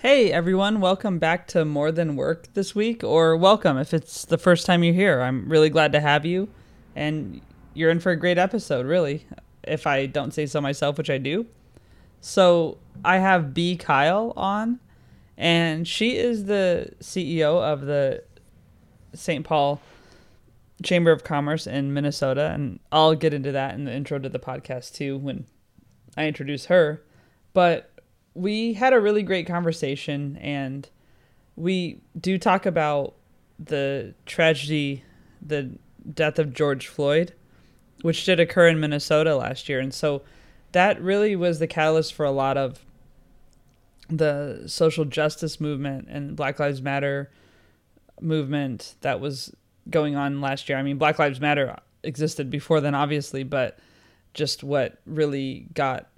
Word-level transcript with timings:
Hey 0.00 0.30
everyone, 0.30 0.80
welcome 0.80 1.18
back 1.18 1.48
to 1.48 1.64
More 1.64 1.90
Than 1.90 2.14
Work 2.14 2.54
this 2.54 2.72
week, 2.72 3.02
or 3.02 3.36
welcome 3.36 3.76
if 3.76 3.92
it's 3.92 4.24
the 4.24 4.38
first 4.38 4.64
time 4.64 4.84
you're 4.84 4.94
here. 4.94 5.20
I'm 5.20 5.48
really 5.48 5.70
glad 5.70 5.90
to 5.90 5.98
have 5.98 6.24
you, 6.24 6.48
and 6.94 7.40
you're 7.74 7.90
in 7.90 7.98
for 7.98 8.12
a 8.12 8.16
great 8.16 8.38
episode, 8.38 8.86
really, 8.86 9.26
if 9.64 9.88
I 9.88 10.06
don't 10.06 10.32
say 10.32 10.46
so 10.46 10.60
myself, 10.60 10.98
which 10.98 11.10
I 11.10 11.18
do. 11.18 11.46
So, 12.20 12.78
I 13.04 13.18
have 13.18 13.52
B. 13.52 13.74
Kyle 13.74 14.32
on, 14.36 14.78
and 15.36 15.86
she 15.88 16.16
is 16.16 16.44
the 16.44 16.92
CEO 17.00 17.60
of 17.60 17.80
the 17.80 18.22
St. 19.14 19.44
Paul 19.44 19.80
Chamber 20.84 21.10
of 21.10 21.24
Commerce 21.24 21.66
in 21.66 21.92
Minnesota, 21.92 22.52
and 22.54 22.78
I'll 22.92 23.16
get 23.16 23.34
into 23.34 23.50
that 23.50 23.74
in 23.74 23.84
the 23.84 23.92
intro 23.92 24.20
to 24.20 24.28
the 24.28 24.38
podcast 24.38 24.94
too 24.94 25.18
when 25.18 25.46
I 26.16 26.28
introduce 26.28 26.66
her. 26.66 27.02
But 27.52 27.87
we 28.38 28.72
had 28.74 28.92
a 28.92 29.00
really 29.00 29.22
great 29.22 29.46
conversation 29.46 30.36
and 30.40 30.88
we 31.56 32.00
do 32.18 32.38
talk 32.38 32.66
about 32.66 33.14
the 33.58 34.14
tragedy, 34.26 35.02
the 35.44 35.70
death 36.14 36.38
of 36.38 36.54
George 36.54 36.86
Floyd, 36.86 37.34
which 38.02 38.24
did 38.24 38.38
occur 38.38 38.68
in 38.68 38.78
Minnesota 38.78 39.34
last 39.34 39.68
year. 39.68 39.80
And 39.80 39.92
so 39.92 40.22
that 40.70 41.02
really 41.02 41.34
was 41.34 41.58
the 41.58 41.66
catalyst 41.66 42.14
for 42.14 42.24
a 42.24 42.30
lot 42.30 42.56
of 42.56 42.84
the 44.08 44.62
social 44.66 45.04
justice 45.04 45.60
movement 45.60 46.06
and 46.08 46.36
Black 46.36 46.60
Lives 46.60 46.80
Matter 46.80 47.30
movement 48.20 48.94
that 49.00 49.18
was 49.18 49.52
going 49.90 50.14
on 50.14 50.40
last 50.40 50.68
year. 50.68 50.78
I 50.78 50.82
mean, 50.82 50.96
Black 50.96 51.18
Lives 51.18 51.40
Matter 51.40 51.76
existed 52.04 52.50
before 52.50 52.80
then, 52.80 52.94
obviously, 52.94 53.42
but 53.42 53.80
just 54.32 54.62
what 54.62 55.00
really 55.06 55.66
got 55.74 56.08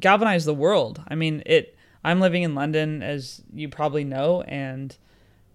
galvanize 0.00 0.44
the 0.44 0.54
world. 0.54 1.02
I 1.08 1.14
mean, 1.14 1.42
it. 1.46 1.76
I'm 2.02 2.18
living 2.18 2.42
in 2.42 2.54
London, 2.54 3.02
as 3.02 3.42
you 3.52 3.68
probably 3.68 4.04
know, 4.04 4.40
and 4.42 4.96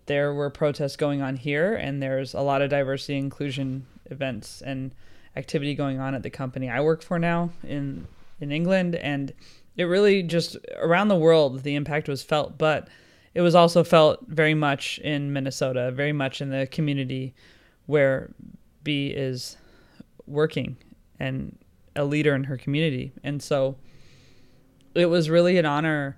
there 0.05 0.33
were 0.33 0.51
protests 0.51 0.95
going 0.95 1.21
on 1.21 1.37
here, 1.37 1.73
and 1.73 2.01
there's 2.01 2.35
a 2.35 2.41
lot 2.41 2.61
of 2.61 2.69
diversity 2.69 3.17
inclusion 3.17 3.87
events 4.11 4.61
and 4.61 4.93
activity 5.35 5.73
going 5.75 5.99
on 5.99 6.15
at 6.15 6.23
the 6.23 6.29
company 6.29 6.69
I 6.69 6.81
work 6.81 7.01
for 7.01 7.19
now 7.19 7.49
in 7.63 8.07
in 8.39 8.51
England, 8.51 8.95
and 8.95 9.33
it 9.77 9.85
really 9.85 10.21
just 10.23 10.57
around 10.77 11.07
the 11.07 11.15
world 11.15 11.63
the 11.63 11.75
impact 11.75 12.07
was 12.07 12.21
felt, 12.21 12.57
but 12.57 12.87
it 13.33 13.41
was 13.41 13.55
also 13.55 13.83
felt 13.83 14.19
very 14.27 14.53
much 14.53 14.99
in 14.99 15.33
Minnesota, 15.33 15.91
very 15.91 16.13
much 16.13 16.41
in 16.41 16.49
the 16.49 16.67
community 16.67 17.33
where 17.85 18.31
B 18.83 19.07
is 19.07 19.57
working 20.27 20.77
and 21.19 21.57
a 21.95 22.03
leader 22.03 22.35
in 22.35 22.43
her 22.45 22.57
community, 22.57 23.13
and 23.23 23.41
so 23.41 23.77
it 24.95 25.07
was 25.07 25.29
really 25.29 25.57
an 25.57 25.65
honor 25.65 26.17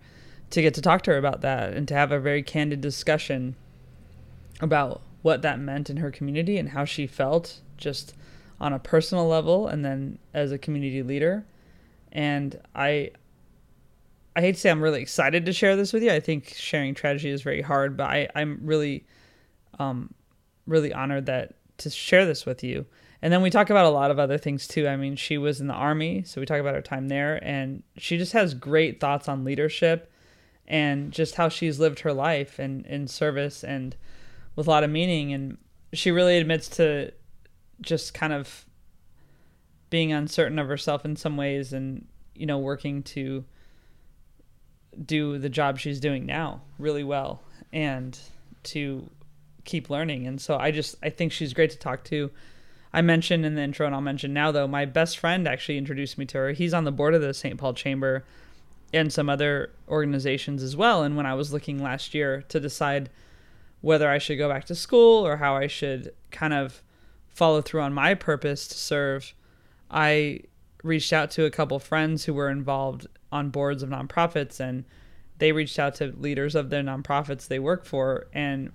to 0.51 0.61
get 0.61 0.73
to 0.75 0.81
talk 0.81 1.01
to 1.03 1.11
her 1.11 1.17
about 1.17 1.41
that 1.41 1.73
and 1.73 1.87
to 1.87 1.93
have 1.93 2.11
a 2.11 2.19
very 2.19 2.41
candid 2.41 2.79
discussion 2.79 3.55
about 4.61 5.01
what 5.21 5.41
that 5.41 5.59
meant 5.59 5.89
in 5.89 5.97
her 5.97 6.11
community 6.11 6.57
and 6.57 6.69
how 6.69 6.85
she 6.85 7.05
felt 7.05 7.59
just 7.75 8.13
on 8.59 8.73
a 8.73 8.79
personal 8.79 9.27
level 9.27 9.67
and 9.67 9.83
then 9.83 10.17
as 10.33 10.51
a 10.51 10.57
community 10.57 11.03
leader. 11.03 11.45
And 12.11 12.59
I 12.73 13.11
I 14.35 14.41
hate 14.41 14.53
to 14.53 14.59
say 14.59 14.69
I'm 14.69 14.81
really 14.81 15.01
excited 15.01 15.45
to 15.47 15.53
share 15.53 15.75
this 15.75 15.91
with 15.91 16.03
you. 16.03 16.11
I 16.11 16.19
think 16.19 16.53
sharing 16.55 16.93
tragedy 16.93 17.31
is 17.31 17.41
very 17.41 17.61
hard, 17.61 17.97
but 17.97 18.05
I, 18.05 18.29
I'm 18.35 18.59
really 18.63 19.05
um 19.79 20.13
really 20.65 20.93
honored 20.93 21.25
that 21.25 21.53
to 21.77 21.89
share 21.89 22.25
this 22.25 22.45
with 22.45 22.63
you. 22.63 22.85
And 23.21 23.33
then 23.33 23.41
we 23.41 23.49
talk 23.49 23.69
about 23.69 23.85
a 23.85 23.89
lot 23.89 24.11
of 24.11 24.19
other 24.19 24.37
things 24.37 24.67
too. 24.67 24.87
I 24.87 24.95
mean, 24.95 25.15
she 25.15 25.37
was 25.37 25.59
in 25.59 25.67
the 25.67 25.73
army, 25.73 26.23
so 26.23 26.39
we 26.39 26.45
talk 26.45 26.59
about 26.59 26.75
her 26.75 26.81
time 26.81 27.07
there, 27.07 27.43
and 27.43 27.83
she 27.97 28.17
just 28.17 28.33
has 28.33 28.53
great 28.53 28.99
thoughts 28.99 29.27
on 29.27 29.43
leadership 29.43 30.11
and 30.67 31.11
just 31.11 31.35
how 31.35 31.49
she's 31.49 31.79
lived 31.79 32.01
her 32.01 32.13
life 32.13 32.59
and 32.59 32.85
in 32.85 33.07
service 33.07 33.63
and 33.63 33.95
with 34.55 34.67
a 34.67 34.69
lot 34.69 34.83
of 34.83 34.89
meaning. 34.89 35.33
And 35.33 35.57
she 35.93 36.11
really 36.11 36.37
admits 36.37 36.67
to 36.69 37.11
just 37.81 38.13
kind 38.13 38.33
of 38.33 38.65
being 39.89 40.11
uncertain 40.11 40.59
of 40.59 40.67
herself 40.67 41.05
in 41.05 41.15
some 41.15 41.37
ways 41.37 41.73
and, 41.73 42.05
you 42.35 42.45
know, 42.45 42.57
working 42.59 43.01
to 43.01 43.45
do 45.05 45.37
the 45.37 45.49
job 45.49 45.79
she's 45.79 45.99
doing 45.99 46.25
now 46.25 46.61
really 46.79 47.03
well 47.03 47.41
and 47.71 48.19
to 48.63 49.09
keep 49.67 49.89
learning. 49.89 50.25
And 50.25 50.41
so 50.41 50.57
I 50.57 50.71
just, 50.71 50.95
I 51.03 51.11
think 51.11 51.31
she's 51.31 51.53
great 51.53 51.69
to 51.69 51.77
talk 51.77 52.03
to 52.05 52.31
I 52.93 53.01
mentioned 53.01 53.45
in 53.45 53.55
the 53.55 53.61
intro, 53.61 53.85
and 53.85 53.93
I'll 53.93 54.01
mention 54.01 54.33
now 54.33 54.51
though, 54.51 54.67
my 54.67 54.85
best 54.85 55.19
friend 55.19 55.47
actually 55.47 55.77
introduced 55.77 56.17
me 56.17 56.25
to 56.25 56.37
her. 56.37 56.51
He's 56.51 56.73
on 56.73 56.83
the 56.83 56.91
board 56.91 57.13
of 57.13 57.21
the 57.21 57.33
St. 57.33 57.57
Paul 57.57 57.73
Chamber 57.73 58.23
and 58.93 59.11
some 59.11 59.29
other 59.29 59.71
organizations 59.89 60.63
as 60.63 60.75
well. 60.75 61.03
And 61.03 61.17
when 61.17 61.25
I 61.25 61.33
was 61.33 61.51
looking 61.51 61.81
last 61.83 62.13
year 62.13 62.43
to 62.47 62.59
decide 62.59 63.09
whether 63.81 64.09
I 64.09 64.17
should 64.17 64.37
go 64.37 64.49
back 64.49 64.65
to 64.65 64.75
school 64.75 65.27
or 65.27 65.37
how 65.37 65.55
I 65.55 65.67
should 65.67 66.13
kind 66.31 66.53
of 66.53 66.81
follow 67.29 67.61
through 67.61 67.81
on 67.81 67.93
my 67.93 68.13
purpose 68.13 68.67
to 68.69 68.77
serve, 68.77 69.33
I 69.91 70.41
reached 70.83 71.11
out 71.11 71.31
to 71.31 71.45
a 71.45 71.51
couple 71.51 71.77
friends 71.79 72.25
who 72.25 72.33
were 72.33 72.49
involved 72.49 73.07
on 73.31 73.49
boards 73.49 73.83
of 73.83 73.89
nonprofits 73.89 74.59
and 74.59 74.85
they 75.37 75.51
reached 75.51 75.77
out 75.77 75.95
to 75.95 76.15
leaders 76.17 76.55
of 76.55 76.69
their 76.69 76.81
nonprofits 76.81 77.47
they 77.47 77.59
work 77.59 77.85
for 77.85 78.27
and 78.33 78.71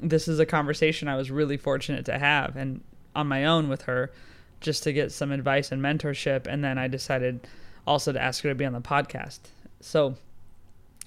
this 0.00 0.28
is 0.28 0.38
a 0.38 0.46
conversation 0.46 1.08
I 1.08 1.16
was 1.16 1.30
really 1.30 1.56
fortunate 1.56 2.04
to 2.06 2.18
have 2.18 2.56
and 2.56 2.82
on 3.14 3.26
my 3.26 3.46
own 3.46 3.68
with 3.68 3.82
her 3.82 4.12
just 4.60 4.82
to 4.84 4.92
get 4.92 5.12
some 5.12 5.32
advice 5.32 5.72
and 5.72 5.82
mentorship. 5.82 6.46
And 6.46 6.62
then 6.62 6.78
I 6.78 6.88
decided 6.88 7.46
also 7.86 8.12
to 8.12 8.20
ask 8.20 8.42
her 8.42 8.48
to 8.50 8.54
be 8.54 8.64
on 8.64 8.72
the 8.72 8.80
podcast. 8.80 9.40
So, 9.80 10.16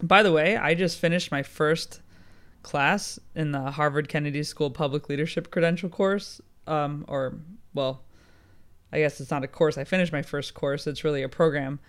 by 0.01 0.23
the 0.23 0.31
way, 0.31 0.55
I 0.55 0.73
just 0.73 0.99
finished 0.99 1.31
my 1.31 1.43
first 1.43 2.01
class 2.63 3.19
in 3.35 3.51
the 3.51 3.71
Harvard 3.71 4.07
Kennedy 4.07 4.43
School 4.43 4.69
Public 4.69 5.09
Leadership 5.09 5.51
Credential 5.51 5.89
course. 5.89 6.41
Um, 6.67 7.05
or, 7.07 7.35
well, 7.73 8.03
I 8.91 8.99
guess 8.99 9.19
it's 9.19 9.31
not 9.31 9.43
a 9.43 9.47
course. 9.47 9.77
I 9.77 9.83
finished 9.83 10.13
my 10.13 10.21
first 10.21 10.53
course. 10.53 10.87
It's 10.87 11.03
really 11.03 11.23
a 11.23 11.29
program. 11.29 11.79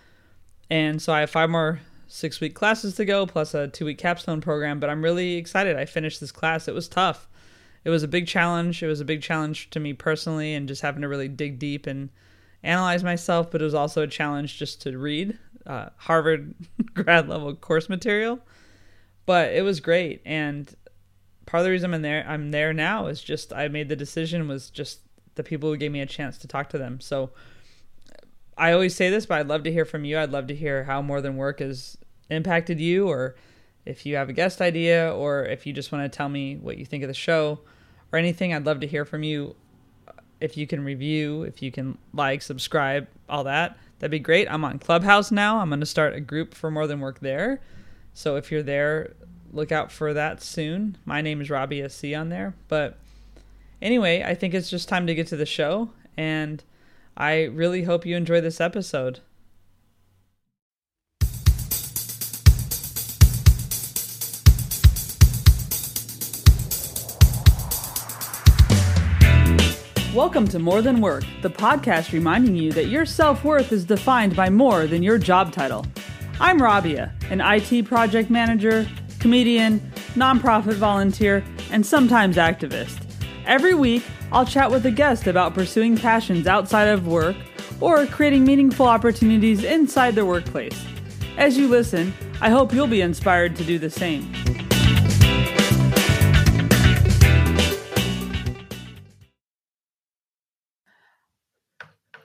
And 0.69 1.01
so 1.01 1.13
I 1.13 1.21
have 1.21 1.29
five 1.29 1.49
more 1.49 1.79
six 2.11 2.41
week 2.41 2.53
classes 2.55 2.95
to 2.95 3.05
go, 3.05 3.25
plus 3.25 3.53
a 3.53 3.67
two 3.67 3.85
week 3.85 3.97
capstone 3.97 4.41
program. 4.41 4.79
But 4.79 4.89
I'm 4.89 5.03
really 5.03 5.35
excited. 5.35 5.75
I 5.75 5.85
finished 5.85 6.19
this 6.19 6.31
class. 6.31 6.67
It 6.67 6.73
was 6.73 6.87
tough 6.87 7.27
it 7.83 7.89
was 7.89 8.03
a 8.03 8.07
big 8.07 8.27
challenge. 8.27 8.83
It 8.83 8.87
was 8.87 9.01
a 9.01 9.05
big 9.05 9.21
challenge 9.21 9.69
to 9.71 9.79
me 9.79 9.93
personally, 9.93 10.53
and 10.53 10.67
just 10.67 10.81
having 10.81 11.01
to 11.01 11.07
really 11.07 11.27
dig 11.27 11.59
deep 11.59 11.87
and 11.87 12.09
analyze 12.63 13.03
myself. 13.03 13.49
But 13.49 13.61
it 13.61 13.65
was 13.65 13.73
also 13.73 14.03
a 14.03 14.07
challenge 14.07 14.57
just 14.57 14.81
to 14.83 14.97
read 14.97 15.37
uh, 15.65 15.89
Harvard 15.97 16.53
grad 16.93 17.27
level 17.27 17.55
course 17.55 17.89
material. 17.89 18.39
But 19.25 19.53
it 19.53 19.63
was 19.63 19.79
great, 19.79 20.21
and 20.25 20.73
part 21.45 21.61
of 21.61 21.65
the 21.65 21.71
reason 21.71 21.93
I'm 21.93 22.01
there, 22.01 22.25
I'm 22.27 22.51
there 22.51 22.73
now 22.73 23.07
is 23.07 23.21
just 23.21 23.51
I 23.53 23.67
made 23.67 23.89
the 23.89 23.95
decision 23.95 24.47
was 24.47 24.69
just 24.69 24.99
the 25.35 25.43
people 25.43 25.69
who 25.69 25.77
gave 25.77 25.91
me 25.91 26.01
a 26.01 26.05
chance 26.05 26.37
to 26.39 26.47
talk 26.47 26.69
to 26.69 26.77
them. 26.77 26.99
So 26.99 27.31
I 28.57 28.73
always 28.73 28.95
say 28.95 29.09
this, 29.09 29.25
but 29.25 29.39
I'd 29.39 29.47
love 29.47 29.63
to 29.63 29.71
hear 29.71 29.85
from 29.85 30.05
you. 30.05 30.19
I'd 30.19 30.31
love 30.31 30.47
to 30.47 30.55
hear 30.55 30.83
how 30.83 31.01
more 31.01 31.21
than 31.21 31.37
work 31.37 31.59
has 31.59 31.97
impacted 32.29 32.79
you 32.79 33.07
or 33.07 33.35
if 33.85 34.05
you 34.05 34.15
have 34.15 34.29
a 34.29 34.33
guest 34.33 34.61
idea 34.61 35.13
or 35.13 35.45
if 35.45 35.65
you 35.65 35.73
just 35.73 35.91
want 35.91 36.09
to 36.09 36.15
tell 36.15 36.29
me 36.29 36.55
what 36.57 36.77
you 36.77 36.85
think 36.85 37.03
of 37.03 37.07
the 37.07 37.13
show 37.13 37.59
or 38.11 38.19
anything, 38.19 38.53
I'd 38.53 38.65
love 38.65 38.81
to 38.81 38.87
hear 38.87 39.05
from 39.05 39.23
you. 39.23 39.55
If 40.39 40.57
you 40.57 40.67
can 40.67 40.83
review, 40.83 41.43
if 41.43 41.61
you 41.61 41.71
can 41.71 41.97
like, 42.13 42.41
subscribe, 42.41 43.07
all 43.29 43.43
that, 43.45 43.77
that'd 43.99 44.11
be 44.11 44.19
great. 44.19 44.51
I'm 44.51 44.65
on 44.65 44.79
Clubhouse 44.79 45.31
now. 45.31 45.59
I'm 45.59 45.69
going 45.69 45.79
to 45.79 45.85
start 45.85 46.15
a 46.15 46.19
group 46.19 46.53
for 46.53 46.71
More 46.71 46.87
Than 46.87 46.99
Work 46.99 47.19
there. 47.19 47.61
So 48.13 48.35
if 48.35 48.51
you're 48.51 48.63
there, 48.63 49.13
look 49.51 49.71
out 49.71 49.91
for 49.91 50.13
that 50.13 50.41
soon. 50.41 50.97
My 51.05 51.21
name 51.21 51.41
is 51.41 51.49
Robbie 51.49 51.87
SC 51.87 52.05
on 52.15 52.29
there. 52.29 52.55
But 52.67 52.97
anyway, 53.81 54.23
I 54.23 54.35
think 54.35 54.53
it's 54.53 54.69
just 54.69 54.89
time 54.89 55.07
to 55.07 55.15
get 55.15 55.27
to 55.27 55.37
the 55.37 55.45
show. 55.45 55.91
And 56.17 56.63
I 57.17 57.43
really 57.43 57.83
hope 57.83 58.05
you 58.05 58.15
enjoy 58.15 58.41
this 58.41 58.61
episode. 58.61 59.19
Welcome 70.13 70.47
to 70.49 70.59
More 70.59 70.81
Than 70.81 70.99
Work, 70.99 71.23
the 71.41 71.49
podcast 71.49 72.11
reminding 72.11 72.55
you 72.55 72.71
that 72.73 72.87
your 72.87 73.05
self 73.05 73.43
worth 73.43 73.71
is 73.71 73.85
defined 73.85 74.35
by 74.35 74.49
more 74.49 74.85
than 74.87 75.03
your 75.03 75.17
job 75.17 75.51
title. 75.51 75.85
I'm 76.39 76.61
Rabia, 76.61 77.13
an 77.29 77.41
IT 77.41 77.85
project 77.85 78.29
manager, 78.29 78.87
comedian, 79.19 79.79
nonprofit 80.15 80.73
volunteer, 80.73 81.43
and 81.71 81.85
sometimes 81.85 82.37
activist. 82.37 83.05
Every 83.45 83.73
week, 83.73 84.03
I'll 84.33 84.45
chat 84.45 84.71
with 84.71 84.85
a 84.85 84.91
guest 84.91 85.27
about 85.27 85.53
pursuing 85.53 85.97
passions 85.97 86.47
outside 86.47 86.87
of 86.87 87.05
work 87.05 87.35
or 87.81 88.05
creating 88.05 88.45
meaningful 88.45 88.85
opportunities 88.85 89.65
inside 89.65 90.15
the 90.15 90.25
workplace. 90.25 90.85
As 91.35 91.57
you 91.57 91.67
listen, 91.67 92.13
I 92.39 92.49
hope 92.49 92.73
you'll 92.73 92.87
be 92.87 93.01
inspired 93.01 93.57
to 93.57 93.65
do 93.65 93.77
the 93.77 93.89
same. 93.89 94.31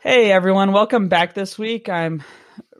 Hey 0.01 0.31
everyone, 0.31 0.71
welcome 0.71 1.09
back 1.09 1.35
this 1.35 1.59
week. 1.59 1.89
I'm 1.89 2.23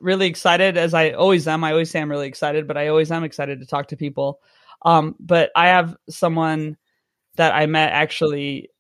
really 0.01 0.29
excited, 0.29 0.77
as 0.77 0.95
I 0.95 1.11
always 1.11 1.49
am. 1.49 1.65
I 1.65 1.73
always 1.73 1.91
say 1.91 2.01
I'm 2.01 2.09
really 2.09 2.29
excited, 2.29 2.69
but 2.69 2.77
I 2.77 2.87
always 2.87 3.11
am 3.11 3.25
excited 3.25 3.59
to 3.59 3.67
talk 3.67 3.89
to 3.89 3.97
people. 3.97 4.39
Um, 4.83 5.17
but 5.19 5.51
I 5.57 5.67
have 5.67 5.97
someone 6.09 6.77
that 7.35 7.53
I 7.53 7.67
met 7.67 7.91
actually 7.91 8.71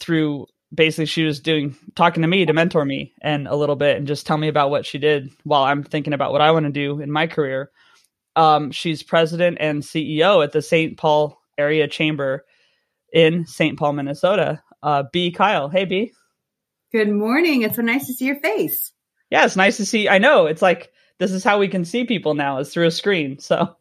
through 0.00 0.46
basically 0.74 1.06
she 1.06 1.24
was 1.24 1.40
doing 1.40 1.74
talking 1.94 2.22
to 2.22 2.28
me 2.28 2.44
to 2.44 2.52
mentor 2.52 2.84
me 2.84 3.14
and 3.22 3.48
a 3.48 3.56
little 3.56 3.76
bit 3.76 3.96
and 3.96 4.06
just 4.06 4.26
tell 4.26 4.36
me 4.36 4.48
about 4.48 4.70
what 4.70 4.84
she 4.84 4.98
did 4.98 5.30
while 5.44 5.62
I'm 5.62 5.82
thinking 5.82 6.12
about 6.12 6.32
what 6.32 6.40
I 6.40 6.50
want 6.50 6.66
to 6.66 6.72
do 6.72 7.00
in 7.00 7.10
my 7.10 7.26
career. 7.26 7.70
Um, 8.36 8.70
she's 8.70 9.02
president 9.02 9.58
and 9.60 9.82
CEO 9.82 10.44
at 10.44 10.52
the 10.52 10.62
St. 10.62 10.96
Paul 10.96 11.40
Area 11.56 11.88
Chamber 11.88 12.44
in 13.12 13.46
St. 13.46 13.78
Paul, 13.78 13.94
Minnesota. 13.94 14.62
Uh, 14.82 15.04
B. 15.12 15.32
Kyle. 15.32 15.68
Hey, 15.68 15.84
B. 15.84 16.12
Good 16.92 17.10
morning. 17.10 17.62
It's 17.62 17.76
so 17.76 17.82
nice 17.82 18.06
to 18.06 18.12
see 18.12 18.26
your 18.26 18.40
face. 18.40 18.92
Yeah, 19.30 19.44
it's 19.44 19.56
nice 19.56 19.76
to 19.78 19.86
see. 19.86 20.08
I 20.08 20.18
know 20.18 20.46
it's 20.46 20.62
like 20.62 20.92
this 21.18 21.32
is 21.32 21.44
how 21.44 21.58
we 21.58 21.68
can 21.68 21.84
see 21.84 22.04
people 22.04 22.34
now 22.34 22.58
is 22.58 22.72
through 22.72 22.86
a 22.86 22.90
screen. 22.90 23.38
So 23.40 23.76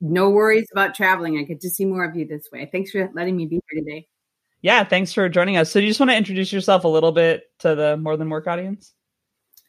no 0.00 0.30
worries 0.30 0.68
about 0.72 0.94
traveling. 0.94 1.38
I 1.38 1.42
get 1.42 1.60
to 1.60 1.70
see 1.70 1.84
more 1.84 2.04
of 2.04 2.16
you 2.16 2.26
this 2.26 2.48
way. 2.52 2.68
Thanks 2.70 2.90
for 2.90 3.08
letting 3.14 3.36
me 3.36 3.46
be 3.46 3.60
here 3.70 3.82
today. 3.82 4.08
Yeah, 4.62 4.84
thanks 4.84 5.12
for 5.12 5.28
joining 5.28 5.56
us. 5.56 5.70
So, 5.70 5.80
do 5.80 5.84
you 5.84 5.90
just 5.90 6.00
want 6.00 6.10
to 6.10 6.16
introduce 6.16 6.52
yourself 6.52 6.84
a 6.84 6.88
little 6.88 7.12
bit 7.12 7.44
to 7.60 7.74
the 7.74 7.96
More 7.96 8.16
Than 8.16 8.30
Work 8.30 8.46
audience? 8.46 8.92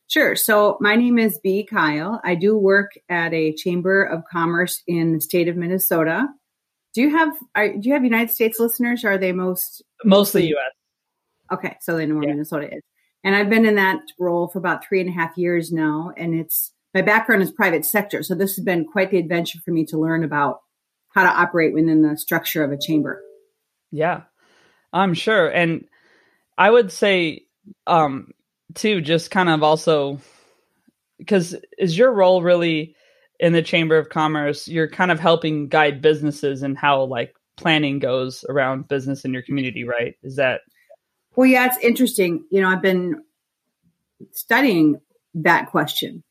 Sure. 0.08 0.36
So, 0.36 0.78
my 0.80 0.96
name 0.96 1.20
is 1.20 1.40
B. 1.44 1.66
Kyle. 1.66 2.22
I 2.24 2.36
do 2.36 2.58
work 2.58 2.92
at 3.10 3.34
a 3.34 3.54
Chamber 3.54 4.04
of 4.04 4.24
Commerce 4.32 4.82
in 4.88 5.14
the 5.14 5.22
state 5.22 5.48
of 5.48 5.58
Minnesota. 5.58 6.28
Do 6.94 7.02
you 7.02 7.12
have 7.12 7.36
are, 7.54 7.74
do 7.74 7.88
you 7.88 7.94
have 7.94 8.04
United 8.04 8.34
States 8.34 8.60
listeners? 8.60 9.04
are 9.04 9.18
they 9.18 9.32
most 9.32 9.84
mostly 10.04 10.48
U.S. 10.48 10.72
Okay, 11.52 11.76
so 11.82 11.96
they 11.96 12.06
know 12.06 12.16
where 12.16 12.24
yeah. 12.24 12.32
Minnesota 12.32 12.74
is. 12.74 12.82
And 13.24 13.36
I've 13.36 13.50
been 13.50 13.66
in 13.66 13.76
that 13.76 14.00
role 14.20 14.48
for 14.48 14.60
about 14.60 14.86
three 14.86 15.02
and 15.02 15.10
a 15.10 15.14
half 15.14 15.38
years 15.38 15.72
now, 15.72 16.12
and 16.18 16.34
it's 16.34 16.72
my 16.94 17.02
background 17.02 17.44
is 17.44 17.52
private 17.52 17.86
sector, 17.86 18.24
so 18.24 18.34
this 18.34 18.56
has 18.56 18.66
been 18.66 18.86
quite 18.86 19.12
the 19.12 19.18
adventure 19.18 19.60
for 19.64 19.72
me 19.72 19.86
to 19.86 20.00
learn 20.00 20.24
about 20.24 20.62
how 21.14 21.24
to 21.24 21.30
operate 21.30 21.74
within 21.74 22.02
the 22.02 22.18
structure 22.18 22.64
of 22.64 22.72
a 22.72 22.80
chamber. 22.80 23.22
Yeah, 23.92 24.22
I'm 24.98 25.14
sure. 25.14 25.48
And 25.48 25.86
I 26.58 26.70
would 26.70 26.92
say, 26.92 27.46
um, 27.86 28.32
too, 28.74 29.02
just 29.02 29.32
kind 29.32 29.50
of 29.50 29.64
also 29.64 30.20
because 31.18 31.56
is 31.78 31.98
your 31.98 32.12
role 32.14 32.42
really 32.42 32.96
in 33.40 33.54
the 33.54 33.62
Chamber 33.62 33.98
of 33.98 34.10
Commerce? 34.10 34.68
You're 34.68 34.90
kind 34.90 35.12
of 35.12 35.20
helping 35.20 35.68
guide 35.68 36.02
businesses 36.02 36.64
and 36.64 36.78
how 36.78 37.04
like 37.04 37.34
planning 37.56 38.00
goes 38.00 38.46
around 38.50 38.88
business 38.88 39.26
in 39.26 39.34
your 39.34 39.42
community, 39.42 39.84
right? 39.84 40.16
Is 40.24 40.36
that? 40.36 40.62
Well, 41.36 41.48
yeah, 41.48 41.66
it's 41.68 41.78
interesting. 41.84 42.46
You 42.52 42.62
know, 42.62 42.70
I've 42.70 42.82
been 42.82 43.22
studying 44.32 45.00
that 45.36 45.70
question 45.70 46.24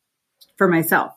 for 0.57 0.69
myself 0.69 1.13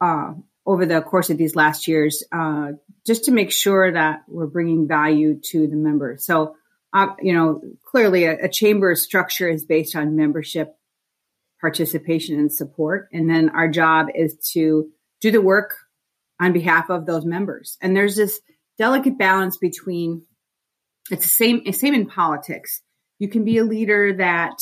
uh, 0.00 0.32
over 0.68 0.84
the 0.84 1.00
course 1.00 1.30
of 1.30 1.38
these 1.38 1.56
last 1.56 1.88
years, 1.88 2.22
uh, 2.30 2.72
just 3.06 3.24
to 3.24 3.30
make 3.30 3.50
sure 3.50 3.90
that 3.90 4.20
we're 4.28 4.46
bringing 4.46 4.86
value 4.86 5.40
to 5.42 5.66
the 5.66 5.76
members. 5.76 6.26
So, 6.26 6.56
uh, 6.92 7.14
you 7.22 7.32
know, 7.32 7.62
clearly 7.86 8.24
a, 8.24 8.44
a 8.44 8.48
chamber 8.50 8.94
structure 8.94 9.48
is 9.48 9.64
based 9.64 9.96
on 9.96 10.14
membership, 10.14 10.76
participation, 11.58 12.38
and 12.38 12.52
support. 12.52 13.08
And 13.14 13.30
then 13.30 13.48
our 13.48 13.68
job 13.68 14.08
is 14.14 14.36
to 14.52 14.90
do 15.22 15.30
the 15.30 15.40
work 15.40 15.74
on 16.38 16.52
behalf 16.52 16.90
of 16.90 17.06
those 17.06 17.24
members. 17.24 17.78
And 17.80 17.96
there's 17.96 18.16
this 18.16 18.38
delicate 18.76 19.16
balance 19.16 19.56
between 19.56 20.26
it's 21.10 21.24
the 21.24 21.30
same 21.30 21.72
same 21.72 21.94
in 21.94 22.04
politics. 22.04 22.82
You 23.18 23.28
can 23.28 23.42
be 23.42 23.56
a 23.56 23.64
leader 23.64 24.12
that 24.18 24.60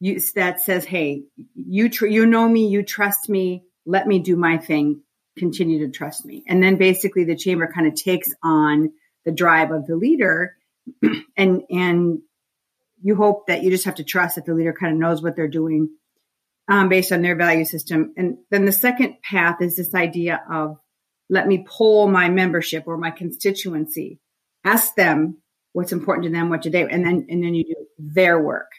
you 0.00 0.18
that 0.34 0.62
says, 0.62 0.86
"Hey, 0.86 1.24
you 1.54 1.90
tr- 1.90 2.06
you 2.06 2.24
know 2.24 2.48
me, 2.48 2.68
you 2.68 2.82
trust 2.82 3.28
me, 3.28 3.64
let 3.84 4.06
me 4.06 4.18
do 4.18 4.34
my 4.34 4.56
thing." 4.56 5.02
Continue 5.38 5.86
to 5.86 5.92
trust 5.92 6.24
me. 6.24 6.44
And 6.46 6.62
then 6.62 6.76
basically 6.76 7.24
the 7.24 7.36
chamber 7.36 7.70
kind 7.72 7.86
of 7.86 7.94
takes 7.94 8.32
on 8.42 8.92
the 9.24 9.32
drive 9.32 9.70
of 9.70 9.86
the 9.86 9.96
leader 9.96 10.56
and 11.36 11.62
and 11.70 12.18
you 13.02 13.16
hope 13.16 13.46
that 13.48 13.62
you 13.62 13.70
just 13.70 13.84
have 13.84 13.96
to 13.96 14.04
trust 14.04 14.36
that 14.36 14.46
the 14.46 14.54
leader 14.54 14.72
kind 14.72 14.92
of 14.92 14.98
knows 14.98 15.22
what 15.22 15.34
they're 15.34 15.48
doing 15.48 15.90
um, 16.68 16.88
based 16.88 17.10
on 17.12 17.22
their 17.22 17.34
value 17.34 17.64
system. 17.64 18.14
And 18.16 18.38
then 18.50 18.64
the 18.64 18.72
second 18.72 19.16
path 19.22 19.60
is 19.60 19.76
this 19.76 19.94
idea 19.94 20.42
of 20.50 20.78
let 21.28 21.48
me 21.48 21.64
poll 21.68 22.08
my 22.08 22.28
membership 22.28 22.84
or 22.86 22.96
my 22.96 23.10
constituency, 23.10 24.20
ask 24.64 24.94
them 24.94 25.38
what's 25.72 25.92
important 25.92 26.24
to 26.26 26.30
them, 26.30 26.48
what 26.48 26.62
do 26.62 26.70
they, 26.70 26.82
and 26.82 27.04
then 27.04 27.26
and 27.28 27.42
then 27.42 27.54
you 27.54 27.64
do 27.64 27.86
their 27.98 28.40
work. 28.40 28.70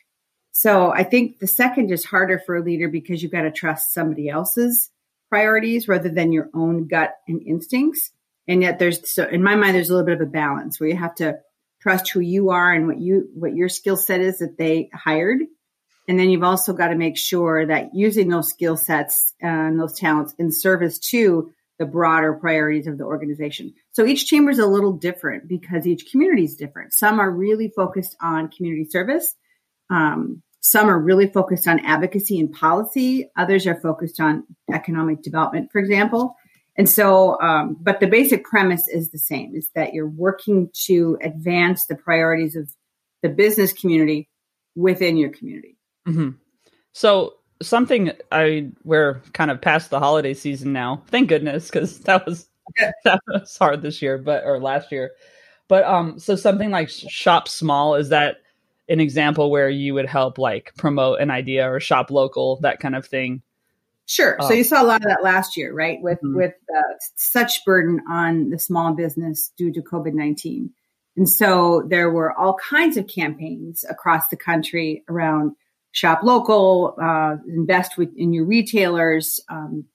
So 0.52 0.92
I 0.92 1.04
think 1.04 1.40
the 1.40 1.48
second 1.48 1.92
is 1.92 2.06
harder 2.06 2.40
for 2.40 2.56
a 2.56 2.64
leader 2.64 2.88
because 2.88 3.24
you've 3.24 3.32
got 3.32 3.42
to 3.42 3.52
trust 3.52 3.94
somebody 3.94 4.30
else's 4.30 4.92
priorities 5.34 5.88
rather 5.88 6.10
than 6.10 6.32
your 6.32 6.48
own 6.54 6.88
gut 6.88 7.16
and 7.28 7.42
instincts. 7.42 8.12
And 8.48 8.62
yet 8.62 8.78
there's 8.78 9.12
so 9.12 9.26
in 9.26 9.42
my 9.42 9.56
mind 9.56 9.74
there's 9.74 9.90
a 9.90 9.94
little 9.94 10.06
bit 10.06 10.22
of 10.22 10.28
a 10.28 10.30
balance 10.30 10.80
where 10.80 10.90
you 10.90 10.96
have 10.96 11.16
to 11.16 11.40
trust 11.82 12.12
who 12.12 12.20
you 12.20 12.52
are 12.52 12.72
and 12.72 12.86
what 12.86 13.02
you 13.02 13.28
what 13.34 13.56
your 13.56 13.68
skill 13.68 13.98
set 13.98 14.22
is 14.22 14.38
that 14.38 14.60
they 14.60 14.92
hired. 14.94 15.40
And 16.08 16.20
then 16.20 16.30
you've 16.30 16.44
also 16.44 16.72
got 16.72 16.90
to 16.90 16.96
make 16.96 17.18
sure 17.18 17.66
that 17.66 17.96
using 17.96 18.30
those 18.30 18.50
skill 18.50 18.78
sets 18.78 19.34
and 19.42 19.80
those 19.80 19.98
talents 19.98 20.36
in 20.38 20.52
service 20.52 21.00
to 21.00 21.52
the 21.80 21.88
broader 21.88 22.34
priorities 22.34 22.86
of 22.86 23.00
the 23.00 23.06
organization. 23.06 23.74
So 23.94 24.06
each 24.06 24.28
chamber 24.28 24.52
is 24.52 24.60
a 24.60 24.68
little 24.68 24.94
different 24.94 25.48
because 25.48 25.88
each 25.88 26.12
community 26.12 26.44
is 26.44 26.58
different. 26.58 26.94
Some 26.94 27.20
are 27.20 27.32
really 27.32 27.70
focused 27.76 28.16
on 28.22 28.50
community 28.50 28.86
service. 28.86 29.34
Um, 29.90 30.44
some 30.64 30.90
are 30.90 30.98
really 30.98 31.28
focused 31.28 31.68
on 31.68 31.80
advocacy 31.82 32.40
and 32.40 32.52
policy. 32.52 33.30
Others 33.38 33.68
are 33.68 33.80
focused 33.82 34.22
on 34.22 34.46
economic 34.74 35.22
development, 35.22 35.70
for 35.72 35.80
example. 35.80 36.38
And 36.78 36.90
so, 36.90 37.40
um, 37.42 37.78
but 37.80 38.00
the 38.00 38.08
basic 38.08 38.46
premise 38.46 38.88
is 38.88 39.12
the 39.12 39.20
same: 39.20 39.54
is 39.56 39.70
that 39.76 39.94
you're 39.94 40.08
working 40.08 40.70
to 40.86 41.20
advance 41.22 41.86
the 41.86 41.96
priorities 41.96 42.56
of 42.56 42.72
the 43.22 43.30
business 43.30 43.74
community 43.74 44.30
within 44.76 45.18
your 45.18 45.30
community. 45.30 45.78
Mm-hmm. 46.08 46.30
So, 46.94 47.34
something 47.62 48.14
I 48.32 48.70
we're 48.86 49.22
kind 49.34 49.52
of 49.52 49.62
past 49.62 49.90
the 49.90 50.00
holiday 50.00 50.34
season 50.34 50.72
now. 50.72 51.04
Thank 51.08 51.28
goodness, 51.28 51.70
because 51.70 52.00
that 52.00 52.26
was 52.26 52.48
that 53.04 53.20
was 53.28 53.56
hard 53.58 53.82
this 53.82 54.02
year, 54.02 54.18
but 54.18 54.46
or 54.46 54.62
last 54.62 54.94
year. 54.94 55.12
But 55.68 55.84
um, 55.84 56.20
so 56.20 56.38
something 56.38 56.72
like 56.72 56.90
shop 56.90 57.50
small 57.50 57.96
is 57.96 58.10
that 58.10 58.38
an 58.90 59.00
example 59.00 59.50
where 59.50 59.70
you 59.70 59.94
would 59.94 60.06
help 60.06 60.38
like 60.38 60.74
promote 60.78 61.22
an 61.22 61.32
idea 61.32 61.70
or 61.70 61.80
shop 61.80 62.12
local, 62.12 62.58
that 62.62 62.80
kind 62.80 62.96
of 62.96 63.06
thing? 63.06 63.42
Sure. 64.06 64.36
so 64.42 64.48
um, 64.48 64.54
you 64.54 64.64
saw 64.64 64.84
a 64.84 64.86
lot 64.86 65.02
of 65.02 65.08
that 65.08 65.24
last 65.24 65.56
year, 65.56 65.74
right? 65.74 66.02
With 66.02 66.18
mm-hmm. 66.18 66.36
with 66.36 66.54
uh, 66.76 66.94
such 67.16 67.64
burden 67.66 68.02
on 68.10 68.50
the 68.50 68.60
small 68.60 68.94
business 68.94 69.52
due 69.58 69.72
to 69.72 69.82
COVID 69.82 70.14
nineteen, 70.14 70.72
and 71.16 71.30
so 71.30 71.84
there 71.88 72.10
were 72.12 72.38
all 72.38 72.56
kinds 72.56 72.98
of 72.98 73.08
campaigns 73.08 73.86
across 73.90 74.28
the 74.28 74.38
country 74.38 75.04
around 75.08 75.56
shop 75.94 76.22
local, 76.24 76.96
uh, 77.02 77.38
invest 77.48 77.98
with, 77.98 78.10
in 78.18 78.34
your 78.34 78.46
retailers, 78.46 79.40
um, 79.48 79.86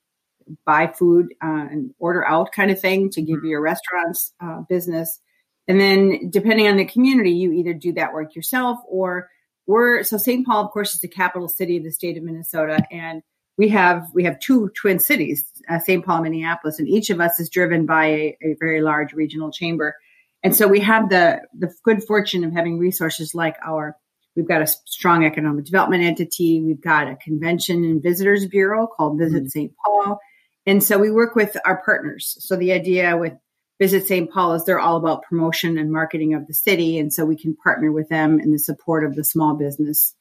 buy 0.64 0.86
food 0.86 1.26
uh, 1.42 1.66
and 1.70 1.92
order 1.98 2.24
out 2.26 2.52
kind 2.52 2.70
of 2.70 2.80
thing 2.80 3.10
to 3.10 3.20
give 3.20 3.38
mm-hmm. 3.38 3.48
your 3.48 3.60
restaurants 3.60 4.32
uh, 4.40 4.60
business. 4.68 5.20
And 5.68 5.80
then 5.80 6.30
depending 6.30 6.66
on 6.66 6.76
the 6.76 6.84
community, 6.84 7.32
you 7.32 7.52
either 7.52 7.74
do 7.74 7.92
that 7.92 8.12
work 8.12 8.34
yourself 8.34 8.78
or 8.88 9.28
we're 9.66 10.02
so 10.02 10.16
St. 10.16 10.46
Paul, 10.46 10.64
of 10.64 10.70
course, 10.70 10.94
is 10.94 11.00
the 11.00 11.08
capital 11.08 11.46
city 11.46 11.76
of 11.76 11.84
the 11.84 11.92
state 11.92 12.16
of 12.16 12.24
Minnesota. 12.24 12.82
And 12.90 13.22
we 13.58 13.68
have 13.68 14.06
we 14.14 14.24
have 14.24 14.40
two 14.40 14.70
twin 14.70 14.98
cities, 14.98 15.44
uh, 15.68 15.78
St. 15.78 16.04
Paul, 16.04 16.22
Minneapolis, 16.22 16.78
and 16.78 16.88
each 16.88 17.10
of 17.10 17.20
us 17.20 17.38
is 17.38 17.50
driven 17.50 17.84
by 17.84 18.06
a, 18.06 18.38
a 18.42 18.56
very 18.58 18.80
large 18.80 19.12
regional 19.12 19.52
chamber. 19.52 19.94
And 20.42 20.56
so 20.56 20.66
we 20.66 20.80
have 20.80 21.10
the 21.10 21.42
the 21.58 21.72
good 21.84 22.02
fortune 22.02 22.44
of 22.44 22.52
having 22.52 22.78
resources 22.78 23.34
like 23.34 23.56
our 23.66 23.96
We've 24.38 24.46
got 24.46 24.62
a 24.62 24.68
strong 24.68 25.24
economic 25.24 25.64
development 25.64 26.04
entity. 26.04 26.62
We've 26.62 26.80
got 26.80 27.08
a 27.08 27.16
convention 27.16 27.82
and 27.82 28.00
visitors 28.00 28.46
bureau 28.46 28.86
called 28.86 29.18
Visit 29.18 29.38
mm-hmm. 29.38 29.48
St. 29.48 29.72
Paul. 29.84 30.20
And 30.64 30.80
so 30.80 30.96
we 30.96 31.10
work 31.10 31.34
with 31.34 31.56
our 31.64 31.82
partners. 31.84 32.36
So 32.38 32.54
the 32.54 32.70
idea 32.70 33.16
with 33.16 33.32
Visit 33.78 34.06
St. 34.06 34.30
Paul 34.30 34.54
is 34.54 34.64
they're 34.64 34.80
all 34.80 34.96
about 34.96 35.22
promotion 35.22 35.78
and 35.78 35.92
marketing 35.92 36.34
of 36.34 36.46
the 36.46 36.54
city. 36.54 36.98
And 36.98 37.12
so 37.12 37.24
we 37.24 37.36
can 37.36 37.54
partner 37.54 37.92
with 37.92 38.08
them 38.08 38.40
in 38.40 38.50
the 38.50 38.58
support 38.58 39.04
of 39.04 39.14
the 39.14 39.22
small 39.22 39.54
business 39.54 40.14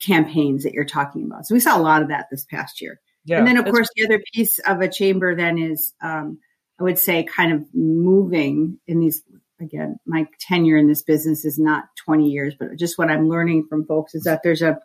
campaigns 0.00 0.64
that 0.64 0.72
you're 0.72 0.84
talking 0.84 1.24
about. 1.24 1.46
So 1.46 1.54
we 1.54 1.60
saw 1.60 1.78
a 1.78 1.82
lot 1.82 2.02
of 2.02 2.08
that 2.08 2.26
this 2.30 2.44
past 2.44 2.80
year. 2.80 3.00
Yeah, 3.24 3.38
and 3.38 3.46
then, 3.46 3.58
of 3.58 3.66
course, 3.66 3.88
the 3.94 4.04
other 4.04 4.22
piece 4.32 4.58
of 4.60 4.80
a 4.80 4.88
chamber 4.88 5.34
then 5.34 5.58
is, 5.58 5.92
um, 6.02 6.38
I 6.80 6.84
would 6.84 6.98
say, 6.98 7.24
kind 7.24 7.52
of 7.52 7.64
moving 7.74 8.78
in 8.86 9.00
these. 9.00 9.22
Again, 9.60 9.98
my 10.06 10.24
tenure 10.38 10.76
in 10.76 10.86
this 10.86 11.02
business 11.02 11.44
is 11.44 11.58
not 11.58 11.84
20 12.04 12.30
years, 12.30 12.54
but 12.58 12.76
just 12.76 12.96
what 12.96 13.10
I'm 13.10 13.28
learning 13.28 13.66
from 13.68 13.84
folks 13.86 14.14
is 14.14 14.22
that 14.22 14.44
there's 14.44 14.62
a, 14.62 14.78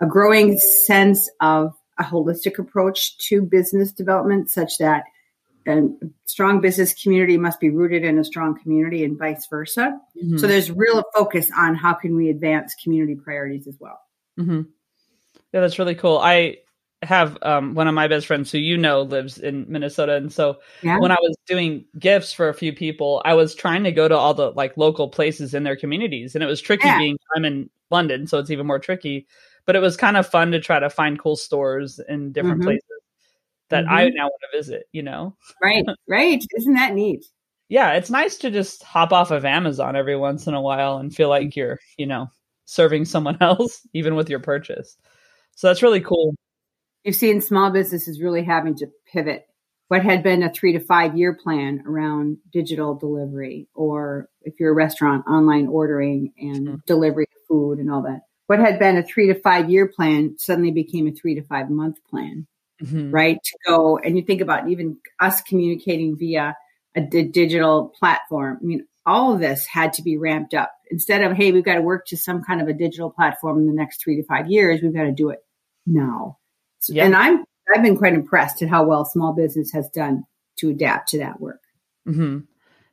a 0.00 0.06
growing 0.06 0.56
sense 0.56 1.28
of 1.40 1.74
a 1.98 2.04
holistic 2.04 2.58
approach 2.58 3.18
to 3.26 3.42
business 3.42 3.90
development, 3.90 4.48
such 4.48 4.78
that 4.78 5.02
a 5.66 5.88
strong 6.26 6.60
business 6.60 6.94
community 7.00 7.36
must 7.36 7.60
be 7.60 7.70
rooted 7.70 8.04
in 8.04 8.18
a 8.18 8.24
strong 8.24 8.58
community 8.58 9.04
and 9.04 9.18
vice 9.18 9.46
versa. 9.46 9.98
Mm-hmm. 10.16 10.38
So 10.38 10.46
there's 10.46 10.70
real 10.70 11.02
focus 11.14 11.50
on 11.56 11.74
how 11.74 11.94
can 11.94 12.16
we 12.16 12.30
advance 12.30 12.74
community 12.82 13.14
priorities 13.14 13.66
as 13.66 13.76
well. 13.78 14.00
Mm-hmm. 14.38 14.62
Yeah, 15.52 15.60
that's 15.60 15.78
really 15.78 15.94
cool. 15.94 16.18
I 16.18 16.58
have 17.02 17.38
um, 17.42 17.74
one 17.74 17.88
of 17.88 17.94
my 17.94 18.08
best 18.08 18.26
friends 18.26 18.52
who 18.52 18.58
you 18.58 18.76
know 18.76 19.02
lives 19.02 19.38
in 19.38 19.66
Minnesota, 19.68 20.14
and 20.14 20.32
so 20.32 20.58
yeah. 20.82 20.98
when 20.98 21.10
I 21.10 21.16
was 21.20 21.36
doing 21.46 21.84
gifts 21.98 22.32
for 22.32 22.48
a 22.48 22.54
few 22.54 22.72
people, 22.72 23.22
I 23.24 23.34
was 23.34 23.54
trying 23.54 23.84
to 23.84 23.92
go 23.92 24.06
to 24.06 24.16
all 24.16 24.34
the 24.34 24.50
like 24.50 24.76
local 24.76 25.08
places 25.08 25.54
in 25.54 25.64
their 25.64 25.76
communities, 25.76 26.34
and 26.34 26.44
it 26.44 26.46
was 26.46 26.60
tricky 26.60 26.86
yeah. 26.86 26.98
being 26.98 27.18
I'm 27.34 27.44
in 27.44 27.70
London, 27.90 28.26
so 28.26 28.38
it's 28.38 28.50
even 28.50 28.66
more 28.66 28.78
tricky. 28.78 29.26
But 29.66 29.76
it 29.76 29.80
was 29.80 29.96
kind 29.96 30.16
of 30.16 30.26
fun 30.26 30.52
to 30.52 30.60
try 30.60 30.78
to 30.78 30.90
find 30.90 31.18
cool 31.18 31.36
stores 31.36 32.00
in 32.08 32.32
different 32.32 32.60
mm-hmm. 32.60 32.68
places 32.68 32.99
that 33.70 33.84
mm-hmm. 33.84 33.94
I 33.94 34.08
now 34.08 34.24
want 34.24 34.42
to 34.50 34.58
visit. 34.58 34.84
You 34.92 35.02
know, 35.02 35.36
right, 35.62 35.84
right? 36.08 36.44
Isn't 36.56 36.74
that 36.74 36.94
neat? 36.94 37.24
Yeah, 37.68 37.92
it's 37.92 38.10
nice 38.10 38.36
to 38.38 38.50
just 38.50 38.82
hop 38.82 39.12
off 39.12 39.30
of 39.30 39.44
Amazon 39.44 39.94
every 39.94 40.16
once 40.16 40.46
in 40.48 40.54
a 40.54 40.60
while 40.60 40.96
and 40.96 41.14
feel 41.14 41.28
like 41.28 41.54
you're, 41.54 41.78
you 41.96 42.06
know, 42.06 42.26
serving 42.64 43.04
someone 43.04 43.38
else, 43.40 43.86
even 43.94 44.16
with 44.16 44.28
your 44.28 44.40
purchase. 44.40 44.96
So 45.54 45.68
that's 45.68 45.82
really 45.82 46.00
cool. 46.00 46.34
You've 47.04 47.16
seen 47.16 47.40
small 47.40 47.70
businesses 47.70 48.20
really 48.20 48.42
having 48.42 48.74
to 48.76 48.88
pivot 49.12 49.46
what 49.90 50.04
had 50.04 50.22
been 50.22 50.44
a 50.44 50.52
three 50.52 50.72
to 50.72 50.78
five 50.78 51.18
year 51.18 51.34
plan 51.34 51.82
around 51.84 52.38
digital 52.52 52.94
delivery, 52.94 53.68
or 53.74 54.28
if 54.42 54.54
you're 54.60 54.70
a 54.70 54.74
restaurant, 54.74 55.26
online 55.26 55.66
ordering 55.66 56.32
and 56.38 56.68
mm-hmm. 56.68 56.76
delivery 56.86 57.24
of 57.24 57.46
food 57.48 57.80
and 57.80 57.90
all 57.90 58.02
that. 58.02 58.20
What 58.46 58.60
had 58.60 58.78
been 58.78 58.96
a 58.96 59.02
three 59.02 59.26
to 59.26 59.34
five 59.34 59.68
year 59.68 59.88
plan 59.88 60.36
suddenly 60.38 60.70
became 60.70 61.08
a 61.08 61.10
three 61.10 61.34
to 61.34 61.42
five 61.42 61.70
month 61.70 61.96
plan, 62.08 62.46
mm-hmm. 62.82 63.10
right? 63.10 63.38
To 63.42 63.58
go 63.66 63.98
and 63.98 64.16
you 64.16 64.24
think 64.24 64.40
about 64.40 64.68
even 64.68 64.98
us 65.18 65.40
communicating 65.42 66.16
via 66.16 66.56
a 66.94 67.00
d- 67.00 67.24
digital 67.24 67.92
platform. 67.98 68.58
I 68.60 68.64
mean, 68.64 68.86
all 69.06 69.32
of 69.32 69.40
this 69.40 69.66
had 69.66 69.92
to 69.94 70.02
be 70.02 70.16
ramped 70.16 70.54
up. 70.54 70.72
Instead 70.90 71.22
of, 71.22 71.36
hey, 71.36 71.52
we've 71.52 71.64
got 71.64 71.74
to 71.74 71.82
work 71.82 72.06
to 72.06 72.16
some 72.16 72.42
kind 72.42 72.60
of 72.60 72.68
a 72.68 72.72
digital 72.72 73.10
platform 73.10 73.58
in 73.58 73.66
the 73.66 73.72
next 73.72 74.02
three 74.02 74.16
to 74.16 74.24
five 74.24 74.50
years, 74.50 74.80
we've 74.82 74.94
got 74.94 75.04
to 75.04 75.12
do 75.12 75.30
it 75.30 75.40
now. 75.86 76.38
So, 76.80 76.92
yeah. 76.92 77.04
And 77.04 77.16
I'm 77.16 77.44
I've 77.74 77.82
been 77.82 77.96
quite 77.96 78.14
impressed 78.14 78.62
at 78.62 78.68
how 78.68 78.84
well 78.84 79.04
small 79.04 79.32
business 79.32 79.72
has 79.72 79.88
done 79.90 80.24
to 80.58 80.70
adapt 80.70 81.10
to 81.10 81.18
that 81.18 81.40
work. 81.40 81.60
Mm-hmm. 82.08 82.40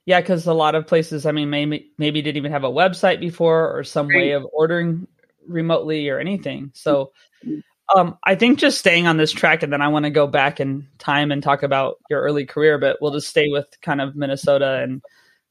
Yeah, 0.05 0.21
because 0.21 0.45
a 0.45 0.53
lot 0.53 0.75
of 0.75 0.87
places, 0.87 1.25
I 1.25 1.31
mean, 1.31 1.49
maybe 1.49 1.91
maybe 1.97 2.21
didn't 2.21 2.37
even 2.37 2.51
have 2.51 2.63
a 2.63 2.71
website 2.71 3.19
before 3.19 3.77
or 3.77 3.83
some 3.83 4.07
right. 4.07 4.15
way 4.15 4.31
of 4.31 4.45
ordering 4.53 5.07
remotely 5.47 6.09
or 6.09 6.19
anything. 6.19 6.71
So, 6.73 7.11
mm-hmm. 7.45 7.59
Um, 7.95 8.17
I 8.23 8.35
think 8.35 8.59
just 8.59 8.77
staying 8.79 9.07
on 9.07 9.17
this 9.17 9.31
track, 9.31 9.63
and 9.63 9.71
then 9.71 9.81
I 9.81 9.87
want 9.87 10.05
to 10.05 10.11
go 10.11 10.27
back 10.27 10.59
in 10.59 10.87
time 10.97 11.31
and 11.31 11.41
talk 11.41 11.63
about 11.63 11.95
your 12.09 12.21
early 12.21 12.45
career, 12.45 12.77
but 12.77 12.97
we'll 13.01 13.13
just 13.13 13.29
stay 13.29 13.47
with 13.49 13.67
kind 13.81 14.01
of 14.01 14.15
Minnesota 14.15 14.81
and 14.81 15.01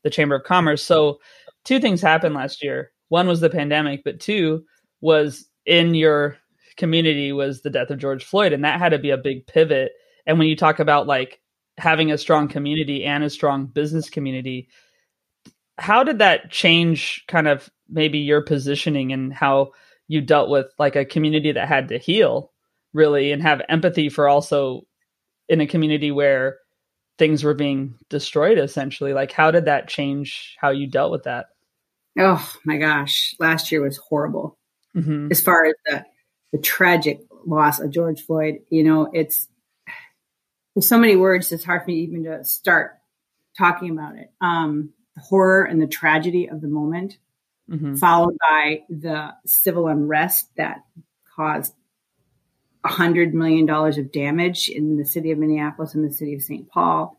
the 0.03 0.11
Chamber 0.11 0.37
of 0.37 0.45
Commerce. 0.45 0.83
So, 0.83 1.19
two 1.65 1.81
things 1.81 2.03
happened 2.03 2.35
last 2.35 2.63
year. 2.63 2.93
One 3.09 3.27
was 3.27 3.41
the 3.41 3.51
pandemic, 3.51 4.03
but 4.05 4.21
two 4.21 4.65
was 5.01 5.49
in 5.65 5.95
your 5.95 6.37
community 6.77 7.33
was 7.33 7.63
the 7.63 7.71
death 7.71 7.91
of 7.91 7.99
George 7.99 8.25
Floyd, 8.25 8.53
and 8.53 8.65
that 8.65 8.79
had 8.79 8.91
to 8.91 8.99
be 8.99 9.11
a 9.11 9.17
big 9.17 9.47
pivot. 9.47 9.93
And 10.27 10.39
when 10.39 10.49
you 10.49 10.57
talk 10.57 10.79
about 10.79 11.07
like 11.07 11.41
having 11.79 12.11
a 12.11 12.19
strong 12.19 12.49
community 12.49 13.05
and 13.05 13.25
a 13.25 13.31
strong 13.31 13.67
business 13.67 14.11
community, 14.11 14.69
how 15.79 16.03
did 16.05 16.19
that 16.19 16.51
change 16.51 17.25
kind 17.29 17.49
of 17.49 17.71
maybe 17.89 18.19
your 18.19 18.43
positioning 18.43 19.13
and 19.13 19.33
how 19.33 19.73
you 20.09 20.21
dealt 20.21 20.51
with 20.51 20.67
like 20.79 20.97
a 20.97 21.05
community 21.05 21.53
that 21.53 21.69
had 21.69 21.89
to 21.89 21.99
heal 21.99 22.53
really 22.93 23.33
and 23.33 23.43
have 23.43 23.63
empathy 23.69 24.09
for 24.09 24.29
also 24.29 24.83
in 25.49 25.61
a 25.61 25.67
community 25.67 26.11
where 26.11 26.59
things 27.19 27.45
were 27.45 27.55
being 27.55 27.95
destroyed 28.11 28.59
essentially 28.59 29.13
like 29.13 29.33
how 29.33 29.51
did 29.51 29.65
that 29.67 29.89
change 29.89 30.57
how 30.61 30.71
you 30.71 30.87
dealt 30.87 31.11
with 31.11 31.25
that 31.25 31.47
oh 32.19 32.53
my 32.65 32.77
gosh 32.77 33.35
last 33.39 33.71
year 33.73 33.83
was 33.83 33.97
horrible 33.97 34.59
mm-hmm. 34.95 35.29
as 35.31 35.41
far 35.41 35.65
as 35.67 35.75
the 35.87 36.05
the 36.53 36.59
tragic 36.59 37.21
loss 37.47 37.81
of 37.81 37.91
George 37.91 38.23
Floyd. 38.23 38.57
You 38.71 38.85
know, 38.85 39.11
it's 39.13 39.49
there's 40.75 40.87
so 40.87 40.99
many 40.99 41.17
words 41.17 41.53
it's 41.53 41.65
hard 41.65 41.83
for 41.83 41.91
me 41.91 42.01
even 42.01 42.25
to 42.25 42.45
start 42.45 42.93
talking 43.57 43.91
about 43.91 44.17
it. 44.17 44.31
Um, 44.41 44.93
the 45.15 45.23
horror 45.23 45.65
and 45.65 45.81
the 45.81 45.87
tragedy 45.87 46.49
of 46.49 46.61
the 46.61 46.69
moment, 46.69 47.19
mm-hmm. 47.71 47.97
followed 47.97 48.37
by 48.39 48.83
the 48.89 49.35
civil 49.45 49.89
unrest 49.89 50.49
that 50.57 50.85
caused 51.35 51.75
a 52.85 52.89
hundred 52.89 53.35
million 53.35 53.67
dollars 53.67 53.99
of 53.99 54.13
damage 54.13 54.69
in 54.69 54.97
the 54.97 55.05
city 55.05 55.33
of 55.33 55.39
Minneapolis 55.39 55.95
and 55.95 56.09
the 56.09 56.15
city 56.15 56.35
of 56.35 56.43
St. 56.43 56.69
Paul, 56.69 57.17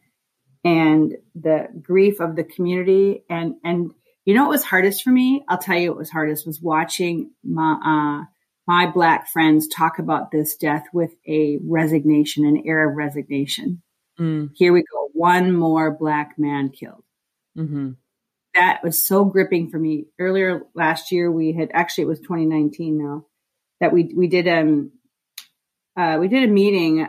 and 0.64 1.16
the 1.36 1.68
grief 1.82 2.20
of 2.20 2.36
the 2.36 2.44
community. 2.44 3.24
And 3.30 3.56
and 3.64 3.92
you 4.26 4.34
know 4.34 4.44
what 4.44 4.52
was 4.52 4.64
hardest 4.64 5.04
for 5.04 5.12
me? 5.12 5.44
I'll 5.48 5.58
tell 5.58 5.78
you 5.78 5.90
what 5.90 6.00
was 6.00 6.10
hardest 6.10 6.46
was 6.46 6.62
watching 6.62 7.32
my. 7.44 8.24
Uh, 8.24 8.26
my 8.68 8.86
black 8.86 9.30
friends 9.30 9.70
talk 9.70 9.98
about 9.98 10.30
this 10.30 10.58
death 10.58 10.84
with 10.92 11.12
a 11.26 11.58
resignation, 11.64 12.46
an 12.46 12.64
air 12.68 12.90
of 12.90 12.98
resignation. 12.98 13.82
Mm. 14.20 14.50
Here 14.54 14.74
we 14.74 14.82
go. 14.82 15.10
One 15.14 15.54
more 15.54 15.90
black 15.92 16.34
man 16.38 16.70
killed. 16.70 17.04
Mm-hmm. 17.58 17.92
That 18.58 18.84
was 18.84 19.06
so 19.06 19.24
gripping 19.24 19.70
for 19.70 19.78
me. 19.78 20.08
Earlier 20.20 20.64
last 20.74 21.12
year, 21.12 21.32
we 21.32 21.54
had 21.54 21.70
actually 21.74 22.06
it 22.06 22.08
was 22.08 22.20
2019 22.20 22.98
now 22.98 23.26
that 23.80 23.94
we 23.94 24.12
we 24.16 24.28
did 24.28 24.48
um 24.48 24.92
uh, 25.96 26.18
we 26.20 26.28
did 26.28 26.44
a 26.44 26.52
meeting 26.52 27.08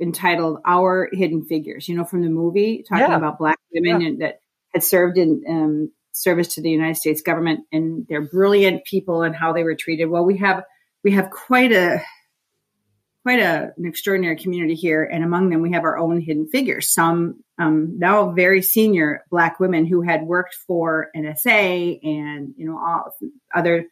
entitled 0.00 0.60
"Our 0.64 1.08
Hidden 1.12 1.44
Figures." 1.46 1.88
You 1.88 1.96
know, 1.96 2.04
from 2.04 2.22
the 2.22 2.28
movie 2.28 2.84
talking 2.88 3.08
yeah. 3.08 3.16
about 3.16 3.38
black 3.38 3.58
women 3.72 4.00
yeah. 4.00 4.26
that 4.26 4.40
had 4.72 4.84
served 4.84 5.18
in 5.18 5.42
um, 5.48 5.92
service 6.12 6.54
to 6.54 6.62
the 6.62 6.70
United 6.70 6.96
States 6.96 7.20
government 7.20 7.60
and 7.72 8.06
they're 8.08 8.28
brilliant 8.28 8.84
people 8.84 9.22
and 9.22 9.34
how 9.34 9.52
they 9.52 9.64
were 9.64 9.74
treated. 9.74 10.06
Well, 10.06 10.24
we 10.24 10.38
have 10.38 10.64
we 11.04 11.12
have 11.12 11.30
quite 11.30 11.72
a 11.72 12.02
quite 13.26 13.40
a, 13.40 13.72
an 13.76 13.84
extraordinary 13.84 14.36
community 14.36 14.76
here, 14.76 15.02
and 15.02 15.24
among 15.24 15.50
them 15.50 15.60
we 15.60 15.72
have 15.72 15.82
our 15.82 15.98
own 15.98 16.20
hidden 16.20 16.46
figures. 16.46 16.88
Some 16.88 17.42
um, 17.58 17.98
now 17.98 18.30
very 18.30 18.62
senior 18.62 19.24
Black 19.32 19.58
women 19.58 19.84
who 19.84 20.00
had 20.00 20.22
worked 20.22 20.54
for 20.54 21.08
NSA 21.16 21.98
and 22.04 22.54
you 22.56 22.64
know 22.64 22.78
all 22.78 23.16
other 23.52 23.86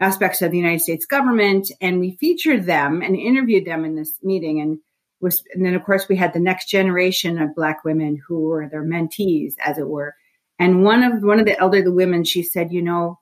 aspects 0.00 0.42
of 0.42 0.50
the 0.50 0.56
United 0.56 0.80
States 0.80 1.06
government, 1.06 1.70
and 1.80 2.00
we 2.00 2.16
featured 2.16 2.66
them 2.66 3.00
and 3.00 3.14
interviewed 3.14 3.64
them 3.64 3.84
in 3.84 3.94
this 3.94 4.18
meeting. 4.24 4.60
And 4.60 4.80
was 5.20 5.44
and 5.54 5.64
then 5.64 5.76
of 5.76 5.84
course 5.84 6.08
we 6.08 6.16
had 6.16 6.32
the 6.32 6.40
next 6.40 6.68
generation 6.68 7.40
of 7.40 7.54
Black 7.54 7.84
women 7.84 8.20
who 8.26 8.40
were 8.40 8.68
their 8.68 8.82
mentees, 8.82 9.52
as 9.64 9.78
it 9.78 9.86
were. 9.86 10.16
And 10.58 10.82
one 10.82 11.04
of 11.04 11.22
one 11.22 11.38
of 11.38 11.46
the 11.46 11.56
elderly 11.60 11.92
women, 11.92 12.24
she 12.24 12.42
said, 12.42 12.72
you 12.72 12.82
know, 12.82 13.20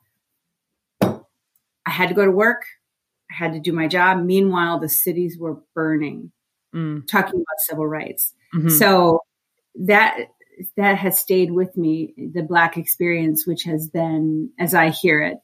I 1.02 1.90
had 1.90 2.08
to 2.08 2.14
go 2.14 2.25
to 2.25 2.30
work 2.30 2.64
had 3.30 3.52
to 3.52 3.61
do 3.61 3.73
my 3.73 3.88
job. 3.88 4.25
Meanwhile, 4.25 4.80
the 4.80 4.88
cities 4.88 5.37
were 5.38 5.61
burning, 5.75 6.32
mm. 6.75 7.06
talking 7.06 7.35
about 7.35 7.61
civil 7.61 7.87
rights. 7.87 8.35
Mm-hmm. 8.54 8.70
So 8.70 9.20
that 9.87 10.18
that 10.76 10.99
has 10.99 11.18
stayed 11.18 11.52
with 11.52 11.76
me, 11.76 12.14
the 12.35 12.42
black 12.42 12.76
experience, 12.76 13.47
which 13.47 13.64
has 13.64 13.88
been, 13.88 14.50
as 14.58 14.75
I 14.75 14.90
hear 14.90 15.23
it, 15.23 15.38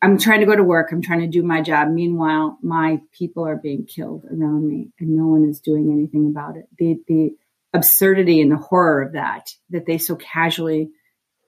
I'm 0.00 0.18
trying 0.18 0.40
to 0.40 0.46
go 0.46 0.54
to 0.54 0.62
work. 0.62 0.92
I'm 0.92 1.02
trying 1.02 1.20
to 1.20 1.26
do 1.26 1.42
my 1.42 1.60
job. 1.60 1.88
Meanwhile, 1.88 2.58
my 2.62 3.00
people 3.12 3.46
are 3.46 3.56
being 3.56 3.86
killed 3.86 4.24
around 4.26 4.68
me 4.68 4.90
and 5.00 5.16
no 5.16 5.26
one 5.26 5.48
is 5.48 5.60
doing 5.60 5.90
anything 5.90 6.26
about 6.26 6.56
it. 6.56 6.66
The, 6.78 7.00
the 7.08 7.30
absurdity 7.74 8.40
and 8.40 8.52
the 8.52 8.56
horror 8.56 9.02
of 9.02 9.12
that, 9.14 9.50
that 9.70 9.86
they 9.86 9.98
so 9.98 10.14
casually 10.14 10.90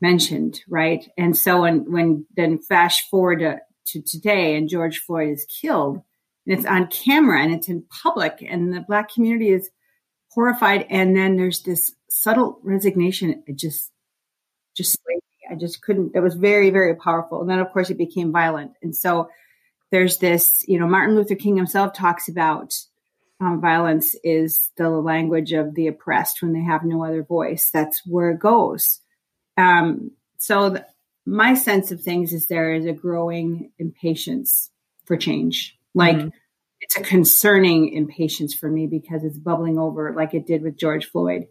mentioned. 0.00 0.62
Right. 0.68 1.08
And 1.16 1.36
so 1.36 1.60
when, 1.62 1.92
when 1.92 2.26
then 2.34 2.58
fast 2.58 3.02
forward 3.10 3.40
to 3.40 3.60
to 3.86 4.02
today 4.02 4.56
and 4.56 4.68
George 4.68 4.98
Floyd 5.00 5.30
is 5.30 5.46
killed 5.46 6.02
and 6.46 6.56
it's 6.56 6.66
on 6.66 6.88
camera 6.88 7.42
and 7.42 7.52
it's 7.52 7.68
in 7.68 7.84
public 8.02 8.44
and 8.46 8.72
the 8.72 8.80
black 8.80 9.12
community 9.12 9.50
is 9.50 9.70
horrified 10.30 10.86
and 10.90 11.16
then 11.16 11.36
there's 11.36 11.62
this 11.62 11.92
subtle 12.08 12.60
resignation. 12.62 13.42
It 13.46 13.56
just 13.56 13.90
just 14.76 14.98
I 15.50 15.56
just 15.56 15.82
couldn't 15.82 16.12
it 16.14 16.20
was 16.20 16.34
very 16.34 16.70
very 16.70 16.94
powerful. 16.94 17.40
And 17.40 17.50
then 17.50 17.58
of 17.58 17.70
course 17.72 17.90
it 17.90 17.98
became 17.98 18.32
violent. 18.32 18.72
And 18.82 18.94
so 18.94 19.28
there's 19.90 20.18
this 20.18 20.64
you 20.68 20.78
know 20.78 20.86
Martin 20.86 21.16
Luther 21.16 21.34
King 21.34 21.56
himself 21.56 21.92
talks 21.92 22.28
about 22.28 22.74
um, 23.40 23.60
violence 23.60 24.14
is 24.22 24.70
the 24.76 24.90
language 24.90 25.52
of 25.52 25.74
the 25.74 25.86
oppressed 25.86 26.42
when 26.42 26.52
they 26.52 26.62
have 26.62 26.84
no 26.84 27.04
other 27.04 27.22
voice. 27.22 27.70
That's 27.72 28.02
where 28.06 28.30
it 28.30 28.38
goes. 28.38 29.00
Um, 29.56 30.10
so 30.36 30.76
my 31.26 31.54
sense 31.54 31.90
of 31.90 32.00
things 32.00 32.32
is 32.32 32.46
there 32.46 32.72
is 32.74 32.86
a 32.86 32.92
growing 32.92 33.72
impatience 33.78 34.70
for 35.04 35.16
change. 35.16 35.78
Like 35.94 36.16
mm-hmm. 36.16 36.28
it's 36.80 36.96
a 36.96 37.02
concerning 37.02 37.92
impatience 37.92 38.54
for 38.54 38.68
me 38.68 38.86
because 38.86 39.24
it's 39.24 39.38
bubbling 39.38 39.78
over 39.78 40.14
like 40.16 40.34
it 40.34 40.46
did 40.46 40.62
with 40.62 40.78
George 40.78 41.06
Floyd. 41.06 41.46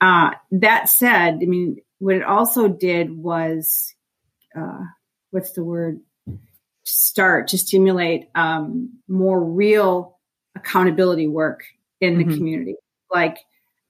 Uh, 0.00 0.32
that 0.50 0.88
said, 0.88 1.38
I 1.42 1.46
mean, 1.46 1.76
what 1.98 2.16
it 2.16 2.24
also 2.24 2.68
did 2.68 3.16
was, 3.16 3.94
uh, 4.56 4.84
what's 5.30 5.52
the 5.52 5.62
word? 5.62 6.00
Start 6.84 7.48
to 7.48 7.58
stimulate 7.58 8.28
um, 8.34 8.98
more 9.06 9.42
real 9.42 10.18
accountability 10.56 11.28
work 11.28 11.62
in 12.00 12.18
the 12.18 12.24
mm-hmm. 12.24 12.34
community. 12.34 12.74
Like 13.12 13.38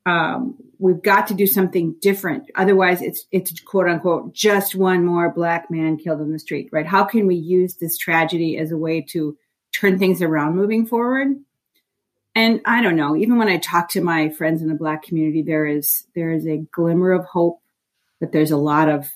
um, 0.07 0.57
we've 0.79 1.03
got 1.03 1.27
to 1.29 1.35
do 1.35 1.47
something 1.47 1.95
different. 2.01 2.51
Otherwise, 2.55 3.03
it's 3.03 3.27
it's 3.31 3.59
quote 3.61 3.89
unquote 3.89 4.33
just 4.35 4.75
one 4.75 5.05
more 5.05 5.31
black 5.31 5.71
man 5.71 5.97
killed 5.97 6.21
in 6.21 6.33
the 6.33 6.39
street, 6.39 6.69
right? 6.73 6.87
How 6.87 7.05
can 7.05 7.27
we 7.27 7.37
use 7.37 7.77
this 7.77 7.97
tragedy 7.97 8.59
as 8.59 8.73
a 8.73 8.77
way 8.77 9.01
to 9.11 9.37
turn 9.75 9.99
things 9.99 10.23
around 10.23 10.57
moving 10.57 10.87
forward? 10.87 11.37
and 12.35 12.61
I 12.65 12.83
don't 12.83 12.97
know, 12.97 13.15
even 13.17 13.37
when 13.37 13.49
I 13.49 13.59
talk 13.59 13.91
to 13.91 14.01
my 14.01 14.31
friends 14.31 14.63
in 14.63 14.69
the 14.69 14.75
black 14.75 15.03
community, 15.03 15.43
there 15.43 15.67
is 15.67 16.07
there 16.15 16.33
is 16.33 16.47
a 16.47 16.65
glimmer 16.73 17.13
of 17.13 17.25
hope, 17.27 17.61
but 18.21 18.33
there's 18.33 18.51
a 18.51 18.57
lot 18.57 18.89
of 18.89 19.11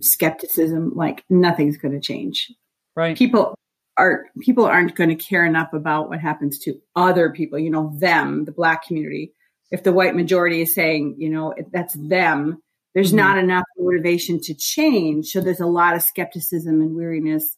skepticism, 0.00 0.92
like 0.94 1.24
nothing's 1.28 1.76
going 1.76 1.92
to 1.92 2.00
change. 2.00 2.52
Right. 2.94 3.16
People 3.16 3.54
are 3.98 4.26
people 4.40 4.64
aren't 4.64 4.94
going 4.94 5.10
to 5.10 5.14
care 5.14 5.44
enough 5.44 5.72
about 5.74 6.08
what 6.08 6.20
happens 6.20 6.58
to 6.60 6.80
other 6.94 7.30
people, 7.30 7.58
you 7.58 7.70
know, 7.70 7.92
them, 7.98 8.46
the 8.46 8.52
black 8.52 8.86
community. 8.86 9.32
If 9.70 9.82
the 9.82 9.92
white 9.92 10.14
majority 10.14 10.62
is 10.62 10.74
saying, 10.74 11.16
you 11.18 11.28
know, 11.28 11.54
that's 11.72 11.94
them, 11.94 12.62
there's 12.94 13.08
mm-hmm. 13.08 13.16
not 13.16 13.38
enough 13.38 13.64
motivation 13.76 14.40
to 14.42 14.54
change. 14.54 15.26
So 15.26 15.40
there's 15.40 15.60
a 15.60 15.66
lot 15.66 15.96
of 15.96 16.02
skepticism 16.02 16.80
and 16.80 16.94
weariness. 16.94 17.56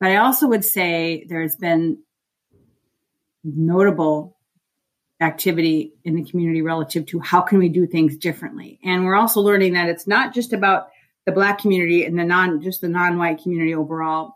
But 0.00 0.10
I 0.10 0.16
also 0.16 0.48
would 0.48 0.64
say 0.64 1.26
there's 1.28 1.56
been 1.56 1.98
notable 3.44 4.36
activity 5.20 5.94
in 6.04 6.16
the 6.16 6.24
community 6.24 6.62
relative 6.62 7.06
to 7.06 7.20
how 7.20 7.40
can 7.40 7.58
we 7.58 7.68
do 7.68 7.86
things 7.86 8.16
differently. 8.16 8.80
And 8.82 9.04
we're 9.04 9.14
also 9.14 9.40
learning 9.40 9.74
that 9.74 9.88
it's 9.88 10.06
not 10.06 10.34
just 10.34 10.52
about 10.52 10.88
the 11.24 11.32
black 11.32 11.58
community 11.58 12.04
and 12.04 12.18
the 12.18 12.24
non 12.24 12.60
just 12.60 12.80
the 12.80 12.88
non-white 12.88 13.42
community 13.42 13.74
overall. 13.74 14.34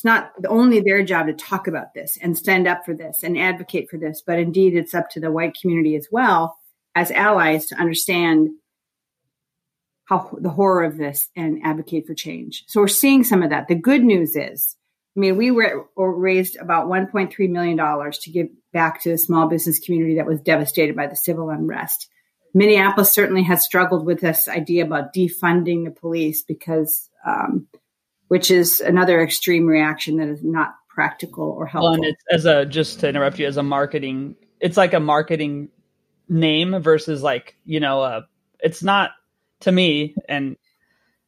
It's 0.00 0.04
not 0.06 0.32
only 0.48 0.80
their 0.80 1.04
job 1.04 1.26
to 1.26 1.34
talk 1.34 1.66
about 1.66 1.92
this 1.92 2.16
and 2.22 2.34
stand 2.34 2.66
up 2.66 2.86
for 2.86 2.94
this 2.94 3.22
and 3.22 3.36
advocate 3.36 3.90
for 3.90 3.98
this, 3.98 4.22
but 4.26 4.38
indeed 4.38 4.74
it's 4.74 4.94
up 4.94 5.10
to 5.10 5.20
the 5.20 5.30
white 5.30 5.58
community 5.60 5.94
as 5.94 6.08
well 6.10 6.56
as 6.94 7.10
allies 7.10 7.66
to 7.66 7.74
understand 7.74 8.48
how 10.06 10.34
the 10.40 10.48
horror 10.48 10.84
of 10.84 10.96
this 10.96 11.28
and 11.36 11.60
advocate 11.64 12.06
for 12.06 12.14
change. 12.14 12.64
So 12.66 12.80
we're 12.80 12.88
seeing 12.88 13.24
some 13.24 13.42
of 13.42 13.50
that. 13.50 13.68
The 13.68 13.74
good 13.74 14.02
news 14.02 14.36
is 14.36 14.74
I 15.14 15.20
mean, 15.20 15.36
we 15.36 15.50
were, 15.50 15.84
raised 15.98 16.56
about 16.56 16.86
$1.3 16.86 17.50
million 17.50 17.76
to 17.76 18.30
give 18.30 18.48
back 18.72 19.02
to 19.02 19.10
the 19.10 19.18
small 19.18 19.48
business 19.48 19.78
community 19.80 20.14
that 20.14 20.26
was 20.26 20.40
devastated 20.40 20.96
by 20.96 21.08
the 21.08 21.16
civil 21.16 21.50
unrest. 21.50 22.08
Minneapolis 22.54 23.12
certainly 23.12 23.42
has 23.42 23.62
struggled 23.62 24.06
with 24.06 24.22
this 24.22 24.48
idea 24.48 24.82
about 24.82 25.12
defunding 25.12 25.84
the 25.84 25.90
police 25.90 26.42
because, 26.42 27.10
um, 27.26 27.66
which 28.30 28.48
is 28.48 28.78
another 28.78 29.20
extreme 29.20 29.66
reaction 29.66 30.16
that 30.18 30.28
is 30.28 30.40
not 30.40 30.76
practical 30.88 31.50
or 31.50 31.66
helpful. 31.66 31.90
Well, 31.90 31.94
and 31.94 32.04
it's 32.04 32.22
as 32.30 32.44
a 32.44 32.64
just 32.64 33.00
to 33.00 33.08
interrupt 33.08 33.40
you 33.40 33.46
as 33.48 33.56
a 33.56 33.62
marketing, 33.64 34.36
it's 34.60 34.76
like 34.76 34.94
a 34.94 35.00
marketing 35.00 35.68
name 36.28 36.80
versus 36.80 37.24
like 37.24 37.56
you 37.64 37.80
know, 37.80 38.02
uh, 38.02 38.20
it's 38.60 38.84
not 38.84 39.10
to 39.60 39.72
me, 39.72 40.14
and 40.28 40.56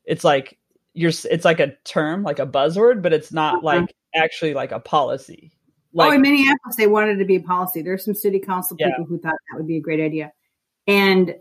it's 0.04 0.23
like 0.23 0.61
you're 0.94 1.11
it's 1.28 1.44
like 1.44 1.59
a 1.59 1.75
term, 1.82 2.23
like 2.23 2.38
a 2.38 2.47
buzzword, 2.47 3.02
but 3.02 3.12
it's 3.12 3.32
not 3.32 3.56
uh-huh. 3.56 3.64
like 3.80 3.97
actually 4.14 4.54
like 4.54 4.71
a 4.71 4.78
policy. 4.78 5.50
Like, 5.92 6.09
oh, 6.09 6.14
in 6.14 6.23
Minneapolis, 6.23 6.76
they 6.76 6.87
wanted 6.87 7.18
to 7.18 7.25
be 7.25 7.35
a 7.35 7.42
policy. 7.42 7.82
There's 7.82 8.04
some 8.04 8.14
city 8.14 8.38
council 8.38 8.76
people 8.76 8.92
yeah. 8.97 9.04
who 9.06 9.18
thought 9.18 9.35
that 9.50 9.56
would 9.56 9.66
be 9.66 9.78
a 9.78 9.82
great 9.82 9.99
idea, 9.99 10.32
and 10.87 11.35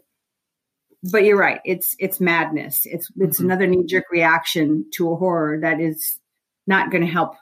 but 1.04 1.24
you're 1.24 1.38
right. 1.38 1.62
It's 1.66 1.96
it's 2.00 2.20
madness. 2.20 2.86
It's 2.86 3.12
it's 3.18 3.38
mm-hmm. 3.38 3.46
another 3.46 3.68
knee 3.68 3.86
jerk 3.86 4.06
reaction 4.12 4.86
to 4.94 5.12
a 5.12 5.16
horror 5.16 5.60
that 5.62 5.80
is 5.80 6.20
not 6.68 6.92
going 6.92 7.04
to 7.04 7.12
help 7.12 7.36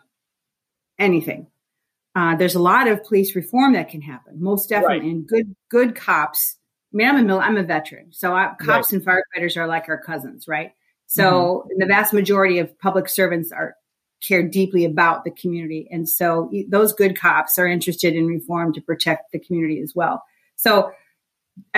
anything. 0.98 1.48
Uh, 2.16 2.36
there's 2.36 2.56
a 2.56 2.62
lot 2.62 2.88
of 2.88 3.04
police 3.04 3.36
reform 3.36 3.74
that 3.74 3.90
can 3.90 4.02
happen, 4.02 4.42
most 4.42 4.70
definitely, 4.70 5.00
right. 5.00 5.08
and 5.08 5.28
good 5.28 5.56
good 5.70 5.96
cops. 5.96 6.58
I 6.94 6.98
mean, 6.98 7.08
I'm 7.08 7.18
a 7.18 7.24
mil- 7.24 7.40
I'm 7.40 7.58
a 7.58 7.64
veteran, 7.64 8.12
so 8.12 8.34
I, 8.34 8.54
cops 8.60 8.92
right. 8.92 9.02
and 9.02 9.06
firefighters 9.06 9.58
are 9.58 9.68
like 9.68 9.90
our 9.90 10.02
cousins, 10.02 10.48
right? 10.48 10.72
So 11.08 11.66
mm-hmm. 11.66 11.80
the 11.80 11.86
vast 11.86 12.14
majority 12.14 12.60
of 12.60 12.78
public 12.80 13.10
servants 13.10 13.52
are 13.52 13.76
care 14.22 14.44
deeply 14.44 14.86
about 14.86 15.24
the 15.24 15.32
community. 15.32 15.88
And 15.92 16.08
so 16.10 16.52
those 16.68 16.94
good 16.94 17.18
cops 17.18 17.58
are 17.58 17.68
interested 17.68 18.16
in 18.16 18.28
reform 18.28 18.74
to 18.74 18.82
protect 18.82 19.32
the 19.32 19.40
community 19.40 19.82
as 19.82 19.94
well. 19.96 20.24
So 20.56 20.92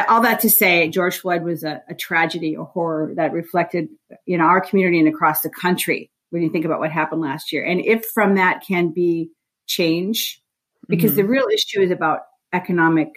all 0.07 0.21
that 0.21 0.41
to 0.41 0.49
say, 0.49 0.89
George 0.89 1.19
Floyd 1.19 1.43
was 1.43 1.63
a, 1.63 1.81
a 1.89 1.95
tragedy, 1.95 2.55
a 2.55 2.63
horror 2.63 3.13
that 3.15 3.33
reflected 3.33 3.89
in 4.27 4.41
our 4.41 4.61
community 4.61 4.99
and 4.99 5.07
across 5.07 5.41
the 5.41 5.49
country 5.49 6.11
when 6.29 6.41
you 6.41 6.49
think 6.49 6.65
about 6.65 6.79
what 6.79 6.91
happened 6.91 7.21
last 7.21 7.51
year. 7.51 7.63
And 7.63 7.81
if 7.81 8.05
from 8.05 8.35
that 8.35 8.63
can 8.65 8.91
be 8.91 9.31
change, 9.67 10.41
because 10.87 11.11
mm-hmm. 11.11 11.21
the 11.21 11.27
real 11.27 11.47
issue 11.53 11.81
is 11.81 11.91
about 11.91 12.21
economic 12.53 13.09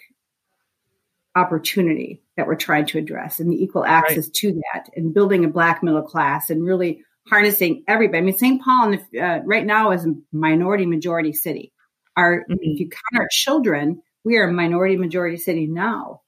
opportunity 1.36 2.22
that 2.36 2.46
we're 2.46 2.54
trying 2.54 2.86
to 2.86 2.98
address 2.98 3.40
and 3.40 3.50
the 3.50 3.62
equal 3.62 3.84
access 3.84 4.26
right. 4.26 4.34
to 4.34 4.52
that 4.52 4.88
and 4.94 5.14
building 5.14 5.44
a 5.44 5.48
black 5.48 5.82
middle 5.82 6.02
class 6.02 6.50
and 6.50 6.64
really 6.64 7.02
harnessing 7.28 7.82
everybody. 7.88 8.18
I 8.18 8.20
mean, 8.22 8.38
St. 8.38 8.62
Paul 8.62 8.90
the, 8.92 9.20
uh, 9.20 9.40
right 9.44 9.64
now 9.64 9.90
is 9.92 10.04
a 10.04 10.14
minority 10.32 10.86
majority 10.86 11.32
city. 11.32 11.72
Our, 12.16 12.40
mm-hmm. 12.40 12.54
if 12.60 12.80
you 12.80 12.88
count 12.88 13.22
our 13.22 13.28
children, 13.30 14.02
we 14.24 14.36
are 14.36 14.48
a 14.48 14.52
minority 14.52 14.96
majority 14.96 15.36
city 15.36 15.66
now. 15.66 16.22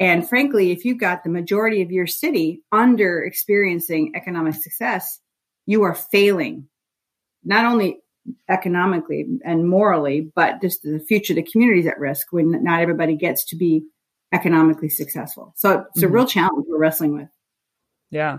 And 0.00 0.26
frankly, 0.26 0.72
if 0.72 0.86
you've 0.86 0.98
got 0.98 1.22
the 1.22 1.30
majority 1.30 1.82
of 1.82 1.92
your 1.92 2.06
city 2.06 2.62
under 2.72 3.22
experiencing 3.22 4.12
economic 4.16 4.54
success, 4.54 5.20
you 5.66 5.82
are 5.82 5.94
failing, 5.94 6.68
not 7.44 7.66
only 7.66 8.00
economically 8.48 9.26
and 9.44 9.68
morally, 9.68 10.32
but 10.34 10.62
just 10.62 10.82
the 10.82 11.04
future 11.06 11.34
of 11.34 11.36
the 11.36 11.50
community 11.50 11.80
is 11.80 11.86
at 11.86 12.00
risk 12.00 12.28
when 12.30 12.64
not 12.64 12.80
everybody 12.80 13.14
gets 13.14 13.44
to 13.44 13.56
be 13.56 13.82
economically 14.32 14.88
successful. 14.88 15.52
So 15.56 15.84
it's 15.90 16.02
a 16.02 16.06
mm-hmm. 16.06 16.14
real 16.14 16.26
challenge 16.26 16.64
we're 16.66 16.78
wrestling 16.78 17.14
with. 17.14 17.28
Yeah. 18.10 18.38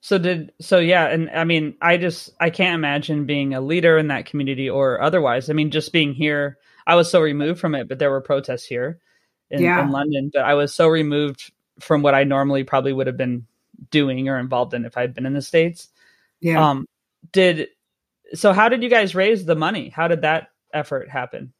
So 0.00 0.18
did 0.18 0.52
so 0.60 0.78
yeah, 0.78 1.08
and 1.08 1.30
I 1.30 1.44
mean, 1.44 1.76
I 1.82 1.98
just 1.98 2.30
I 2.40 2.48
can't 2.48 2.74
imagine 2.74 3.26
being 3.26 3.52
a 3.52 3.60
leader 3.60 3.98
in 3.98 4.08
that 4.08 4.24
community 4.24 4.68
or 4.68 5.00
otherwise. 5.00 5.50
I 5.50 5.52
mean, 5.52 5.70
just 5.70 5.92
being 5.92 6.14
here, 6.14 6.56
I 6.86 6.94
was 6.94 7.10
so 7.10 7.20
removed 7.20 7.60
from 7.60 7.74
it, 7.74 7.86
but 7.86 7.98
there 7.98 8.10
were 8.10 8.22
protests 8.22 8.64
here 8.64 8.98
in, 9.50 9.62
yeah. 9.62 9.82
in 9.82 9.90
London, 9.90 10.30
but 10.32 10.42
I 10.42 10.54
was 10.54 10.74
so 10.74 10.86
removed 10.86 11.52
from 11.80 12.02
what 12.02 12.14
I 12.14 12.24
normally 12.24 12.64
probably 12.64 12.92
would 12.92 13.06
have 13.06 13.16
been 13.16 13.46
doing 13.90 14.28
or 14.28 14.38
involved 14.38 14.74
in 14.74 14.84
if 14.84 14.96
I'd 14.96 15.14
been 15.14 15.26
in 15.26 15.34
the 15.34 15.42
states. 15.42 15.88
Yeah. 16.40 16.70
Um 16.70 16.86
did 17.32 17.68
so 18.34 18.52
how 18.52 18.68
did 18.68 18.82
you 18.82 18.90
guys 18.90 19.14
raise 19.14 19.44
the 19.44 19.56
money? 19.56 19.88
How 19.88 20.08
did 20.08 20.22
that 20.22 20.48
effort 20.72 21.08
happen? 21.08 21.52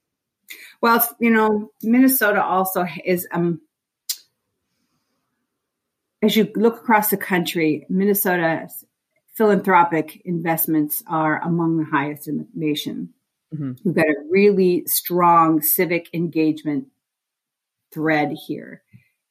Well, 0.81 1.07
you 1.18 1.31
know, 1.31 1.70
Minnesota 1.83 2.42
also 2.42 2.87
is 3.05 3.26
um 3.33 3.61
as 6.22 6.37
you 6.37 6.50
look 6.55 6.76
across 6.76 7.11
the 7.11 7.16
country, 7.16 7.87
Minnesota's 7.88 8.85
philanthropic 9.35 10.20
investments 10.26 11.03
are 11.07 11.42
among 11.42 11.79
the 11.79 11.85
highest 11.85 12.29
in 12.29 12.38
the 12.38 12.46
nation. 12.55 13.14
Mm-hmm. 13.55 13.72
We've 13.85 13.94
got 13.94 14.07
a 14.07 14.22
really 14.29 14.85
strong 14.87 15.62
civic 15.62 16.11
engagement 16.12 16.88
thread 17.92 18.33
here. 18.46 18.83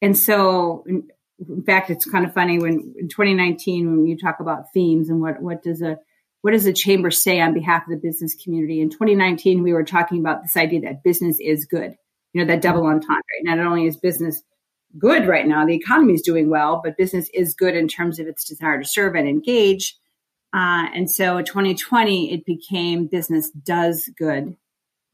And 0.02 0.17
so, 0.17 0.84
in, 0.88 1.63
fact, 1.65 1.89
it's 1.89 2.06
kind 2.06 2.26
of 2.26 2.34
funny 2.34 2.60
when 2.60 2.93
in 2.98 3.08
2019, 3.10 3.91
when 3.91 4.08
you 4.08 4.17
talk 4.17 4.39
about 4.39 4.74
themes 4.74 5.10
and 5.10 5.22
what, 5.22 5.41
what 5.41 5.63
does 5.63 5.82
a 5.82 5.98
what 6.41 6.52
does 6.52 6.63
the 6.63 6.74
chamber 6.74 7.12
say 7.12 7.41
on 7.41 7.54
behalf 7.54 7.84
of 7.84 7.89
the 7.89 8.08
business 8.08 8.36
community? 8.41 8.80
In 8.80 8.89
2019, 8.89 9.62
we 9.62 9.74
were 9.74 9.84
talking 9.84 10.19
about 10.19 10.41
this 10.41 10.56
idea 10.56 10.82
that 10.82 11.04
business 11.04 11.38
is 11.39 11.65
good. 11.65 11.95
You 12.32 12.41
know, 12.41 12.48
that 12.48 12.62
double 12.62 12.86
entendre. 12.86 13.24
Not 13.41 13.60
only 13.60 13.88
is 13.88 13.98
business 13.98 14.41
good 14.98 15.28
right 15.28 15.45
now, 15.45 15.65
the 15.65 15.76
economy 15.76 16.13
is 16.13 16.22
doing 16.22 16.50
well, 16.50 16.82
but 16.84 16.98
business 16.98 17.30
is 17.34 17.54
good 17.54 17.76
in 17.76 17.88
terms 17.88 18.19
of 18.19 18.28
its 18.28 18.45
desire 18.45 18.80
to 18.80 18.88
serve 18.88 19.15
and 19.15 19.28
engage. 19.28 19.98
Uh, 20.54 20.88
and 20.93 21.12
so 21.12 21.38
in 21.38 21.45
2020, 21.45 22.34
it 22.34 22.45
became 22.45 23.08
business 23.08 23.52
does 23.52 24.10
good. 24.17 24.56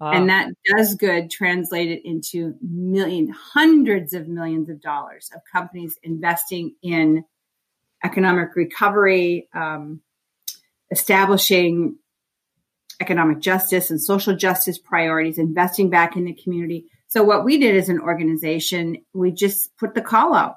And 0.02 0.30
that 0.30 0.50
does 0.66 0.96
good 0.96 1.32
translated 1.32 2.00
into 2.04 2.56
million, 2.62 3.30
hundreds 3.30 4.14
of 4.14 4.28
millions 4.28 4.70
of 4.70 4.82
dollars 4.82 5.30
of 5.34 5.42
companies 5.52 5.98
investing 6.04 6.76
in 6.84 7.24
economic 8.04 8.56
recovery, 8.56 9.48
um, 9.54 10.02
establishing 10.92 11.98
economic 13.02 13.40
justice 13.40 13.90
and 13.90 14.02
social 14.02 14.36
justice 14.36 14.78
priorities, 14.78 15.38
investing 15.38 15.90
back 15.90 16.16
in 16.16 16.26
the 16.26 16.34
community. 16.34 16.86
So 17.08 17.24
what 17.24 17.46
we 17.46 17.58
did 17.58 17.76
as 17.76 17.90
an 17.90 18.00
organization, 18.00 18.98
we 19.14 19.32
just 19.32 19.76
put 19.78 19.96
the 19.96 20.02
call 20.02 20.34
out. 20.34 20.56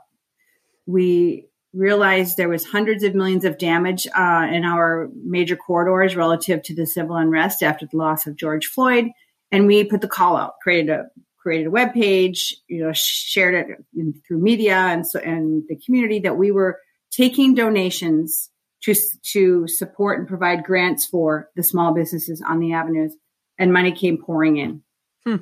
We 0.87 1.47
realized 1.73 2.37
there 2.37 2.49
was 2.49 2.65
hundreds 2.65 3.05
of 3.05 3.15
millions 3.15 3.45
of 3.45 3.59
damage 3.59 4.07
uh, 4.09 4.49
in 4.51 4.65
our 4.65 5.09
major 5.25 5.57
corridors 5.57 6.17
relative 6.17 6.63
to 6.65 6.75
the 6.75 6.87
civil 6.87 7.17
unrest 7.17 7.63
after 7.63 7.87
the 7.87 7.97
loss 7.97 8.27
of 8.27 8.37
George 8.37 8.67
Floyd, 8.67 9.11
and 9.51 9.67
we 9.67 9.85
put 9.85 10.01
the 10.01 10.09
call 10.09 10.37
out, 10.37 10.55
created 10.63 10.91
a 10.91 11.07
created 11.39 11.69
a 11.69 11.71
web 11.71 11.95
page, 11.95 12.57
you 12.67 12.85
know, 12.85 12.93
shared 12.93 13.55
it 13.55 13.85
in, 13.97 14.15
through 14.27 14.39
media 14.39 14.77
and 14.77 15.07
so 15.07 15.19
and 15.21 15.63
the 15.69 15.77
community 15.77 16.19
that 16.19 16.37
we 16.37 16.51
were 16.51 16.79
taking 17.11 17.55
donations 17.55 18.51
to, 18.83 18.95
to 19.23 19.67
support 19.67 20.19
and 20.19 20.29
provide 20.29 20.65
grants 20.65 21.07
for 21.07 21.51
the 21.57 21.63
small 21.63 21.95
businesses 21.95 22.43
on 22.47 22.61
the 22.61 22.73
avenues, 22.73 23.17
and 23.59 23.73
money 23.73 23.93
came 23.93 24.19
pouring 24.19 24.57
in. 24.57 24.83
Hmm. 25.27 25.37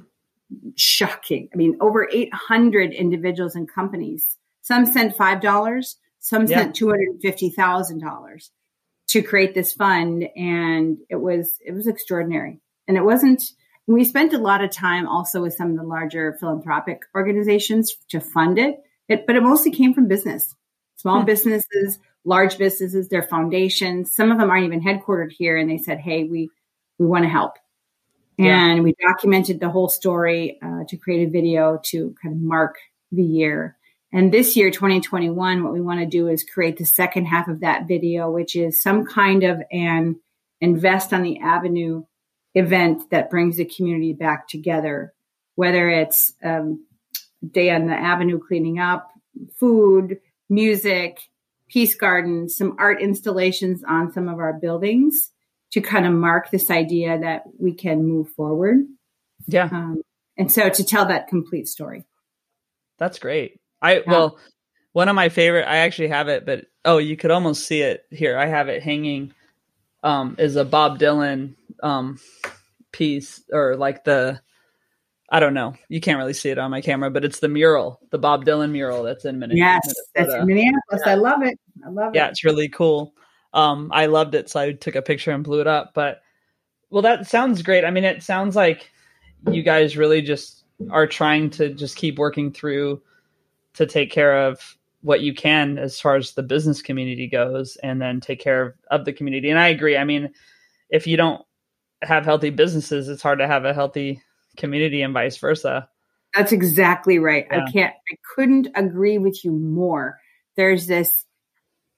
Shocking. 0.76 1.48
I 1.52 1.56
mean, 1.56 1.76
over 1.80 2.08
800 2.10 2.92
individuals 2.92 3.54
and 3.54 3.70
companies. 3.70 4.36
Some 4.62 4.86
sent 4.86 5.16
$5, 5.16 5.94
some 6.18 6.46
yeah. 6.46 6.58
sent 6.58 6.76
$250,000 6.76 8.50
to 9.08 9.22
create 9.22 9.54
this 9.54 9.72
fund. 9.72 10.28
And 10.34 10.98
it 11.08 11.16
was, 11.16 11.58
it 11.64 11.72
was 11.72 11.86
extraordinary. 11.86 12.60
And 12.88 12.96
it 12.96 13.04
wasn't, 13.04 13.42
We 13.87 14.05
spent 14.05 14.33
a 14.33 14.38
lot 14.38 14.64
of 14.64 14.70
time 14.70 15.07
also 15.07 15.42
with 15.42 15.55
some 15.55 15.70
of 15.70 15.77
the 15.77 15.85
larger 15.85 16.37
philanthropic 16.40 17.03
organizations 17.14 17.94
to 18.09 18.20
fund 18.20 18.59
it, 18.59 18.77
it 19.09 19.27
but 19.27 19.37
it 19.37 19.42
mostly 19.42 19.70
came 19.70 19.94
from 19.94 20.09
business, 20.09 20.55
small 20.96 21.20
hmm. 21.20 21.27
businesses, 21.27 21.99
large 22.25 22.59
businesses, 22.59 23.09
their 23.09 23.22
foundations. 23.22 24.14
Some 24.14 24.33
of 24.33 24.38
them 24.38 24.51
aren't 24.51 24.66
even 24.66 24.83
headquartered 24.83 25.31
here, 25.31 25.57
and 25.57 25.70
they 25.70 25.79
said, 25.79 25.99
"Hey, 25.99 26.25
we 26.25 26.51
we 26.99 27.07
want 27.07 27.25
to 27.25 27.29
help." 27.29 27.55
Yeah. 28.38 28.70
And 28.70 28.83
we 28.83 28.94
documented 29.01 29.61
the 29.61 29.70
whole 29.70 29.88
story 29.88 30.59
uh, 30.62 30.85
to 30.88 30.96
create 30.96 31.27
a 31.27 31.31
video 31.31 31.81
to 31.85 32.14
kind 32.22 32.35
of 32.35 32.40
mark 32.40 32.77
the 33.11 33.22
year. 33.22 33.77
And 34.12 34.33
this 34.33 34.57
year, 34.57 34.70
2021, 34.70 35.64
what 35.64 35.72
we 35.72 35.81
want 35.81 36.01
to 36.01 36.07
do 36.07 36.29
is 36.29 36.44
create 36.44 36.77
the 36.77 36.85
second 36.85 37.27
half 37.27 37.49
of 37.49 37.61
that 37.61 37.88
video, 37.88 38.31
which 38.31 38.55
is 38.55 38.83
some 38.83 39.07
kind 39.07 39.42
of 39.42 39.62
an 39.72 40.16
invest 40.61 41.12
on 41.12 41.22
the 41.22 41.40
avenue 41.40 42.05
event 42.56 43.10
that 43.10 43.30
brings 43.30 43.58
the 43.58 43.64
community 43.66 44.14
back 44.14 44.48
together, 44.48 45.12
whether 45.54 45.88
it's 45.88 46.32
um, 46.42 46.84
day 47.48 47.70
on 47.70 47.86
the 47.86 47.94
avenue 47.94 48.40
cleaning 48.40 48.78
up, 48.78 49.10
food, 49.54 50.18
music, 50.48 51.20
peace 51.68 51.94
gardens, 51.94 52.56
some 52.56 52.76
art 52.78 53.00
installations 53.02 53.84
on 53.86 54.12
some 54.12 54.28
of 54.28 54.38
our 54.38 54.54
buildings 54.54 55.30
to 55.72 55.80
kind 55.80 56.06
of 56.06 56.12
mark 56.12 56.50
this 56.50 56.70
idea 56.70 57.18
that 57.18 57.42
we 57.58 57.74
can 57.74 58.04
move 58.04 58.30
forward. 58.30 58.78
Yeah. 59.46 59.68
Um, 59.70 60.02
and 60.38 60.50
so 60.50 60.68
to 60.68 60.84
tell 60.84 61.06
that 61.06 61.28
complete 61.28 61.68
story. 61.68 62.04
That's 62.98 63.18
great. 63.18 63.60
I, 63.82 63.96
yeah. 63.96 64.02
well, 64.06 64.38
one 64.92 65.10
of 65.10 65.14
my 65.14 65.28
favorite, 65.28 65.66
I 65.68 65.78
actually 65.78 66.08
have 66.08 66.28
it, 66.28 66.46
but 66.46 66.66
oh, 66.84 66.96
you 66.96 67.18
could 67.18 67.30
almost 67.30 67.66
see 67.66 67.82
it 67.82 68.04
here. 68.10 68.38
I 68.38 68.46
have 68.46 68.68
it 68.68 68.82
hanging, 68.82 69.34
um, 70.06 70.36
is 70.38 70.56
a 70.56 70.64
Bob 70.64 70.98
Dylan, 70.98 71.54
um, 71.82 72.18
piece 72.92 73.42
or 73.52 73.76
like 73.76 74.04
the, 74.04 74.40
I 75.28 75.40
don't 75.40 75.54
know. 75.54 75.74
You 75.88 76.00
can't 76.00 76.18
really 76.18 76.32
see 76.32 76.50
it 76.50 76.58
on 76.58 76.70
my 76.70 76.80
camera, 76.80 77.10
but 77.10 77.24
it's 77.24 77.40
the 77.40 77.48
mural, 77.48 78.00
the 78.10 78.18
Bob 78.18 78.44
Dylan 78.44 78.70
mural 78.70 79.02
that's 79.02 79.24
in 79.24 79.38
Minneapolis. 79.38 79.94
Yes, 79.96 80.06
that's 80.14 80.34
in 80.34 80.46
Minneapolis. 80.46 81.02
Yeah. 81.04 81.12
I 81.12 81.14
love 81.14 81.42
it. 81.42 81.58
I 81.84 81.88
love 81.90 82.14
it. 82.14 82.16
Yeah, 82.16 82.28
it's 82.28 82.44
really 82.44 82.68
cool. 82.68 83.12
Um, 83.52 83.90
I 83.92 84.06
loved 84.06 84.34
it, 84.34 84.48
so 84.48 84.60
I 84.60 84.72
took 84.72 84.94
a 84.94 85.02
picture 85.02 85.32
and 85.32 85.42
blew 85.42 85.60
it 85.60 85.66
up. 85.66 85.92
But 85.94 86.20
well, 86.90 87.02
that 87.02 87.26
sounds 87.26 87.62
great. 87.62 87.84
I 87.84 87.90
mean, 87.90 88.04
it 88.04 88.22
sounds 88.22 88.54
like 88.54 88.90
you 89.50 89.62
guys 89.62 89.96
really 89.96 90.22
just 90.22 90.64
are 90.90 91.06
trying 91.06 91.50
to 91.50 91.74
just 91.74 91.96
keep 91.96 92.18
working 92.18 92.52
through 92.52 93.02
to 93.74 93.86
take 93.86 94.12
care 94.12 94.46
of 94.46 94.76
what 95.06 95.20
you 95.20 95.32
can 95.32 95.78
as 95.78 96.00
far 96.00 96.16
as 96.16 96.32
the 96.32 96.42
business 96.42 96.82
community 96.82 97.28
goes, 97.28 97.76
and 97.76 98.02
then 98.02 98.20
take 98.20 98.40
care 98.40 98.62
of, 98.62 98.74
of 98.90 99.04
the 99.04 99.12
community. 99.12 99.50
And 99.50 99.58
I 99.58 99.68
agree. 99.68 99.96
I 99.96 100.02
mean, 100.02 100.32
if 100.90 101.06
you 101.06 101.16
don't 101.16 101.40
have 102.02 102.24
healthy 102.24 102.50
businesses, 102.50 103.08
it's 103.08 103.22
hard 103.22 103.38
to 103.38 103.46
have 103.46 103.64
a 103.64 103.72
healthy 103.72 104.20
community 104.56 105.02
and 105.02 105.14
vice 105.14 105.36
versa. 105.36 105.88
That's 106.34 106.50
exactly 106.50 107.20
right. 107.20 107.46
Yeah. 107.48 107.64
I 107.64 107.70
can't, 107.70 107.94
I 107.94 108.16
couldn't 108.34 108.68
agree 108.74 109.18
with 109.18 109.44
you 109.44 109.52
more. 109.52 110.18
There's 110.56 110.88
this 110.88 111.24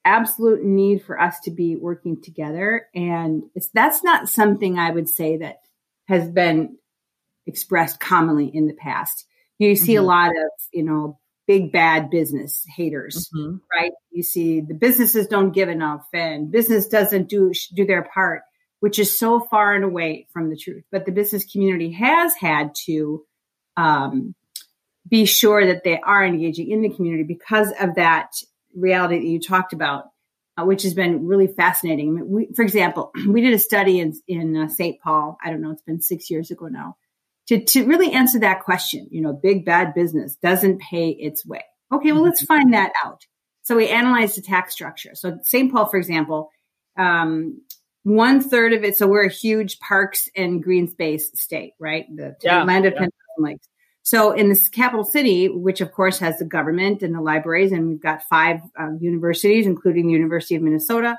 absolute 0.05 0.63
need 0.63 1.03
for 1.03 1.19
us 1.19 1.39
to 1.45 1.51
be 1.51 1.75
working 1.75 2.21
together. 2.21 2.89
And 2.93 3.41
it's, 3.55 3.69
that's 3.73 4.03
not 4.03 4.29
something 4.29 4.77
I 4.77 4.91
would 4.91 5.09
say 5.09 5.37
that 5.37 5.61
has 6.07 6.29
been 6.29 6.77
expressed 7.47 7.99
commonly 7.99 8.45
in 8.45 8.67
the 8.67 8.73
past. 8.73 9.25
You 9.57 9.75
see 9.75 9.93
mm-hmm. 9.93 10.03
a 10.03 10.07
lot 10.07 10.29
of, 10.29 10.51
you 10.71 10.83
know, 10.83 11.17
big 11.49 11.71
bad 11.71 12.11
business 12.11 12.63
haters, 12.77 13.27
mm-hmm. 13.35 13.57
right? 13.75 13.91
You 14.11 14.21
see 14.21 14.61
the 14.61 14.75
businesses 14.75 15.25
don't 15.25 15.51
give 15.51 15.67
enough 15.67 16.07
and 16.13 16.51
business 16.51 16.87
doesn't 16.87 17.27
do 17.27 17.51
do 17.75 17.85
their 17.85 18.03
part 18.03 18.43
which 18.79 18.99
is 18.99 19.17
so 19.17 19.39
far 19.39 19.75
and 19.75 19.83
away 19.83 20.27
from 20.31 20.49
the 20.49 20.57
truth. 20.57 20.83
But 20.91 21.05
the 21.05 21.11
business 21.11 21.45
community 21.45 21.91
has 21.93 22.33
had 22.35 22.73
to 22.85 23.25
um, 23.77 24.35
be 25.07 25.25
sure 25.25 25.65
that 25.65 25.83
they 25.83 25.99
are 25.99 26.25
engaging 26.25 26.71
in 26.71 26.81
the 26.81 26.89
community 26.89 27.23
because 27.23 27.71
of 27.79 27.95
that 27.95 28.31
reality 28.75 29.19
that 29.19 29.25
you 29.25 29.39
talked 29.39 29.73
about, 29.73 30.05
uh, 30.57 30.63
which 30.63 30.83
has 30.83 30.93
been 30.93 31.25
really 31.25 31.47
fascinating. 31.47 32.09
I 32.09 32.11
mean, 32.11 32.29
we, 32.29 32.49
for 32.55 32.63
example, 32.63 33.11
we 33.27 33.41
did 33.41 33.53
a 33.53 33.59
study 33.59 33.99
in, 33.99 34.13
in 34.27 34.55
uh, 34.55 34.67
St. 34.69 34.99
Paul. 35.01 35.37
I 35.43 35.49
don't 35.49 35.61
know, 35.61 35.71
it's 35.71 35.81
been 35.81 36.01
six 36.01 36.29
years 36.29 36.51
ago 36.51 36.67
now. 36.67 36.95
To, 37.49 37.63
to 37.63 37.85
really 37.85 38.11
answer 38.11 38.39
that 38.39 38.63
question, 38.63 39.07
you 39.11 39.21
know, 39.21 39.33
big 39.33 39.65
bad 39.65 39.93
business 39.93 40.35
doesn't 40.35 40.81
pay 40.81 41.09
its 41.09 41.45
way. 41.45 41.63
Okay, 41.91 42.11
well, 42.11 42.23
let's 42.23 42.43
find 42.43 42.73
that 42.73 42.93
out. 43.03 43.25
So 43.63 43.75
we 43.75 43.87
analyzed 43.89 44.37
the 44.37 44.41
tax 44.41 44.73
structure. 44.73 45.11
So 45.15 45.39
St. 45.43 45.71
Paul, 45.71 45.87
for 45.87 45.97
example, 45.97 46.49
um, 46.97 47.61
one 48.03 48.41
third 48.41 48.73
of 48.73 48.83
it. 48.83 48.97
So 48.97 49.07
we're 49.07 49.25
a 49.25 49.31
huge 49.31 49.79
parks 49.79 50.29
and 50.35 50.63
green 50.63 50.87
space 50.87 51.31
state, 51.33 51.73
right? 51.79 52.05
The 52.15 52.35
yeah, 52.43 52.63
land 52.63 52.85
of 52.85 52.93
yeah. 52.93 53.07
lakes. 53.37 53.67
So 54.03 54.31
in 54.31 54.49
this 54.49 54.69
capital 54.69 55.03
city, 55.03 55.49
which 55.49 55.81
of 55.81 55.91
course 55.91 56.17
has 56.19 56.39
the 56.39 56.45
government 56.45 57.03
and 57.03 57.13
the 57.13 57.21
libraries, 57.21 57.71
and 57.71 57.87
we've 57.87 58.01
got 58.01 58.23
five 58.29 58.59
um, 58.77 58.97
universities, 59.01 59.67
including 59.67 60.07
the 60.07 60.13
University 60.13 60.55
of 60.55 60.61
Minnesota. 60.61 61.17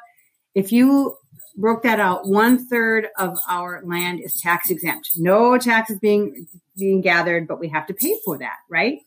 If 0.55 0.73
you 0.73 1.17
broke 1.57 1.83
that 1.83 2.01
out, 2.01 2.29
one 2.29 2.67
third 2.67 3.09
of 3.19 3.37
our 3.49 3.83
land 3.85 4.21
is 4.23 4.41
tax 4.41 4.71
exempt. 4.71 5.11
No 5.17 5.59
taxes 5.59 5.99
being 5.99 6.47
being 6.77 7.01
gathered, 7.01 7.47
but 7.47 7.61
we 7.61 7.69
have 7.69 7.87
to 7.89 7.95
pay 7.95 8.17
for 8.25 8.39
that, 8.39 8.57
right? 8.69 8.99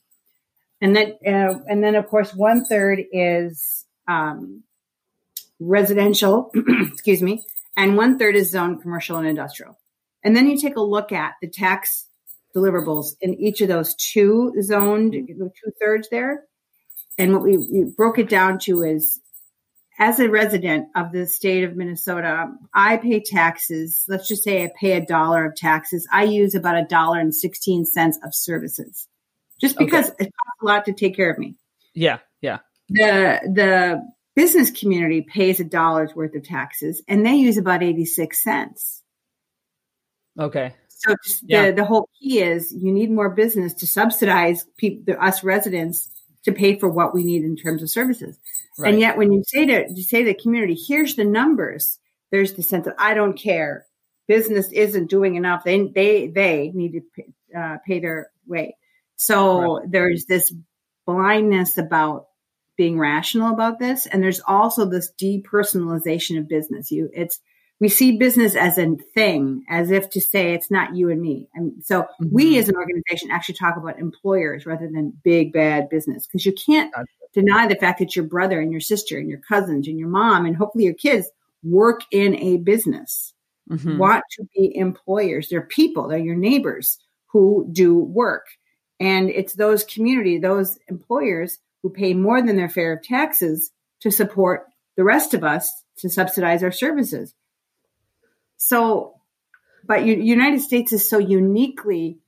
And 0.82 0.96
then, 0.96 1.14
uh, 1.26 1.60
and 1.68 1.84
then 1.84 1.96
of 1.96 2.08
course, 2.08 2.34
one 2.34 2.66
third 2.66 3.02
is 3.12 3.86
um, 4.08 4.64
residential. 5.60 6.52
excuse 6.92 7.22
me, 7.22 7.44
and 7.76 7.98
one 7.98 8.20
third 8.20 8.36
is 8.36 8.52
zoned 8.52 8.82
commercial 8.82 9.18
and 9.18 9.28
industrial. 9.28 9.80
And 10.24 10.36
then 10.36 10.48
you 10.48 10.58
take 10.58 10.76
a 10.76 10.82
look 10.82 11.12
at 11.12 11.34
the 11.42 11.50
tax 11.50 12.08
deliverables 12.56 13.16
in 13.22 13.34
each 13.36 13.62
of 13.62 13.68
those 13.68 13.96
two 13.96 14.54
zoned, 14.62 15.14
two 15.14 15.72
thirds 15.80 16.08
there. 16.10 16.44
And 17.18 17.34
what 17.34 17.44
we, 17.44 17.58
we, 17.58 17.84
broke 17.84 18.18
it 18.18 18.30
down 18.30 18.60
to 18.60 18.82
is 18.82 19.20
as 20.04 20.20
a 20.20 20.30
resident 20.30 20.90
of 20.98 21.14
the 21.14 21.26
state 21.26 21.64
of 21.64 21.78
Minnesota, 21.78 22.52
I 22.74 22.98
pay 22.98 23.22
taxes. 23.22 24.04
Let's 24.10 24.28
just 24.28 24.44
say 24.44 24.66
I 24.66 24.72
pay 24.78 24.92
a 24.94 25.06
dollar 25.06 25.46
of 25.46 25.56
taxes. 25.56 26.06
I 26.12 26.24
use 26.24 26.56
about 26.56 26.76
a 26.76 26.84
dollar 26.84 27.20
and 27.20 27.34
16 27.34 27.86
cents 27.86 28.20
of 28.22 28.36
services 28.36 29.08
just 29.62 29.78
because 29.78 30.10
okay. 30.10 30.26
it 30.26 30.34
costs 30.34 30.62
a 30.62 30.66
lot 30.66 30.86
to 30.86 30.94
take 30.94 31.16
care 31.16 31.32
of 31.32 31.38
me. 31.38 31.56
Yeah. 31.94 32.18
Yeah. 32.42 32.60
The, 32.90 33.40
the 33.46 34.14
business 34.36 34.72
community 34.72 35.22
pays 35.22 35.62
a 35.62 35.64
dollar's 35.64 36.14
worth 36.14 36.36
of 36.36 36.44
taxes 36.44 37.02
and 37.08 37.26
they 37.26 37.36
use 37.36 37.58
about 37.58 37.82
86 37.82 38.44
cents. 38.44 39.04
Okay. 40.38 40.76
So 40.90 41.16
yeah. 41.44 41.68
the, 41.68 41.78
the 41.78 41.86
whole 41.86 42.10
key 42.22 42.42
is 42.42 42.74
you 42.74 42.92
need 42.92 43.10
more 43.10 43.30
business 43.30 43.74
to 43.76 43.88
subsidize 43.88 44.66
people, 44.76 45.16
us 45.18 45.46
residents 45.46 46.10
to 46.44 46.52
pay 46.52 46.78
for 46.78 46.90
what 46.90 47.14
we 47.14 47.24
need 47.24 47.46
in 47.46 47.56
terms 47.56 47.82
of 47.82 47.90
services. 47.90 48.38
Right. 48.78 48.92
And 48.92 49.00
yet 49.00 49.18
when 49.18 49.32
you 49.32 49.44
say 49.46 49.66
to, 49.66 49.86
you 49.94 50.04
say 50.04 50.24
to 50.24 50.34
the 50.34 50.34
community, 50.34 50.76
here's 50.76 51.16
the 51.16 51.26
numbers, 51.26 52.00
there's 52.32 52.54
the 52.54 52.64
sense 52.64 52.88
of, 52.88 52.94
I 52.98 53.14
don't 53.14 53.38
care. 53.38 53.86
Business 54.28 54.72
isn't 54.72 55.10
doing 55.10 55.36
enough. 55.36 55.64
They, 55.64 55.88
they, 55.88 56.28
they 56.28 56.72
need 56.74 56.94
to 56.94 57.02
pay, 57.16 57.34
uh, 57.58 57.78
pay 57.86 58.00
their 58.00 58.32
way. 58.48 58.78
So 59.16 59.80
right. 59.80 59.92
there's 59.92 60.26
this 60.26 60.54
blindness 61.06 61.78
about 61.78 62.28
being 62.76 62.98
rational 62.98 63.54
about 63.54 63.78
this. 63.78 64.08
And 64.08 64.24
there's 64.24 64.42
also 64.48 64.86
this 64.86 65.12
depersonalization 65.22 66.40
of 66.40 66.48
business. 66.48 66.90
You, 66.90 67.10
it's, 67.14 67.40
we 67.80 67.90
see 67.90 68.18
business 68.18 68.56
as 68.56 68.78
a 68.78 68.96
thing, 69.14 69.66
as 69.70 69.92
if 69.92 70.10
to 70.12 70.22
say 70.22 70.54
it's 70.54 70.72
not 70.72 70.96
you 70.96 71.10
and 71.10 71.22
me. 71.22 71.50
And 71.54 71.84
so 71.86 72.04
mm-hmm. 72.04 72.30
we 72.32 72.58
as 72.58 72.70
an 72.70 72.76
organization 72.76 73.30
actually 73.30 73.56
talk 73.56 73.78
about 73.78 74.00
employers 74.00 74.66
rather 74.66 74.90
than 74.92 75.20
big 75.24 75.54
bad 75.54 75.90
business 75.90 76.26
because 76.26 76.46
you 76.46 76.54
can't. 76.54 76.94
Deny 77.34 77.68
the 77.68 77.76
fact 77.76 78.00
that 78.00 78.16
your 78.16 78.26
brother 78.26 78.60
and 78.62 78.72
your 78.72 78.82
sister 78.82 79.18
and 79.18 79.30
your 79.30 79.40
cousins 79.40 79.88
and 79.88 79.98
your 79.98 80.08
mom 80.08 80.46
and 80.46 80.56
hopefully 80.56 80.86
your 80.86 80.94
kids 80.94 81.30
work 81.64 82.02
in 82.12 82.36
a 82.36 82.58
business, 82.58 83.34
mm-hmm. 83.70 83.98
want 83.98 84.24
to 84.32 84.46
be 84.56 84.76
employers. 84.76 85.50
They're 85.50 85.62
people, 85.62 86.08
they're 86.08 86.20
your 86.20 86.36
neighbors 86.36 87.00
who 87.28 87.68
do 87.72 87.98
work. 87.98 88.46
And 89.00 89.30
it's 89.30 89.54
those 89.54 89.84
community, 89.84 90.38
those 90.38 90.78
employers 90.88 91.58
who 91.82 91.90
pay 91.90 92.14
more 92.14 92.42
than 92.42 92.56
their 92.56 92.70
fair 92.70 92.94
of 92.94 93.04
taxes 93.04 93.72
to 94.02 94.12
support 94.12 94.68
the 94.96 95.04
rest 95.04 95.34
of 95.34 95.44
us 95.44 95.72
to 95.98 96.10
subsidize 96.10 96.64
our 96.64 96.72
services. 96.72 97.34
So, 98.58 99.16
but 99.86 100.06
United 100.06 100.62
States 100.62 100.94
is 100.94 101.10
so 101.10 101.18
uniquely 101.18 102.20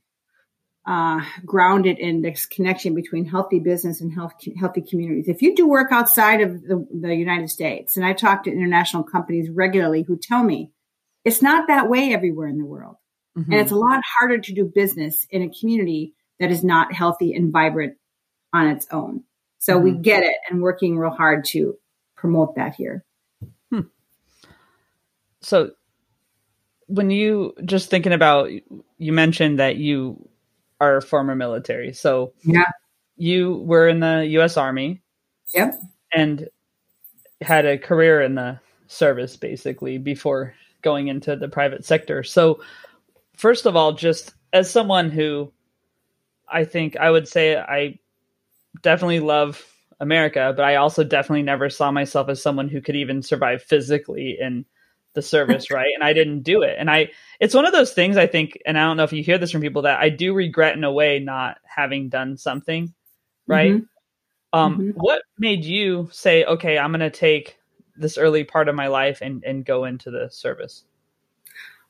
uh, 0.88 1.22
grounded 1.46 1.98
in 1.98 2.22
this 2.22 2.46
connection 2.46 2.94
between 2.94 3.26
healthy 3.26 3.60
business 3.60 4.02
and 4.02 4.14
health, 4.14 4.34
healthy 4.60 4.82
communities. 4.82 5.28
If 5.28 5.42
you 5.42 5.56
do 5.56 5.68
work 5.68 5.92
outside 5.92 6.42
of 6.42 6.62
the, 6.62 6.88
the 6.94 7.16
United 7.16 7.50
States, 7.50 7.98
and 7.98 8.06
I 8.06 8.14
talk 8.14 8.44
to 8.44 8.52
international 8.52 9.04
companies 9.04 9.50
regularly 9.50 10.04
who 10.04 10.18
tell 10.18 10.44
me 10.44 10.72
it's 11.24 11.42
not 11.42 11.68
that 11.68 11.90
way 11.90 12.14
everywhere 12.14 12.48
in 12.48 12.60
the 12.60 12.66
world. 12.66 12.98
Mm-hmm. 13.38 13.52
And 13.52 13.62
it's 13.62 13.72
a 13.72 13.76
lot 13.76 14.02
harder 14.20 14.38
to 14.38 14.54
do 14.54 14.64
business 14.64 15.26
in 15.32 15.42
a 15.42 15.50
community 15.50 16.14
that 16.40 16.52
is 16.52 16.64
not 16.64 16.94
healthy 16.94 17.34
and 17.34 17.52
vibrant 17.52 17.98
on 18.54 18.68
its 18.68 18.88
own. 18.92 19.24
So 19.58 19.76
mm-hmm. 19.76 19.84
we 19.84 19.92
get 19.94 20.24
it 20.24 20.36
and 20.50 20.62
working 20.62 20.98
real 20.98 21.10
hard 21.10 21.46
to 21.46 21.78
promote 22.16 22.56
that 22.56 22.76
here. 22.76 23.04
Hmm. 23.72 23.82
So 25.42 25.72
when 26.88 27.10
you 27.10 27.56
just 27.66 27.90
thinking 27.90 28.14
about 28.14 28.52
you 28.98 29.12
mentioned 29.12 29.60
that 29.60 29.78
you 29.78 30.30
are 30.80 31.02
former 31.02 31.36
military. 31.36 31.94
So 31.94 32.34
yeah, 32.44 32.72
you 33.18 33.64
were 33.66 33.88
in 33.88 34.00
the 34.00 34.26
U.S. 34.32 34.58
Army. 34.58 35.02
Yep. 35.54 35.76
And 36.14 36.50
had 37.42 37.66
a 37.66 37.78
career 37.78 38.22
in 38.22 38.36
the 38.36 38.60
service 38.88 39.36
basically 39.36 39.98
before 39.98 40.54
going 40.82 41.08
into 41.08 41.36
the 41.36 41.50
private 41.50 41.86
sector. 41.86 42.24
So, 42.24 42.62
first 43.36 43.66
of 43.66 43.76
all, 43.76 43.94
just 43.94 44.34
as 44.54 44.70
someone 44.70 45.10
who 45.10 45.52
I 46.48 46.64
think 46.64 46.98
I 46.98 47.10
would 47.10 47.28
say 47.28 47.58
I 47.58 48.00
definitely 48.82 49.20
love 49.20 49.66
America, 50.00 50.54
but 50.56 50.66
I 50.66 50.76
also 50.76 51.04
definitely 51.04 51.44
never 51.44 51.70
saw 51.70 51.92
myself 51.92 52.30
as 52.30 52.42
someone 52.42 52.70
who 52.70 52.82
could 52.82 52.96
even 52.96 53.22
survive 53.22 53.64
physically 53.64 54.38
in 54.40 54.66
the 55.16 55.22
service, 55.22 55.72
right? 55.72 55.92
And 55.96 56.04
I 56.04 56.14
didn't 56.14 56.42
do 56.42 56.62
it. 56.62 56.76
And 56.78 56.90
I 56.90 57.10
it's 57.40 57.56
one 57.56 57.66
of 57.66 57.74
those 57.74 57.94
things 57.94 58.18
I 58.18 58.28
think 58.28 58.62
and 58.66 58.78
I 58.78 58.84
don't 58.84 58.98
know 58.98 59.04
if 59.04 59.14
you 59.14 59.24
hear 59.24 59.38
this 59.38 59.52
from 59.52 59.62
people 59.62 59.84
that 59.84 60.00
I 60.00 60.10
do 60.10 60.34
regret 60.34 60.78
in 60.78 60.84
a 60.84 60.92
way 60.92 61.20
not 61.20 61.58
having 61.64 62.10
done 62.10 62.38
something, 62.38 62.94
right? 63.48 63.74
Mm-hmm. 63.74 64.60
Um 64.60 64.78
mm-hmm. 64.78 64.90
what 64.92 65.24
made 65.40 65.66
you 65.66 66.10
say, 66.12 66.46
"Okay, 66.46 66.78
I'm 66.78 66.92
going 66.92 67.00
to 67.00 67.10
take 67.10 67.58
this 67.98 68.18
early 68.18 68.44
part 68.44 68.70
of 68.70 68.76
my 68.76 68.88
life 68.88 69.20
and 69.22 69.44
and 69.44 69.66
go 69.66 69.86
into 69.86 70.12
the 70.12 70.30
service?" 70.30 70.84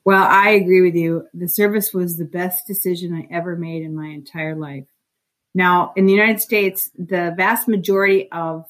Well, 0.06 0.24
I 0.24 0.50
agree 0.52 0.82
with 0.82 0.96
you. 0.96 1.28
The 1.34 1.48
service 1.48 1.92
was 1.92 2.18
the 2.18 2.26
best 2.26 2.68
decision 2.68 3.14
I 3.14 3.34
ever 3.34 3.56
made 3.56 3.82
in 3.82 3.96
my 3.96 4.08
entire 4.08 4.56
life. 4.56 4.86
Now, 5.56 5.94
in 5.96 6.06
the 6.06 6.14
United 6.14 6.42
States, 6.42 6.92
the 6.96 7.34
vast 7.36 7.68
majority 7.68 8.30
of 8.32 8.66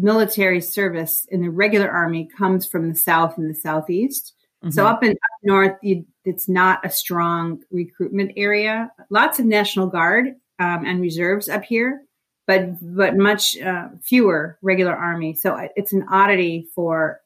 military 0.00 0.60
service 0.60 1.26
in 1.30 1.42
the 1.42 1.50
regular 1.50 1.90
army 1.90 2.28
comes 2.36 2.66
from 2.66 2.88
the 2.88 2.94
south 2.94 3.36
and 3.38 3.50
the 3.50 3.54
southeast. 3.54 4.34
Mm-hmm. 4.62 4.70
So 4.72 4.86
up 4.86 5.02
in 5.02 5.12
up 5.12 5.40
north, 5.42 5.76
you, 5.82 6.06
it's 6.24 6.48
not 6.48 6.84
a 6.84 6.90
strong 6.90 7.62
recruitment 7.70 8.32
area. 8.36 8.90
Lots 9.10 9.38
of 9.38 9.46
National 9.46 9.86
Guard 9.86 10.28
um, 10.58 10.84
and 10.84 11.00
reserves 11.00 11.48
up 11.48 11.64
here, 11.64 12.02
but 12.46 12.76
but 12.80 13.16
much 13.16 13.58
uh, 13.58 13.88
fewer 14.02 14.58
regular 14.62 14.94
army. 14.94 15.34
So 15.34 15.56
it's 15.76 15.92
an 15.92 16.06
oddity 16.10 16.68
for 16.74 17.20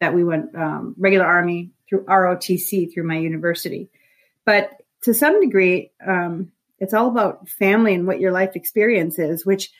that 0.00 0.14
we 0.14 0.24
went 0.24 0.54
um, 0.56 0.94
regular 0.98 1.24
army 1.24 1.70
through 1.88 2.04
ROTC 2.04 2.92
through 2.92 3.04
my 3.04 3.18
university, 3.18 3.88
but 4.44 4.70
to 5.02 5.14
some 5.14 5.40
degree, 5.40 5.92
um, 6.04 6.50
it's 6.78 6.94
all 6.94 7.08
about 7.08 7.48
family 7.48 7.94
and 7.94 8.06
what 8.06 8.20
your 8.20 8.32
life 8.32 8.56
experience 8.56 9.18
is, 9.18 9.46
which 9.46 9.70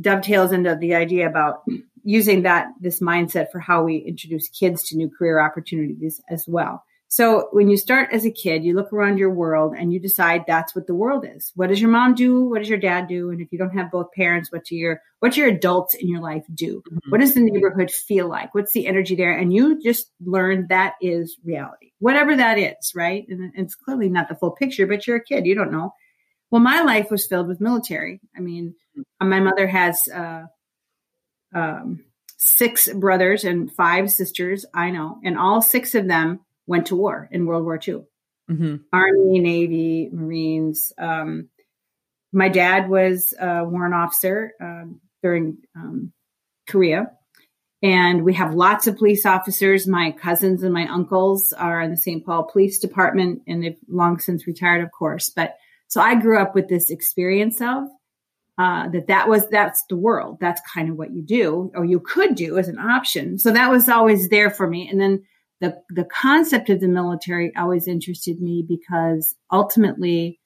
dovetails 0.00 0.52
into 0.52 0.76
the 0.76 0.94
idea 0.94 1.28
about 1.28 1.62
using 2.02 2.42
that 2.42 2.68
this 2.80 3.00
mindset 3.00 3.50
for 3.50 3.58
how 3.58 3.82
we 3.82 3.98
introduce 3.98 4.48
kids 4.48 4.82
to 4.84 4.96
new 4.96 5.10
career 5.10 5.40
opportunities 5.40 6.20
as 6.30 6.44
well. 6.48 6.82
So 7.12 7.48
when 7.50 7.68
you 7.68 7.76
start 7.76 8.10
as 8.12 8.24
a 8.24 8.30
kid, 8.30 8.62
you 8.62 8.72
look 8.74 8.92
around 8.92 9.18
your 9.18 9.34
world 9.34 9.74
and 9.76 9.92
you 9.92 9.98
decide 9.98 10.44
that's 10.46 10.76
what 10.76 10.86
the 10.86 10.94
world 10.94 11.26
is. 11.28 11.50
What 11.56 11.66
does 11.66 11.80
your 11.80 11.90
mom 11.90 12.14
do? 12.14 12.44
What 12.44 12.60
does 12.60 12.68
your 12.68 12.78
dad 12.78 13.08
do? 13.08 13.30
And 13.30 13.40
if 13.40 13.48
you 13.50 13.58
don't 13.58 13.76
have 13.76 13.90
both 13.90 14.12
parents, 14.12 14.52
what 14.52 14.64
do 14.64 14.76
your 14.76 15.00
what 15.18 15.32
do 15.32 15.40
your 15.40 15.50
adults 15.50 15.94
in 15.94 16.08
your 16.08 16.20
life 16.20 16.44
do? 16.54 16.84
Mm-hmm. 16.88 17.10
What 17.10 17.20
does 17.20 17.34
the 17.34 17.40
neighborhood 17.40 17.90
feel 17.90 18.28
like? 18.28 18.54
What's 18.54 18.72
the 18.72 18.86
energy 18.86 19.16
there? 19.16 19.36
And 19.36 19.52
you 19.52 19.82
just 19.82 20.12
learn 20.24 20.68
that 20.68 20.94
is 21.02 21.36
reality, 21.44 21.90
whatever 21.98 22.36
that 22.36 22.58
is, 22.58 22.92
right? 22.94 23.26
And 23.28 23.52
it's 23.56 23.74
clearly 23.74 24.08
not 24.08 24.28
the 24.28 24.36
full 24.36 24.52
picture, 24.52 24.86
but 24.86 25.04
you're 25.04 25.16
a 25.16 25.24
kid, 25.24 25.46
you 25.46 25.56
don't 25.56 25.72
know. 25.72 25.92
Well, 26.52 26.62
my 26.62 26.82
life 26.82 27.10
was 27.10 27.26
filled 27.26 27.48
with 27.48 27.60
military. 27.60 28.20
I 28.36 28.40
mean, 28.40 28.74
my 29.20 29.40
mother 29.40 29.66
has 29.66 30.08
uh, 30.08 30.44
um, 31.54 32.04
six 32.38 32.92
brothers 32.92 33.44
and 33.44 33.72
five 33.72 34.10
sisters. 34.10 34.66
I 34.72 34.90
know, 34.90 35.18
and 35.24 35.38
all 35.38 35.62
six 35.62 35.94
of 35.94 36.06
them 36.06 36.40
went 36.66 36.86
to 36.86 36.96
war 36.96 37.28
in 37.30 37.46
World 37.46 37.64
War 37.64 37.80
II. 37.86 38.04
Mm-hmm. 38.50 38.76
Army, 38.92 39.38
Navy, 39.38 40.10
Marines. 40.12 40.92
Um, 40.98 41.48
my 42.32 42.48
dad 42.48 42.88
was 42.88 43.34
a 43.38 43.64
warrant 43.64 43.94
officer 43.94 44.52
um, 44.60 45.00
during 45.22 45.58
um, 45.76 46.12
Korea. 46.68 47.10
And 47.82 48.24
we 48.24 48.34
have 48.34 48.54
lots 48.54 48.86
of 48.86 48.98
police 48.98 49.24
officers. 49.24 49.86
My 49.86 50.12
cousins 50.12 50.62
and 50.62 50.74
my 50.74 50.86
uncles 50.86 51.52
are 51.52 51.80
in 51.80 51.90
the 51.90 51.96
St. 51.96 52.24
Paul 52.24 52.44
Police 52.44 52.78
Department, 52.78 53.42
and 53.46 53.62
they've 53.62 53.78
long 53.88 54.18
since 54.18 54.46
retired, 54.46 54.84
of 54.84 54.90
course. 54.92 55.30
But 55.30 55.56
so 55.88 56.00
I 56.00 56.14
grew 56.14 56.38
up 56.38 56.54
with 56.54 56.68
this 56.68 56.90
experience 56.90 57.60
of 57.60 57.84
uh, 58.60 58.90
that 58.90 59.06
that 59.06 59.26
was 59.26 59.48
that's 59.48 59.82
the 59.88 59.96
world. 59.96 60.36
That's 60.38 60.60
kind 60.74 60.90
of 60.90 60.96
what 60.96 61.14
you 61.14 61.22
do, 61.22 61.72
or 61.74 61.82
you 61.82 61.98
could 61.98 62.34
do 62.34 62.58
as 62.58 62.68
an 62.68 62.78
option. 62.78 63.38
So 63.38 63.52
that 63.52 63.70
was 63.70 63.88
always 63.88 64.28
there 64.28 64.50
for 64.50 64.68
me. 64.68 64.86
And 64.86 65.00
then 65.00 65.24
the 65.62 65.80
the 65.88 66.04
concept 66.04 66.68
of 66.68 66.78
the 66.78 66.86
military 66.86 67.56
always 67.56 67.88
interested 67.88 68.38
me 68.38 68.62
because 68.68 69.34
ultimately, 69.50 70.40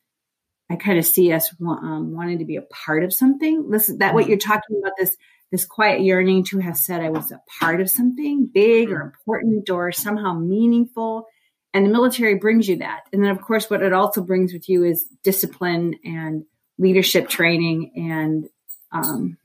I 0.71 0.77
kind 0.77 0.97
of 0.97 1.05
see 1.05 1.33
us 1.33 1.53
um, 1.61 2.15
wanting 2.15 2.39
to 2.39 2.45
be 2.45 2.55
a 2.55 2.63
part 2.63 3.03
of 3.03 3.13
something. 3.13 3.65
Listen, 3.69 3.99
that 3.99 4.15
what 4.15 4.23
mm-hmm. 4.23 4.31
you're 4.31 4.39
talking 4.39 4.79
about 4.81 4.93
this 4.97 5.17
this 5.51 5.65
quiet 5.65 6.03
yearning 6.03 6.45
to 6.45 6.61
have 6.61 6.77
said 6.77 7.01
I 7.01 7.11
was 7.11 7.33
a 7.33 7.41
part 7.59 7.81
of 7.81 7.91
something 7.91 8.49
big 8.55 8.93
or 8.93 8.99
mm-hmm. 8.99 9.09
important 9.09 9.71
or 9.71 9.91
somehow 9.91 10.35
meaningful 10.35 11.27
and 11.73 11.85
the 11.85 11.91
military 11.91 12.37
brings 12.37 12.69
you 12.69 12.77
that. 12.77 13.01
And 13.13 13.25
then, 13.25 13.33
of 13.33 13.43
course, 13.43 13.69
what 13.69 13.83
it 13.83 13.93
also 13.93 14.23
brings 14.23 14.53
with 14.53 14.69
you 14.69 14.85
is 14.85 15.09
discipline 15.25 15.97
and 16.05 16.45
leadership 16.79 17.29
training 17.29 17.93
and, 17.97 18.49
um, 18.93 19.39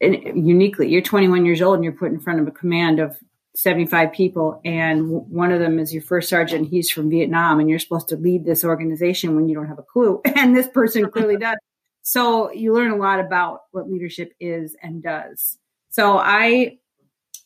and 0.00 0.46
uniquely, 0.46 0.88
you're 0.88 1.02
21 1.02 1.44
years 1.44 1.60
old 1.60 1.74
and 1.74 1.84
you're 1.84 1.92
put 1.92 2.10
in 2.10 2.20
front 2.20 2.40
of 2.40 2.48
a 2.48 2.50
command 2.50 3.00
of 3.00 3.18
75 3.56 4.12
people, 4.12 4.60
and 4.64 5.08
one 5.10 5.50
of 5.50 5.58
them 5.58 5.78
is 5.78 5.92
your 5.92 6.02
first 6.02 6.28
sergeant. 6.28 6.68
He's 6.68 6.88
from 6.88 7.10
Vietnam, 7.10 7.58
and 7.58 7.68
you're 7.68 7.80
supposed 7.80 8.08
to 8.08 8.16
lead 8.16 8.44
this 8.44 8.64
organization 8.64 9.34
when 9.34 9.48
you 9.48 9.56
don't 9.56 9.66
have 9.66 9.78
a 9.78 9.82
clue. 9.82 10.22
And 10.36 10.56
this 10.56 10.68
person 10.68 11.10
clearly 11.10 11.36
does. 11.40 11.56
So 12.02 12.50
you 12.52 12.72
learn 12.72 12.92
a 12.92 12.96
lot 12.96 13.20
about 13.20 13.62
what 13.72 13.90
leadership 13.90 14.32
is 14.40 14.76
and 14.82 15.02
does. 15.02 15.58
So 15.90 16.16
I 16.16 16.78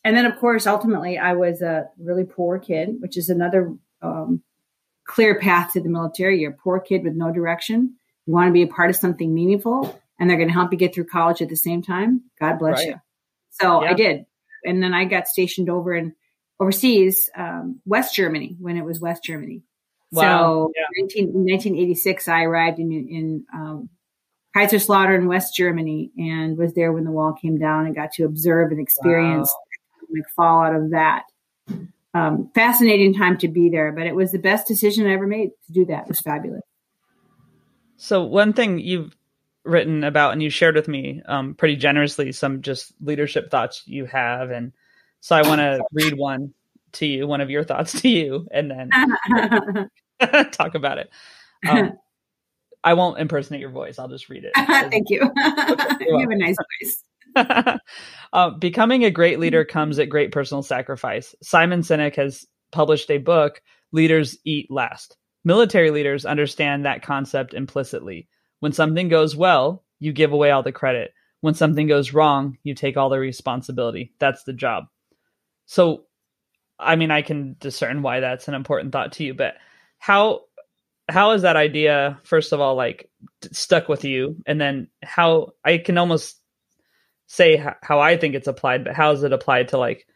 and 0.05 0.15
then 0.15 0.25
of 0.25 0.37
course 0.39 0.65
ultimately 0.65 1.17
i 1.17 1.33
was 1.33 1.61
a 1.61 1.89
really 1.97 2.23
poor 2.23 2.57
kid 2.57 2.95
which 2.99 3.17
is 3.17 3.27
another 3.27 3.73
um, 4.01 4.41
clear 5.05 5.37
path 5.37 5.73
to 5.73 5.81
the 5.81 5.89
military 5.89 6.39
you're 6.39 6.51
a 6.51 6.63
poor 6.63 6.79
kid 6.79 7.03
with 7.03 7.13
no 7.13 7.33
direction 7.33 7.95
you 8.25 8.33
want 8.33 8.47
to 8.47 8.53
be 8.53 8.63
a 8.63 8.67
part 8.67 8.89
of 8.89 8.95
something 8.95 9.33
meaningful 9.33 9.99
and 10.19 10.29
they're 10.29 10.37
going 10.37 10.49
to 10.49 10.53
help 10.53 10.71
you 10.71 10.77
get 10.77 10.93
through 10.93 11.05
college 11.05 11.41
at 11.41 11.49
the 11.49 11.55
same 11.55 11.81
time 11.81 12.21
god 12.39 12.59
bless 12.59 12.79
right. 12.79 12.87
you 12.87 12.95
so 13.51 13.83
yeah. 13.83 13.89
i 13.89 13.93
did 13.93 14.25
and 14.63 14.81
then 14.81 14.93
i 14.93 15.05
got 15.05 15.27
stationed 15.27 15.69
over 15.69 15.93
in 15.93 16.13
overseas 16.59 17.29
um, 17.35 17.79
west 17.85 18.15
germany 18.15 18.55
when 18.59 18.77
it 18.77 18.85
was 18.85 18.99
west 18.99 19.23
germany 19.23 19.63
wow. 20.11 20.21
so 20.21 20.71
yeah. 20.75 21.03
19, 21.03 21.25
1986 21.27 22.27
i 22.27 22.43
arrived 22.43 22.79
in, 22.79 22.91
in 22.91 23.45
um, 23.53 23.89
Kaiserslautern, 24.55 25.27
West 25.27 25.53
Germany, 25.53 26.11
and 26.17 26.57
was 26.57 26.73
there 26.75 26.93
when 26.93 27.03
the 27.03 27.11
wall 27.11 27.33
came 27.33 27.57
down 27.57 27.87
and 27.87 27.93
got 27.93 28.13
to 28.13 28.23
observe 28.23 28.71
and 28.71 28.79
experience 28.79 29.53
wow 29.53 29.65
fallout 30.35 30.75
of 30.75 30.91
that. 30.91 31.23
Um, 32.13 32.49
fascinating 32.55 33.13
time 33.13 33.37
to 33.39 33.47
be 33.47 33.69
there, 33.69 33.91
but 33.91 34.07
it 34.07 34.15
was 34.15 34.31
the 34.31 34.39
best 34.39 34.67
decision 34.67 35.05
I 35.05 35.13
ever 35.13 35.27
made 35.27 35.49
to 35.67 35.73
do 35.73 35.85
that. 35.85 36.03
It 36.03 36.09
was 36.09 36.21
fabulous. 36.21 36.61
So 37.97 38.23
one 38.23 38.53
thing 38.53 38.79
you've 38.79 39.15
written 39.63 40.03
about 40.03 40.33
and 40.33 40.43
you 40.43 40.49
shared 40.49 40.75
with 40.75 40.87
me 40.87 41.21
um, 41.27 41.55
pretty 41.55 41.75
generously 41.75 42.31
some 42.31 42.61
just 42.61 42.93
leadership 43.01 43.49
thoughts 43.49 43.83
you 43.85 44.05
have, 44.05 44.51
and 44.51 44.73
so 45.21 45.35
I 45.35 45.47
want 45.47 45.59
to 45.59 45.81
read 45.91 46.13
one 46.13 46.53
to 46.93 47.05
you, 47.05 47.27
one 47.27 47.41
of 47.41 47.49
your 47.49 47.63
thoughts 47.63 48.01
to 48.01 48.09
you, 48.09 48.47
and 48.51 48.71
then 48.71 49.89
talk 50.51 50.75
about 50.75 50.97
it. 50.97 51.09
Um, 51.67 51.93
I 52.83 52.93
won't 52.93 53.19
impersonate 53.19 53.61
your 53.61 53.71
voice. 53.71 53.97
I'll 53.97 54.07
just 54.07 54.29
read 54.29 54.43
it. 54.45 54.51
Thank 54.55 55.09
you. 55.09 55.21
you 55.21 56.19
have 56.19 56.29
a 56.29 56.35
nice 56.35 56.55
voice. 56.83 57.79
uh, 58.33 58.51
becoming 58.51 59.03
a 59.03 59.11
great 59.11 59.39
leader 59.39 59.65
comes 59.65 59.97
at 59.99 60.09
great 60.09 60.31
personal 60.31 60.61
sacrifice. 60.61 61.33
Simon 61.41 61.81
Sinek 61.81 62.15
has 62.15 62.45
published 62.71 63.09
a 63.09 63.17
book, 63.17 63.61
Leaders 63.91 64.37
Eat 64.45 64.69
Last. 64.69 65.17
Military 65.45 65.91
leaders 65.91 66.25
understand 66.25 66.85
that 66.85 67.03
concept 67.03 67.53
implicitly. 67.53 68.27
When 68.59 68.73
something 68.73 69.07
goes 69.07 69.35
well, 69.35 69.83
you 69.99 70.11
give 70.11 70.33
away 70.33 70.51
all 70.51 70.63
the 70.63 70.71
credit. 70.73 71.13
When 71.39 71.53
something 71.53 71.87
goes 71.87 72.13
wrong, 72.13 72.57
you 72.63 72.75
take 72.75 72.97
all 72.97 73.09
the 73.09 73.19
responsibility. 73.19 74.13
That's 74.19 74.43
the 74.43 74.53
job. 74.53 74.85
So, 75.65 76.05
I 76.77 76.97
mean, 76.97 77.11
I 77.11 77.21
can 77.21 77.55
discern 77.59 78.01
why 78.01 78.19
that's 78.19 78.49
an 78.49 78.53
important 78.53 78.91
thought 78.91 79.13
to 79.13 79.23
you, 79.23 79.33
but 79.33 79.53
how 79.99 80.41
how 81.07 81.31
is 81.31 81.43
that 81.43 81.55
idea 81.55 82.19
first 82.23 82.51
of 82.51 82.59
all 82.59 82.73
like 82.73 83.11
stuck 83.51 83.87
with 83.87 84.03
you 84.03 84.37
and 84.47 84.59
then 84.59 84.87
how 85.03 85.49
i 85.63 85.77
can 85.77 85.99
almost 85.99 86.41
say 87.27 87.57
how 87.81 87.99
I 87.99 88.17
think 88.17 88.35
it's 88.35 88.47
applied, 88.47 88.83
but 88.83 88.93
how 88.93 89.11
is 89.11 89.23
it 89.23 89.33
applied 89.33 89.69
to 89.69 89.77
like, 89.77 90.07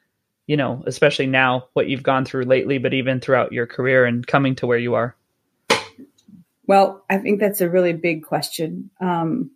you 0.48 0.58
know, 0.58 0.84
especially 0.86 1.28
now 1.28 1.68
what 1.74 1.88
you've 1.88 2.04
gone 2.04 2.26
through 2.26 2.44
lately, 2.44 2.78
but 2.78 2.94
even 2.94 3.20
throughout 3.20 3.52
your 3.52 3.68
career 3.68 4.06
and 4.06 4.26
coming 4.26 4.56
to 4.56 4.68
where 4.68 4.78
you 4.78 4.96
are? 4.96 5.16
Well, 6.70 7.04
I 7.10 7.18
think 7.18 7.40
that's 7.40 7.62
a 7.62 7.70
really 7.70 7.94
big 7.94 8.24
question. 8.24 8.92
Um, 9.02 9.50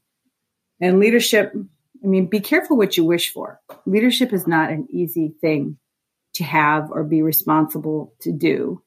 and 0.81 0.99
leadership, 0.99 1.53
I 2.03 2.07
mean, 2.07 2.25
be 2.25 2.39
careful 2.39 2.75
what 2.75 2.97
you 2.97 3.05
wish 3.05 3.31
for. 3.31 3.59
Leadership 3.85 4.33
is 4.33 4.47
not 4.47 4.71
an 4.71 4.87
easy 4.89 5.35
thing 5.39 5.77
to 6.33 6.43
have 6.43 6.89
or 6.89 7.03
be 7.03 7.21
responsible 7.21 8.15
to 8.21 8.31
do. 8.31 8.81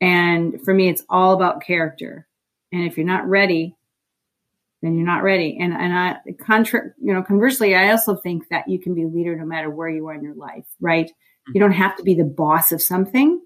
And 0.00 0.62
for 0.64 0.72
me, 0.72 0.88
it's 0.88 1.02
all 1.10 1.32
about 1.32 1.64
character. 1.64 2.28
And 2.70 2.84
if 2.84 2.96
you're 2.96 3.04
not 3.04 3.28
ready, 3.28 3.74
then 4.80 4.94
you're 4.94 5.04
not 5.04 5.24
ready. 5.24 5.58
And 5.60 5.72
and 5.72 5.92
I 5.92 6.18
contra- 6.40 6.92
you 7.02 7.12
know, 7.12 7.24
conversely, 7.24 7.74
I 7.74 7.90
also 7.90 8.14
think 8.14 8.44
that 8.50 8.68
you 8.68 8.78
can 8.78 8.94
be 8.94 9.02
a 9.02 9.08
leader 9.08 9.34
no 9.34 9.44
matter 9.44 9.68
where 9.68 9.88
you 9.88 10.06
are 10.06 10.14
in 10.14 10.22
your 10.22 10.36
life, 10.36 10.66
right? 10.80 11.06
Mm-hmm. 11.06 11.52
You 11.56 11.60
don't 11.60 11.72
have 11.72 11.96
to 11.96 12.04
be 12.04 12.14
the 12.14 12.22
boss 12.22 12.70
of 12.70 12.80
something 12.80 13.44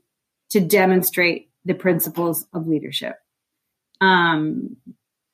to 0.50 0.60
demonstrate 0.60 1.48
the 1.64 1.72
principles 1.72 2.44
of 2.52 2.66
leadership. 2.66 3.16
Um, 4.02 4.76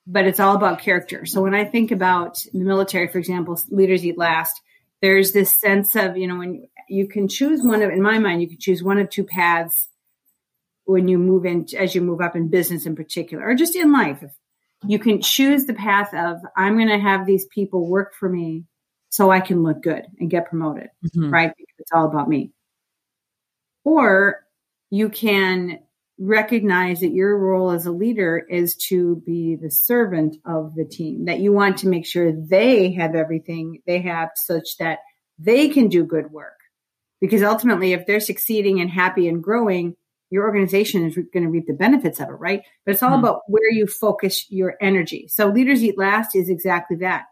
but 0.07 0.27
it's 0.27 0.41
all 0.41 0.55
about 0.55 0.79
character. 0.79 1.27
So 1.27 1.43
when 1.43 1.55
I 1.55 1.65
think 1.65 1.91
about 1.91 2.39
the 2.53 2.61
military, 2.61 3.09
for 3.09 3.19
example, 3.19 3.61
leaders 3.71 4.05
eat 4.05 4.17
last. 4.17 4.61
There's 5.01 5.33
this 5.33 5.57
sense 5.57 5.95
of 5.95 6.17
you 6.17 6.27
know 6.27 6.39
when 6.39 6.67
you 6.89 7.07
can 7.07 7.29
choose 7.29 7.63
one 7.63 7.83
of 7.83 7.91
in 7.91 8.03
my 8.03 8.19
mind 8.19 8.41
you 8.41 8.49
can 8.49 8.59
choose 8.59 8.83
one 8.83 8.99
of 8.99 9.09
two 9.11 9.25
paths 9.25 9.89
when 10.85 11.07
you 11.07 11.19
move 11.19 11.45
in 11.45 11.67
as 11.77 11.95
you 11.95 12.01
move 12.01 12.21
up 12.21 12.35
in 12.35 12.49
business 12.49 12.87
in 12.87 12.97
particular 12.97 13.47
or 13.47 13.55
just 13.55 13.77
in 13.77 13.93
life 13.93 14.25
you 14.87 14.99
can 14.99 15.21
choose 15.21 15.67
the 15.67 15.75
path 15.75 16.13
of 16.15 16.39
i'm 16.57 16.77
going 16.77 16.89
to 16.89 16.99
have 16.99 17.27
these 17.27 17.47
people 17.47 17.87
work 17.87 18.15
for 18.15 18.29
me 18.29 18.65
so 19.11 19.31
i 19.31 19.41
can 19.41 19.63
look 19.63 19.83
good 19.83 20.05
and 20.19 20.31
get 20.31 20.49
promoted 20.49 20.89
mm-hmm. 21.05 21.31
right 21.31 21.53
because 21.57 21.75
it's 21.79 21.93
all 21.93 22.07
about 22.07 22.29
me 22.29 22.51
or 23.85 24.45
you 24.91 25.09
can 25.09 25.79
recognize 26.19 27.01
that 27.01 27.13
your 27.13 27.39
role 27.39 27.71
as 27.71 27.87
a 27.87 27.93
leader 27.93 28.45
is 28.49 28.75
to 28.75 29.23
be 29.25 29.57
the 29.57 29.71
servant 29.71 30.37
of 30.45 30.75
the 30.75 30.85
team 30.85 31.27
that 31.27 31.39
you 31.39 31.53
want 31.53 31.79
to 31.79 31.89
make 31.89 32.05
sure 32.05 32.33
they 32.33 32.93
have 32.93 33.15
everything 33.15 33.81
they 33.87 34.01
have 34.01 34.31
such 34.35 34.77
that 34.79 34.99
they 35.39 35.69
can 35.69 35.89
do 35.89 36.05
good 36.05 36.33
work 36.33 36.59
because 37.21 37.43
ultimately 37.43 37.93
if 37.93 38.05
they're 38.05 38.19
succeeding 38.19 38.81
and 38.81 38.91
happy 38.91 39.29
and 39.29 39.45
growing 39.45 39.95
your 40.31 40.45
organization 40.45 41.07
is 41.07 41.15
going 41.15 41.45
to 41.45 41.49
reap 41.49 41.67
the 41.67 41.73
benefits 41.73 42.21
of 42.21 42.29
it, 42.29 42.33
right? 42.33 42.63
But 42.85 42.93
it's 42.93 43.03
all 43.03 43.11
mm-hmm. 43.11 43.25
about 43.25 43.43
where 43.47 43.71
you 43.71 43.87
focus 43.87 44.45
your 44.51 44.77
energy. 44.81 45.27
So 45.29 45.49
leaders 45.49 45.83
eat 45.83 45.99
last 45.99 46.37
is 46.37 46.51
exactly 46.51 46.97
that. 46.99 47.25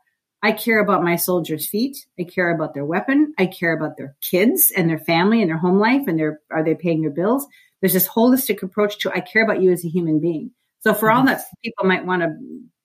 I 0.42 0.52
care 0.52 0.80
about 0.80 1.02
my 1.02 1.16
soldiers' 1.16 1.66
feet. 1.66 1.96
I 2.18 2.24
care 2.24 2.54
about 2.54 2.74
their 2.74 2.84
weapon. 2.84 3.34
I 3.38 3.46
care 3.46 3.76
about 3.76 3.96
their 3.96 4.16
kids 4.20 4.72
and 4.74 4.88
their 4.88 4.98
family 4.98 5.40
and 5.40 5.50
their 5.50 5.58
home 5.58 5.78
life 5.78 6.02
and 6.06 6.18
their 6.18 6.40
are 6.50 6.62
they 6.62 6.74
paying 6.74 7.02
their 7.02 7.10
bills? 7.10 7.46
There's 7.80 7.92
this 7.92 8.08
holistic 8.08 8.62
approach 8.62 8.98
to 8.98 9.12
I 9.12 9.20
care 9.20 9.44
about 9.44 9.62
you 9.62 9.72
as 9.72 9.84
a 9.84 9.88
human 9.88 10.20
being. 10.20 10.52
So 10.80 10.94
for 10.94 11.08
mm-hmm. 11.08 11.18
all 11.18 11.26
that 11.26 11.42
people 11.64 11.86
might 11.86 12.06
want 12.06 12.22
to 12.22 12.36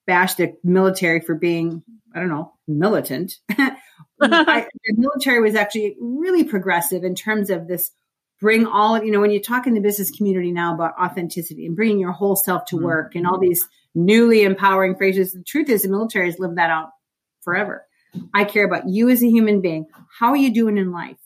bash 0.08 0.36
the 0.36 0.54
military 0.63 1.21
for 1.21 1.36
being, 1.36 1.84
I 2.15 2.19
don't 2.19 2.30
know, 2.30 2.54
militant, 2.67 3.34
I, 3.49 4.67
the 4.86 4.95
military 4.97 5.41
was 5.41 5.56
actually 5.56 5.95
really 5.99 6.43
progressive 6.43 7.04
in 7.04 7.15
terms 7.15 7.49
of 7.49 7.67
this 7.67 7.91
bring 8.39 8.65
all 8.65 8.95
of, 8.95 9.06
you 9.06 9.12
know, 9.12 9.21
when 9.21 9.32
you 9.32 9.39
talk 9.39 9.67
in 9.67 9.75
the 9.75 9.80
business 9.80 10.10
community 10.10 10.51
now 10.51 10.73
about 10.73 10.99
authenticity 10.99 11.65
and 11.65 11.75
bringing 11.75 11.99
your 11.99 12.12
whole 12.12 12.36
self 12.36 12.65
to 12.65 12.75
mm-hmm. 12.75 12.86
work 12.86 13.15
and 13.15 13.27
all 13.27 13.39
these 13.39 13.67
newly 13.93 14.43
empowering 14.43 14.95
phrases, 14.95 15.34
the 15.34 15.43
truth 15.43 15.69
is 15.69 15.84
the 15.84 15.89
military 15.89 16.25
has 16.25 16.39
lived 16.39 16.58
that 16.58 16.71
out 16.71 16.89
forever. 17.43 17.86
I 18.34 18.43
care 18.43 18.65
about 18.65 18.89
you 18.89 19.10
as 19.10 19.23
a 19.23 19.30
human 19.30 19.62
being. 19.62 19.86
How 20.19 20.30
are 20.30 20.38
you 20.38 20.54
doing 20.54 20.77
in 20.77 20.91
life? 20.91 21.17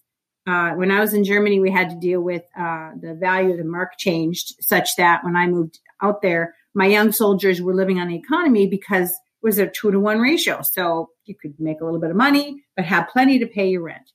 Uh, 0.48 0.72
when 0.72 0.92
I 0.92 1.00
was 1.00 1.14
in 1.14 1.24
Germany, 1.24 1.60
we 1.60 1.72
had 1.72 1.90
to 1.90 1.96
deal 1.96 2.22
with 2.22 2.44
uh, 2.58 2.92
the 3.02 3.16
value 3.16 3.52
of 3.52 3.58
the 3.58 3.64
mark 3.64 3.98
changed 3.98 4.56
such 4.60 4.96
that 4.98 5.24
when 5.24 5.36
I 5.36 5.48
moved 5.48 5.80
out 6.02 6.22
there, 6.22 6.56
my 6.74 6.86
young 6.86 7.12
soldiers 7.12 7.62
were 7.62 7.74
living 7.74 8.00
on 8.00 8.10
the 8.10 8.16
economy 8.16 8.68
because 8.68 9.10
it 9.10 9.18
was 9.42 9.58
a 9.58 9.68
two 9.68 9.92
to 9.92 10.00
one 10.00 10.20
ratio. 10.20 10.62
So 10.62 11.10
you 11.26 11.36
could 11.36 11.60
make 11.60 11.82
a 11.82 11.86
little 11.86 12.00
bit 12.00 12.12
of 12.12 12.16
money, 12.16 12.64
but 12.76 12.86
have 12.86 13.10
plenty 13.10 13.40
to 13.40 13.48
pay 13.48 13.70
your 13.70 13.82
rent. 13.82 14.12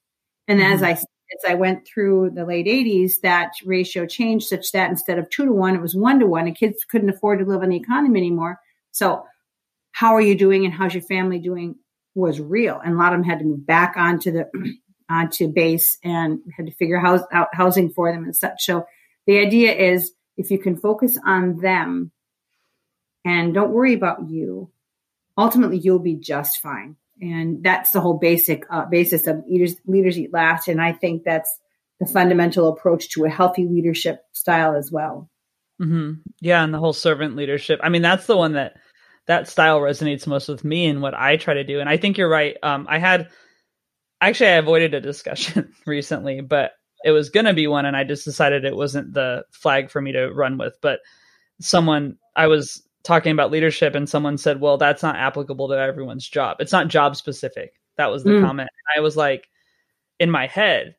And 0.47 0.61
mm-hmm. 0.61 0.73
as 0.73 0.83
I 0.83 0.91
as 0.93 1.49
I 1.49 1.55
went 1.55 1.87
through 1.87 2.31
the 2.35 2.45
late 2.45 2.67
80s, 2.67 3.21
that 3.23 3.53
ratio 3.65 4.05
changed 4.05 4.49
such 4.49 4.73
that 4.73 4.91
instead 4.91 5.19
of 5.19 5.31
two 5.31 5.45
to 5.45 5.53
one, 5.53 5.77
it 5.77 5.81
was 5.81 5.95
one 5.95 6.19
to 6.19 6.27
one, 6.27 6.49
and 6.49 6.57
kids 6.57 6.85
couldn't 6.85 7.11
afford 7.11 7.39
to 7.39 7.45
live 7.45 7.63
on 7.63 7.69
the 7.69 7.77
economy 7.77 8.19
anymore. 8.19 8.59
So, 8.91 9.25
how 9.93 10.15
are 10.15 10.21
you 10.21 10.37
doing 10.37 10.65
and 10.65 10.75
how's 10.75 10.95
your 10.95 11.05
family 11.05 11.39
doing 11.39 11.77
was 12.15 12.41
real. 12.41 12.81
And 12.85 12.95
a 12.95 12.99
lot 12.99 13.13
of 13.13 13.21
them 13.21 13.29
had 13.29 13.39
to 13.41 13.45
move 13.45 13.67
back 13.67 13.95
onto 13.97 14.31
the 14.31 14.49
onto 15.11 15.49
base 15.49 15.99
and 16.05 16.41
had 16.57 16.67
to 16.67 16.73
figure 16.73 16.99
house, 16.99 17.23
out 17.33 17.49
housing 17.53 17.91
for 17.91 18.13
them 18.13 18.25
and 18.25 18.37
such. 18.37 18.65
So, 18.65 18.87
the 19.27 19.39
idea 19.39 19.75
is 19.75 20.13
if 20.37 20.51
you 20.51 20.59
can 20.59 20.77
focus 20.77 21.19
on 21.25 21.59
them 21.59 22.11
and 23.25 23.53
don't 23.53 23.73
worry 23.73 23.95
about 23.95 24.29
you, 24.29 24.71
ultimately 25.37 25.79
you'll 25.79 25.99
be 25.99 26.15
just 26.15 26.61
fine. 26.61 26.97
And 27.21 27.63
that's 27.63 27.91
the 27.91 28.01
whole 28.01 28.19
basic 28.19 28.65
uh, 28.71 28.87
basis 28.87 29.27
of 29.27 29.45
leaders 29.47 29.77
leaders 29.87 30.19
eat 30.19 30.33
last. 30.33 30.69
And 30.69 30.81
i 30.81 30.93
think 30.93 31.23
that's 31.25 31.59
the 31.99 32.07
fundamental 32.07 32.69
approach 32.69 33.11
to 33.11 33.25
a 33.25 33.29
healthy 33.29 33.67
leadership 33.67 34.25
style 34.33 34.75
as 34.75 34.91
well. 34.91 35.29
Mm-hmm. 35.81 36.21
yeah. 36.41 36.63
And 36.63 36.75
the 36.75 36.79
whole 36.79 36.93
servant 36.93 37.37
leadership. 37.37 37.81
I 37.83 37.89
mean 37.89 38.03
that's 38.03 38.27
the 38.27 38.37
one 38.37 38.53
that 38.53 38.77
that 39.27 39.49
style 39.49 39.81
resonates 39.81 40.27
most 40.27 40.49
with 40.49 40.65
me 40.65 40.87
and 40.87 41.03
what 41.03 41.15
i 41.15 41.37
try 41.37 41.55
to 41.55 41.65
do. 41.65 41.81
And 41.81 41.89
i 41.89 41.97
think 41.97 42.17
you're 42.17 42.29
right. 42.29 42.57
Um, 42.63 42.87
i 42.89 42.99
had 42.99 43.29
actually 44.21 44.51
i 44.51 44.55
avoided 44.57 44.95
a 44.95 45.01
discussion 45.01 45.73
recently 45.87 46.41
but 46.41 46.73
it 47.05 47.13
was 47.13 47.31
going 47.31 47.47
to 47.47 47.55
be 47.55 47.67
one 47.67 47.87
and 47.87 47.97
i 47.97 48.05
just 48.05 48.25
decided 48.25 48.65
it 48.65 48.77
wasn't 48.77 49.13
the 49.15 49.45
flag 49.51 49.91
for 49.91 50.01
me 50.01 50.13
to 50.13 50.31
run 50.33 50.59
with 50.59 50.77
but 50.81 51.01
someone 51.61 52.17
i 52.37 52.47
was 52.47 52.83
talking 53.03 53.33
about 53.33 53.51
leadership 53.51 53.95
and 53.95 54.09
someone 54.09 54.39
said, 54.39 54.61
well, 54.61 54.77
that's 54.77 55.03
not 55.03 55.17
applicable 55.17 55.69
to 55.69 55.79
everyone's 55.79 56.29
job. 56.29 56.59
It's 56.61 56.73
not 56.73 56.89
job 56.89 57.17
specific. 57.17 57.75
That 57.97 58.11
was 58.11 58.25
the 58.25 58.31
mm. 58.31 58.45
comment. 58.45 58.71
I 58.97 59.01
was 59.01 59.17
like, 59.17 59.49
in 60.19 60.31
my 60.31 60.47
head, 60.47 60.97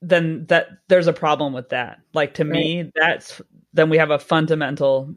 then 0.00 0.46
that 0.46 0.68
there's 0.88 1.08
a 1.08 1.12
problem 1.12 1.52
with 1.52 1.70
that. 1.70 1.98
Like 2.14 2.34
to 2.34 2.44
right. 2.44 2.52
me, 2.52 2.92
that's 2.94 3.40
then 3.72 3.90
we 3.90 3.98
have 3.98 4.10
a 4.10 4.18
fundamental 4.18 5.14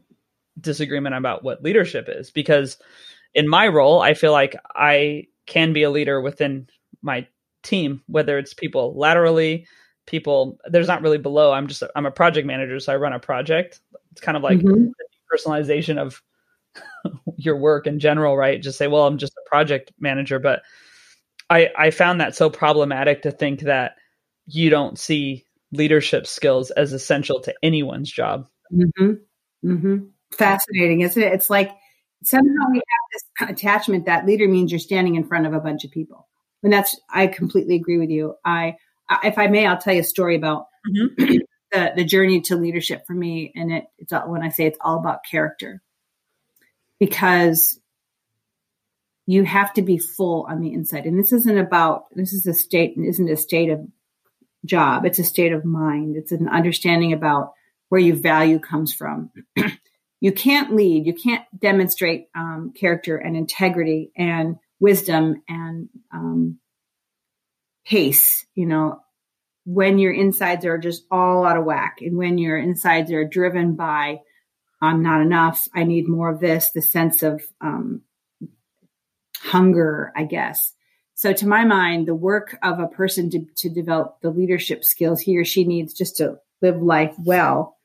disagreement 0.60 1.14
about 1.14 1.44
what 1.44 1.62
leadership 1.62 2.08
is 2.08 2.30
because 2.30 2.76
in 3.32 3.48
my 3.48 3.68
role, 3.68 4.00
I 4.00 4.14
feel 4.14 4.32
like 4.32 4.56
I 4.74 5.26
can 5.46 5.72
be 5.72 5.82
a 5.82 5.90
leader 5.90 6.20
within 6.20 6.68
my 7.02 7.26
team, 7.62 8.02
whether 8.06 8.38
it's 8.38 8.54
people 8.54 8.94
laterally, 8.96 9.66
people 10.06 10.58
there's 10.66 10.88
not 10.88 11.02
really 11.02 11.18
below. 11.18 11.52
I'm 11.52 11.66
just 11.66 11.82
I'm 11.94 12.06
a 12.06 12.10
project 12.10 12.46
manager, 12.46 12.80
so 12.80 12.92
I 12.92 12.96
run 12.96 13.12
a 13.12 13.20
project 13.20 13.80
it's 14.12 14.20
kind 14.20 14.36
of 14.36 14.42
like 14.42 14.58
mm-hmm. 14.58 14.88
personalization 15.32 15.98
of 15.98 16.22
your 17.36 17.56
work 17.56 17.86
in 17.86 17.98
general, 17.98 18.36
right? 18.36 18.62
Just 18.62 18.78
say, 18.78 18.86
well, 18.86 19.06
I'm 19.06 19.18
just 19.18 19.32
a 19.32 19.48
project 19.48 19.92
manager, 19.98 20.38
but 20.38 20.62
I 21.48 21.70
I 21.76 21.90
found 21.90 22.20
that 22.20 22.34
so 22.34 22.50
problematic 22.50 23.22
to 23.22 23.30
think 23.30 23.60
that 23.60 23.96
you 24.46 24.70
don't 24.70 24.98
see 24.98 25.44
leadership 25.72 26.26
skills 26.26 26.70
as 26.72 26.92
essential 26.92 27.40
to 27.40 27.54
anyone's 27.62 28.10
job. 28.10 28.48
Mm-hmm. 28.72 29.12
Mm-hmm. 29.64 29.96
Fascinating, 30.32 31.00
isn't 31.00 31.22
it? 31.22 31.32
It's 31.32 31.50
like 31.50 31.70
somehow 32.22 32.70
we 32.70 32.78
have 32.78 33.12
this 33.12 33.50
attachment 33.50 34.06
that 34.06 34.26
leader 34.26 34.48
means 34.48 34.72
you're 34.72 34.78
standing 34.78 35.16
in 35.16 35.24
front 35.24 35.46
of 35.46 35.54
a 35.54 35.60
bunch 35.60 35.84
of 35.84 35.90
people, 35.90 36.28
and 36.62 36.72
that's 36.72 36.98
I 37.12 37.26
completely 37.26 37.76
agree 37.76 37.98
with 37.98 38.10
you. 38.10 38.34
I, 38.44 38.76
if 39.24 39.38
I 39.38 39.46
may, 39.48 39.66
I'll 39.66 39.78
tell 39.78 39.94
you 39.94 40.00
a 40.00 40.04
story 40.04 40.36
about 40.36 40.66
mm-hmm 40.88 41.36
the, 41.72 41.92
the 41.96 42.04
journey 42.04 42.40
to 42.42 42.56
leadership 42.56 43.06
for 43.06 43.14
me. 43.14 43.52
And 43.54 43.72
it, 43.72 43.84
it's 43.98 44.12
all, 44.12 44.28
when 44.30 44.42
I 44.42 44.48
say 44.48 44.66
it's 44.66 44.78
all 44.80 44.98
about 44.98 45.24
character, 45.28 45.82
because 46.98 47.78
you 49.26 49.44
have 49.44 49.72
to 49.74 49.82
be 49.82 49.98
full 49.98 50.46
on 50.48 50.60
the 50.60 50.72
inside. 50.72 51.06
And 51.06 51.18
this 51.18 51.32
isn't 51.32 51.58
about, 51.58 52.06
this 52.14 52.32
is 52.32 52.46
a 52.46 52.54
state, 52.54 52.94
isn't 52.96 53.30
a 53.30 53.36
state 53.36 53.70
of 53.70 53.86
job. 54.64 55.04
It's 55.04 55.18
a 55.18 55.24
state 55.24 55.52
of 55.52 55.64
mind. 55.64 56.16
It's 56.16 56.32
an 56.32 56.48
understanding 56.48 57.12
about 57.12 57.52
where 57.88 58.00
your 58.00 58.16
value 58.16 58.58
comes 58.58 58.92
from. 58.92 59.30
you 60.20 60.32
can't 60.32 60.74
lead, 60.74 61.06
you 61.06 61.14
can't 61.14 61.44
demonstrate 61.58 62.28
um, 62.34 62.72
character 62.78 63.16
and 63.16 63.36
integrity 63.36 64.12
and 64.16 64.56
wisdom 64.78 65.42
and 65.48 65.88
um, 66.12 66.58
pace, 67.86 68.46
you 68.54 68.66
know, 68.66 69.00
when 69.64 69.98
your 69.98 70.12
insides 70.12 70.64
are 70.64 70.78
just 70.78 71.04
all 71.10 71.44
out 71.44 71.56
of 71.56 71.64
whack 71.64 71.98
and 72.00 72.16
when 72.16 72.38
your 72.38 72.58
insides 72.58 73.12
are 73.12 73.24
driven 73.24 73.74
by 73.74 74.20
i'm 74.80 75.02
not 75.02 75.20
enough 75.20 75.68
i 75.74 75.84
need 75.84 76.08
more 76.08 76.30
of 76.30 76.40
this 76.40 76.70
the 76.70 76.82
sense 76.82 77.22
of 77.22 77.42
um, 77.60 78.02
hunger 79.38 80.12
i 80.16 80.24
guess. 80.24 80.74
So 81.14 81.34
to 81.34 81.46
my 81.46 81.64
mind 81.64 82.08
the 82.08 82.14
work 82.14 82.56
of 82.62 82.80
a 82.80 82.88
person 82.88 83.30
to, 83.30 83.46
to 83.58 83.68
develop 83.68 84.16
the 84.22 84.30
leadership 84.30 84.84
skills 84.84 85.20
he 85.20 85.36
or 85.38 85.44
she 85.44 85.64
needs 85.64 85.92
just 85.92 86.16
to 86.16 86.38
live 86.62 86.80
life 86.80 87.14
well 87.18 87.76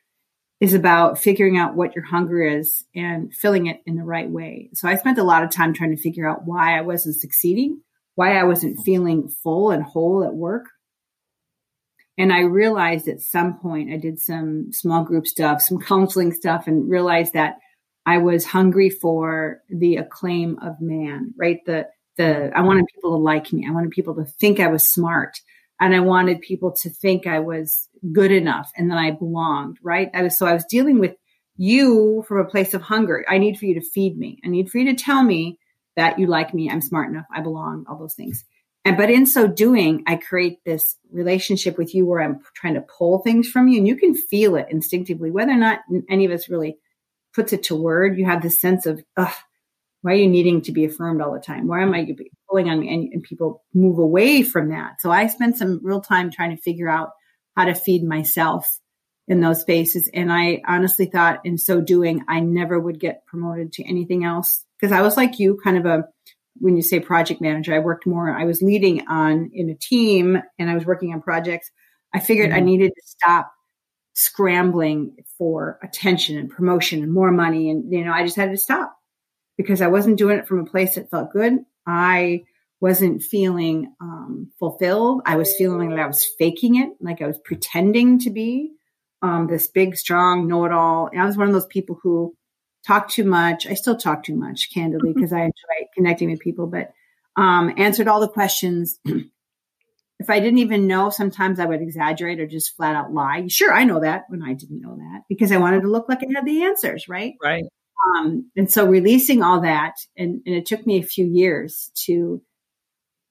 is 0.66 0.74
about 0.74 1.20
figuring 1.20 1.58
out 1.58 1.76
what 1.76 1.96
your 1.96 2.04
hunger 2.04 2.42
is 2.42 2.86
and 2.96 3.34
filling 3.34 3.68
it 3.68 3.82
in 3.86 3.96
the 3.96 4.04
right 4.04 4.30
way 4.30 4.70
so 4.74 4.88
i 4.88 4.96
spent 4.96 5.18
a 5.18 5.24
lot 5.24 5.44
of 5.44 5.50
time 5.50 5.74
trying 5.74 5.96
to 5.96 6.02
figure 6.02 6.28
out 6.28 6.46
why 6.46 6.78
i 6.78 6.82
wasn't 6.82 7.16
succeeding 7.16 7.80
why 8.16 8.38
i 8.38 8.44
wasn't 8.44 8.80
feeling 8.84 9.28
full 9.28 9.72
and 9.72 9.84
whole 9.84 10.24
at 10.24 10.34
work 10.34 10.66
and 12.18 12.32
I 12.32 12.42
realized 12.42 13.08
at 13.08 13.22
some 13.22 13.60
point, 13.60 13.92
I 13.92 13.98
did 13.98 14.20
some 14.20 14.72
small 14.72 15.04
group 15.04 15.28
stuff, 15.28 15.62
some 15.62 15.80
counseling 15.82 16.32
stuff, 16.32 16.68
and 16.68 16.90
realized 16.90 17.34
that 17.34 17.58
I 18.06 18.20
was 18.20 18.46
hungry 18.46 18.90
for 18.90 19.62
the 19.70 19.98
acclaim 19.98 20.60
of 20.62 20.80
man, 20.80 21.34
right? 21.38 21.60
The, 21.66 21.88
the, 22.18 22.52
I 22.56 22.62
wanted 22.62 22.86
people 22.94 23.12
to 23.12 23.18
like 23.18 23.52
me. 23.52 23.66
I 23.68 23.72
wanted 23.72 23.92
people 23.92 24.16
to 24.16 24.26
think 24.26 24.60
I 24.60 24.68
was 24.68 24.90
smart. 24.90 25.40
And 25.80 25.96
I 25.96 26.00
wanted 26.00 26.42
people 26.42 26.72
to 26.82 26.90
think 26.90 27.28
I 27.28 27.40
was 27.40 27.88
good 28.12 28.32
enough 28.32 28.72
and 28.76 28.92
that 28.92 28.98
I 28.98 29.12
belonged, 29.12 29.78
right? 29.82 30.10
I 30.14 30.24
was, 30.24 30.38
so 30.38 30.46
I 30.46 30.54
was 30.54 30.66
dealing 30.66 31.00
with 31.00 31.16
you 31.58 32.24
from 32.28 32.40
a 32.40 32.50
place 32.50 32.74
of 32.74 32.82
hunger. 32.82 33.26
I 33.28 33.38
need 33.38 33.58
for 33.58 33.66
you 33.66 33.76
to 33.76 33.90
feed 33.90 34.18
me. 34.18 34.40
I 34.44 34.48
need 34.48 34.70
for 34.70 34.78
you 34.78 34.96
to 34.96 35.04
tell 35.04 35.24
me 35.24 35.60
that 35.96 36.20
you 36.20 36.28
like 36.28 36.54
me. 36.54 36.70
I'm 36.70 36.82
smart 36.82 37.10
enough. 37.10 37.26
I 37.34 37.42
belong, 37.42 37.86
all 37.88 37.98
those 37.98 38.14
things. 38.14 38.44
And, 38.84 38.98
but 38.98 39.10
in 39.10 39.26
so 39.26 39.48
doing, 39.48 40.04
I 40.06 40.18
create 40.18 40.64
this 40.64 40.98
relationship 41.12 41.78
with 41.78 41.96
you 41.96 42.06
where 42.06 42.22
I'm 42.22 42.42
trying 42.56 42.76
to 42.76 42.82
pull 42.82 43.20
things 43.20 43.48
from 43.48 43.68
you 43.68 43.80
and 43.80 43.88
you 43.88 43.96
can 43.96 44.14
feel 44.14 44.56
it 44.56 44.68
instinctively, 44.70 45.32
whether 45.32 45.52
or 45.52 45.58
not 45.58 45.80
any 46.08 46.26
of 46.26 46.32
us 46.32 46.50
really 46.50 46.78
puts 47.34 47.52
it 47.52 47.64
to 47.64 47.76
word. 47.76 48.18
You 48.18 48.26
have 48.26 48.42
this 48.42 48.62
sense 48.62 48.86
of, 48.86 49.04
ugh, 49.18 49.34
why 50.06 50.12
are 50.12 50.18
you 50.18 50.28
needing 50.28 50.62
to 50.62 50.72
be 50.72 50.86
affirmed 50.86 51.20
all 51.20 51.34
the 51.34 51.40
time? 51.40 51.66
Why 51.66 51.82
am 51.82 51.92
I 51.96 52.08
pulling 52.48 52.70
on 52.70 52.80
me? 52.80 52.94
And, 52.94 53.12
and 53.12 53.24
people 53.24 53.64
move 53.74 53.98
away 53.98 54.44
from 54.44 54.70
that. 54.70 55.02
So 55.02 55.10
I 55.10 55.26
spent 55.26 55.58
some 55.58 55.80
real 55.82 56.00
time 56.00 56.30
trying 56.30 56.56
to 56.56 56.62
figure 56.62 56.88
out 56.88 57.10
how 57.58 57.66
to 57.66 57.74
feed 57.74 58.04
myself 58.04 58.70
in 59.28 59.42
those 59.42 59.62
spaces. 59.62 60.08
And 60.14 60.32
I 60.32 60.62
honestly 60.68 61.08
thought 61.08 61.40
in 61.44 61.58
so 61.58 61.82
doing, 61.82 62.24
I 62.28 62.40
never 62.40 62.80
would 62.80 63.00
get 63.00 63.26
promoted 63.26 63.74
to 63.74 63.84
anything 63.84 64.24
else 64.24 64.64
because 64.80 64.92
I 64.92 65.02
was 65.02 65.18
like 65.18 65.40
you, 65.40 65.60
kind 65.64 65.80
of 65.80 65.88
a, 65.88 66.04
when 66.58 66.76
you 66.76 66.84
say 66.84 67.00
project 67.00 67.42
manager, 67.42 67.74
I 67.74 67.80
worked 67.80 68.06
more, 68.06 68.30
I 68.30 68.46
was 68.46 68.62
leading 68.62 69.08
on 69.08 69.50
in 69.56 69.72
a 69.72 69.76
team 69.76 70.38
and 70.60 70.70
I 70.70 70.76
was 70.76 70.86
working 70.86 71.14
on 71.14 71.24
projects. 71.24 71.72
I 72.14 72.20
figured 72.20 72.52
mm-hmm. 72.52 72.60
I 72.60 72.62
needed 72.62 72.92
to 72.96 73.02
stop 73.04 73.52
scrambling 74.14 75.16
for 75.40 75.80
attention 75.82 76.38
and 76.38 76.52
promotion 76.52 77.02
and 77.02 77.12
more 77.12 77.32
money. 77.32 77.72
And, 77.72 77.92
you 77.92 78.06
know, 78.06 78.14
I 78.14 78.24
just 78.24 78.36
had 78.36 78.52
to 78.52 78.58
stop 78.58 78.96
because 79.58 79.82
I 79.82 79.88
wasn't 79.88 80.18
doing 80.18 80.38
it 80.38 80.48
from 80.48 80.60
a 80.60 80.66
place 80.66 80.96
that 80.96 81.10
felt 81.10 81.32
good. 81.32 81.66
I 81.86 82.44
wasn't 82.82 83.24
feeling 83.24 83.94
um, 84.02 84.52
fulfilled. 84.60 85.22
I 85.26 85.38
was 85.38 85.56
feeling 85.56 85.90
like 85.90 86.00
I 86.00 86.08
was 86.08 86.26
faking 86.38 86.76
it, 86.76 86.90
like 87.00 87.22
I 87.22 87.28
was 87.28 87.40
pretending 87.40 88.20
to 88.20 88.30
be 88.30 88.72
um, 89.22 89.48
this 89.48 89.68
big, 89.68 89.96
strong, 89.96 90.48
know 90.48 90.66
it 90.66 90.72
all. 90.72 91.08
And 91.12 91.22
I 91.22 91.26
was 91.26 91.38
one 91.38 91.48
of 91.48 91.54
those 91.54 91.66
people 91.66 92.00
who 92.04 92.36
talk 92.86 93.10
too 93.10 93.24
much. 93.24 93.66
I 93.66 93.74
still 93.74 93.96
talk 93.96 94.24
too 94.24 94.36
much, 94.36 94.74
candidly, 94.74 95.14
because 95.14 95.32
mm-hmm. 95.32 95.42
I 95.42 95.46
enjoy 95.46 95.90
connecting 95.96 96.30
with 96.30 96.40
people, 96.40 96.68
but 96.68 96.94
um, 97.36 97.74
answered 97.78 98.08
all 98.08 98.20
the 98.20 98.28
questions. 98.28 99.00
if 100.20 100.30
I 100.30 100.40
didn't 100.40 100.60
even 100.60 100.88
know, 100.88 101.10
sometimes 101.10 101.60
I 101.60 101.66
would 101.66 101.82
exaggerate 101.82 102.40
or 102.40 102.48
just 102.48 102.76
flat 102.76 102.96
out 102.96 103.14
lie. 103.14 103.48
Sure, 103.48 103.74
I 103.74 103.84
know 103.84 104.02
that 104.02 104.26
when 104.30 104.44
I 104.44 104.54
didn't 104.54 104.82
know 104.82 104.96
that 104.96 105.24
because 105.28 105.52
I 105.52 105.58
wanted 105.58 105.82
to 105.82 105.90
look 105.90 106.08
like 106.08 106.20
I 106.20 106.28
had 106.34 106.46
the 106.46 106.64
answers, 106.64 107.08
right? 107.10 107.34
Right. 107.44 107.66
Um, 108.06 108.52
and 108.56 108.70
so 108.70 108.86
releasing 108.86 109.42
all 109.42 109.62
that, 109.62 109.96
and, 110.18 110.42
and 110.46 110.56
it 110.56 110.66
took 110.66 110.86
me 110.86 111.00
a 111.00 111.04
few 111.04 111.26
years 111.26 111.92
to 112.06 112.42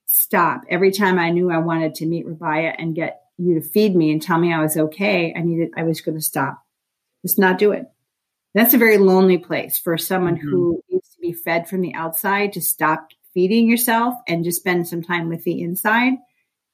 stop. 0.05 0.61
Every 0.69 0.91
time 0.91 1.19
I 1.19 1.29
knew 1.29 1.51
I 1.51 1.59
wanted 1.59 1.95
to 1.95 2.05
meet 2.05 2.25
Rabia 2.25 2.73
and 2.77 2.95
get 2.95 3.21
you 3.37 3.55
to 3.55 3.67
feed 3.67 3.95
me 3.95 4.11
and 4.11 4.21
tell 4.21 4.37
me 4.37 4.53
I 4.53 4.61
was 4.61 4.77
okay, 4.77 5.33
I 5.35 5.41
needed, 5.41 5.71
I 5.75 5.83
was 5.83 6.01
going 6.01 6.17
to 6.17 6.23
stop. 6.23 6.61
Just 7.25 7.39
not 7.39 7.57
do 7.57 7.71
it. 7.71 7.85
That's 8.53 8.73
a 8.73 8.79
very 8.79 8.97
lonely 8.97 9.37
place 9.37 9.77
for 9.77 9.97
someone 9.97 10.37
mm-hmm. 10.37 10.49
who 10.49 10.81
needs 10.89 11.09
to 11.09 11.19
be 11.21 11.33
fed 11.33 11.67
from 11.67 11.81
the 11.81 11.93
outside 11.93 12.53
to 12.53 12.61
stop 12.61 13.09
feeding 13.33 13.69
yourself 13.69 14.15
and 14.27 14.45
just 14.45 14.61
spend 14.61 14.87
some 14.87 15.03
time 15.03 15.27
with 15.27 15.43
the 15.43 15.61
inside. 15.61 16.13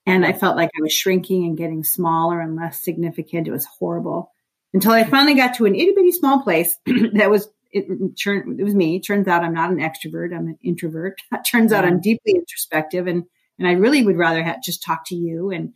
And 0.06 0.26
I 0.26 0.34
felt 0.34 0.56
like 0.56 0.70
I 0.78 0.82
was 0.82 0.94
shrinking 0.94 1.46
and 1.46 1.58
getting 1.58 1.84
smaller 1.84 2.40
and 2.40 2.56
less 2.56 2.84
significant. 2.84 3.48
It 3.48 3.52
was 3.52 3.66
horrible 3.66 4.32
until 4.74 4.92
I 4.92 5.04
finally 5.04 5.36
got 5.36 5.56
to 5.56 5.66
an 5.66 5.76
itty 5.76 5.94
bitty 5.96 6.12
small 6.12 6.44
place 6.44 6.76
that 7.14 7.30
was 7.30 7.48
it, 7.72 7.86
it 7.90 8.64
was 8.64 8.76
me. 8.76 8.98
It 8.98 9.02
turns 9.02 9.28
out 9.28 9.44
I'm 9.44 9.54
not 9.54 9.72
an 9.72 9.80
extrovert. 9.80 10.36
I'm 10.36 10.48
an 10.48 10.58
introvert. 10.64 11.22
It 11.34 11.46
turns 11.46 11.72
out 11.72 11.86
I'm 11.86 11.94
mm-hmm. 11.94 12.02
deeply 12.02 12.34
introspective 12.34 13.08
and, 13.08 13.24
and 13.60 13.68
I 13.68 13.74
really 13.74 14.04
would 14.04 14.18
rather 14.18 14.44
have, 14.44 14.62
just 14.62 14.84
talk 14.84 15.06
to 15.08 15.16
you 15.16 15.52
and 15.52 15.74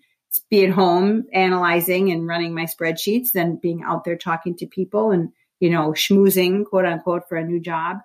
be 0.49 0.65
at 0.65 0.71
home 0.71 1.23
analyzing 1.33 2.11
and 2.11 2.27
running 2.27 2.53
my 2.53 2.65
spreadsheets 2.65 3.31
than 3.31 3.59
being 3.61 3.83
out 3.83 4.03
there 4.03 4.17
talking 4.17 4.55
to 4.57 4.65
people 4.65 5.11
and, 5.11 5.29
you 5.59 5.69
know, 5.69 5.91
schmoozing 5.91 6.65
quote 6.65 6.85
unquote 6.85 7.27
for 7.29 7.37
a 7.37 7.45
new 7.45 7.59
job. 7.59 7.97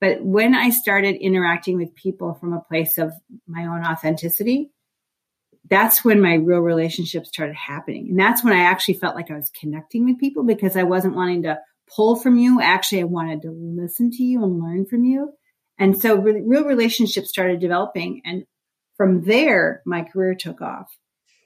But 0.00 0.22
when 0.22 0.54
I 0.54 0.70
started 0.70 1.16
interacting 1.16 1.78
with 1.78 1.94
people 1.94 2.34
from 2.34 2.52
a 2.52 2.60
place 2.60 2.98
of 2.98 3.12
my 3.46 3.66
own 3.66 3.84
authenticity, 3.84 4.70
that's 5.68 6.04
when 6.04 6.20
my 6.20 6.34
real 6.34 6.60
relationships 6.60 7.28
started 7.28 7.56
happening. 7.56 8.08
And 8.10 8.18
that's 8.18 8.44
when 8.44 8.52
I 8.52 8.64
actually 8.64 8.94
felt 8.94 9.16
like 9.16 9.30
I 9.30 9.36
was 9.36 9.50
connecting 9.58 10.04
with 10.04 10.18
people 10.18 10.44
because 10.44 10.76
I 10.76 10.82
wasn't 10.82 11.16
wanting 11.16 11.42
to 11.44 11.58
pull 11.94 12.16
from 12.16 12.38
you. 12.38 12.60
Actually, 12.60 13.02
I 13.02 13.04
wanted 13.04 13.42
to 13.42 13.50
listen 13.50 14.10
to 14.12 14.22
you 14.22 14.42
and 14.42 14.60
learn 14.60 14.86
from 14.86 15.04
you. 15.04 15.32
And 15.78 16.00
so 16.00 16.16
really, 16.16 16.42
real 16.42 16.64
relationships 16.64 17.28
started 17.28 17.60
developing. 17.60 18.22
And 18.24 18.44
from 18.96 19.24
there, 19.24 19.82
my 19.84 20.02
career 20.02 20.34
took 20.34 20.60
off. 20.62 20.90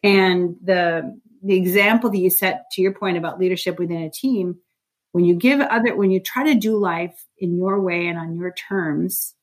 And 0.02 0.56
the, 0.62 1.18
the 1.42 1.56
example 1.56 2.10
that 2.10 2.18
you 2.18 2.30
set 2.30 2.70
to 2.72 2.82
your 2.82 2.94
point 2.94 3.18
about 3.18 3.38
leadership 3.38 3.78
within 3.78 4.02
a 4.02 4.10
team, 4.10 4.56
when 5.12 5.24
you 5.24 5.34
give 5.34 5.60
other, 5.60 5.96
when 5.96 6.10
you 6.10 6.20
try 6.20 6.44
to 6.44 6.54
do 6.54 6.76
life 6.76 7.26
in 7.38 7.56
your 7.56 7.80
way 7.80 8.06
and 8.06 8.18
on 8.18 8.36
your 8.36 8.52
terms, 8.52 9.34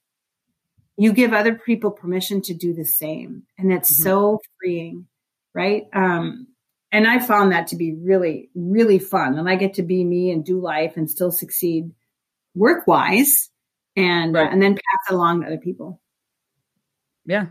you 0.98 1.14
give 1.14 1.34
other 1.34 1.54
people 1.54 1.91
permission 1.91 2.41
to 2.43 2.54
do 2.54 2.74
the 2.74 2.86
same. 2.86 3.43
And 3.58 3.72
it's 3.72 3.91
mm-hmm. 3.91 4.04
so 4.04 4.41
freeing, 4.60 5.08
right? 5.54 5.84
Um, 5.93 6.48
and 6.92 7.08
I 7.08 7.20
found 7.20 7.52
that 7.52 7.68
to 7.68 7.76
be 7.76 7.96
really, 7.96 8.50
really 8.56 9.00
fun. 9.00 9.38
And 9.38 9.50
I 9.50 9.56
get 9.56 9.76
to 9.76 9.84
be 9.84 10.04
me 10.04 10.32
and 10.32 10.46
do 10.46 10.62
life 10.62 10.96
and 10.96 11.10
still 11.10 11.32
succeed 11.32 11.92
work 12.56 12.88
wise 12.88 13.50
and, 13.96 14.34
right. 14.34 14.48
uh, 14.48 14.52
and 14.52 14.62
then 14.62 14.74
pass 14.74 15.10
it 15.10 15.14
along 15.14 15.42
to 15.42 15.48
other 15.48 15.58
people. 15.58 16.00
Yeah. 17.26 17.48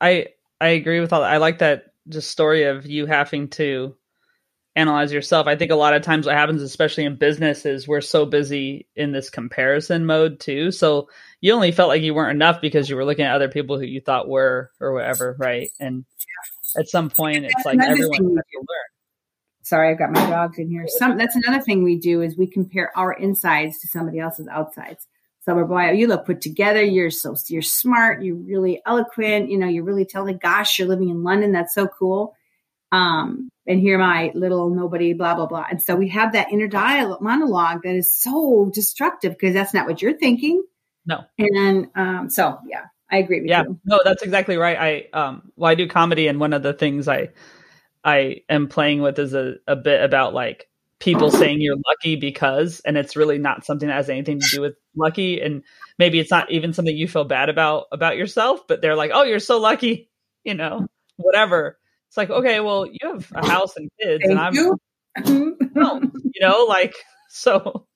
I, 0.00 0.28
I 0.60 0.68
agree 0.68 1.00
with 1.00 1.12
all 1.12 1.20
that. 1.20 1.32
I 1.32 1.36
like 1.36 1.58
that 1.58 1.92
just 2.08 2.30
story 2.30 2.64
of 2.64 2.86
you 2.86 3.06
having 3.06 3.48
to 3.48 3.94
analyze 4.74 5.12
yourself. 5.12 5.46
I 5.46 5.56
think 5.56 5.70
a 5.70 5.76
lot 5.76 5.94
of 5.94 6.02
times 6.02 6.26
what 6.26 6.34
happens, 6.34 6.62
especially 6.62 7.04
in 7.04 7.16
business, 7.16 7.66
is 7.66 7.86
we're 7.86 8.00
so 8.00 8.26
busy 8.26 8.86
in 8.96 9.12
this 9.12 9.30
comparison 9.30 10.06
mode 10.06 10.40
too. 10.40 10.70
So 10.70 11.08
you 11.40 11.52
only 11.52 11.72
felt 11.72 11.88
like 11.88 12.02
you 12.02 12.14
weren't 12.14 12.34
enough 12.34 12.60
because 12.60 12.88
you 12.88 12.96
were 12.96 13.04
looking 13.04 13.24
at 13.24 13.34
other 13.34 13.48
people 13.48 13.78
who 13.78 13.84
you 13.84 14.00
thought 14.00 14.28
were 14.28 14.70
or 14.80 14.92
whatever, 14.92 15.36
right? 15.38 15.70
And 15.78 16.04
at 16.78 16.88
some 16.88 17.10
point 17.10 17.44
it's 17.44 17.64
like 17.64 17.78
everyone 17.80 18.12
has 18.12 18.20
to 18.22 18.58
learn. 18.58 18.88
Sorry, 19.62 19.90
I've 19.90 19.98
got 19.98 20.12
my 20.12 20.30
dogs 20.30 20.58
in 20.58 20.70
here. 20.70 20.86
Some 20.88 21.18
that's 21.18 21.36
another 21.36 21.62
thing 21.62 21.84
we 21.84 21.98
do 21.98 22.22
is 22.22 22.36
we 22.36 22.46
compare 22.46 22.90
our 22.96 23.12
insides 23.12 23.78
to 23.80 23.88
somebody 23.88 24.18
else's 24.18 24.48
outsides. 24.48 25.06
So 25.42 25.54
we're 25.54 25.64
boy, 25.64 25.92
you 25.92 26.08
look 26.08 26.26
put 26.26 26.40
together. 26.40 26.82
You're 26.82 27.10
so 27.10 27.34
you're 27.48 27.62
smart. 27.62 28.22
You're 28.22 28.36
really 28.36 28.80
eloquent. 28.86 29.50
You 29.50 29.58
know, 29.58 29.66
you're 29.66 29.84
really 29.84 30.04
telling. 30.04 30.38
Gosh, 30.38 30.78
you're 30.78 30.88
living 30.88 31.10
in 31.10 31.22
London. 31.22 31.52
That's 31.52 31.74
so 31.74 31.86
cool. 31.86 32.34
Um, 32.92 33.50
and 33.66 33.80
here 33.80 33.98
my 33.98 34.32
little 34.34 34.70
nobody, 34.70 35.12
blah 35.12 35.34
blah 35.34 35.46
blah. 35.46 35.66
And 35.70 35.82
so 35.82 35.96
we 35.96 36.08
have 36.08 36.32
that 36.32 36.52
inner 36.52 36.68
dialogue 36.68 37.20
monologue 37.20 37.82
that 37.84 37.94
is 37.94 38.14
so 38.14 38.70
destructive 38.72 39.32
because 39.32 39.54
that's 39.54 39.74
not 39.74 39.86
what 39.86 40.00
you're 40.00 40.16
thinking. 40.16 40.62
No. 41.06 41.24
And 41.38 41.88
um, 41.94 42.30
so 42.30 42.58
yeah, 42.66 42.84
I 43.10 43.18
agree 43.18 43.40
with 43.40 43.46
you. 43.46 43.50
yeah, 43.50 43.62
you. 43.62 43.80
No, 43.84 44.00
that's 44.04 44.22
exactly 44.22 44.56
right. 44.56 45.08
I 45.12 45.18
um 45.18 45.52
well 45.56 45.70
I 45.70 45.74
do 45.74 45.88
comedy 45.88 46.28
and 46.28 46.40
one 46.40 46.52
of 46.52 46.62
the 46.62 46.72
things 46.72 47.08
I 47.08 47.30
I 48.04 48.42
am 48.48 48.68
playing 48.68 49.02
with 49.02 49.18
is 49.18 49.34
a, 49.34 49.56
a 49.66 49.76
bit 49.76 50.02
about 50.02 50.34
like 50.34 50.68
people 51.00 51.30
saying 51.30 51.60
you're 51.60 51.76
lucky 51.86 52.16
because 52.16 52.80
and 52.84 52.96
it's 52.96 53.16
really 53.16 53.38
not 53.38 53.64
something 53.64 53.88
that 53.88 53.94
has 53.94 54.10
anything 54.10 54.40
to 54.40 54.48
do 54.50 54.60
with 54.60 54.74
lucky 54.96 55.40
and 55.40 55.62
maybe 55.98 56.18
it's 56.18 56.30
not 56.30 56.50
even 56.50 56.72
something 56.72 56.96
you 56.96 57.08
feel 57.08 57.24
bad 57.24 57.48
about 57.48 57.86
about 57.92 58.16
yourself, 58.16 58.66
but 58.66 58.82
they're 58.82 58.96
like, 58.96 59.10
Oh, 59.14 59.22
you're 59.24 59.38
so 59.38 59.58
lucky, 59.58 60.10
you 60.44 60.54
know, 60.54 60.86
whatever. 61.16 61.78
It's 62.08 62.16
like, 62.16 62.30
okay, 62.30 62.60
well, 62.60 62.86
you 62.86 62.98
have 63.02 63.30
a 63.34 63.46
house 63.46 63.76
and 63.76 63.90
kids 64.00 64.22
Thank 64.24 64.30
and 64.30 64.40
I'm 64.40 64.54
you. 64.54 64.78
no, 65.74 66.00
you 66.00 66.40
know, 66.40 66.64
like 66.68 66.94
so 67.28 67.86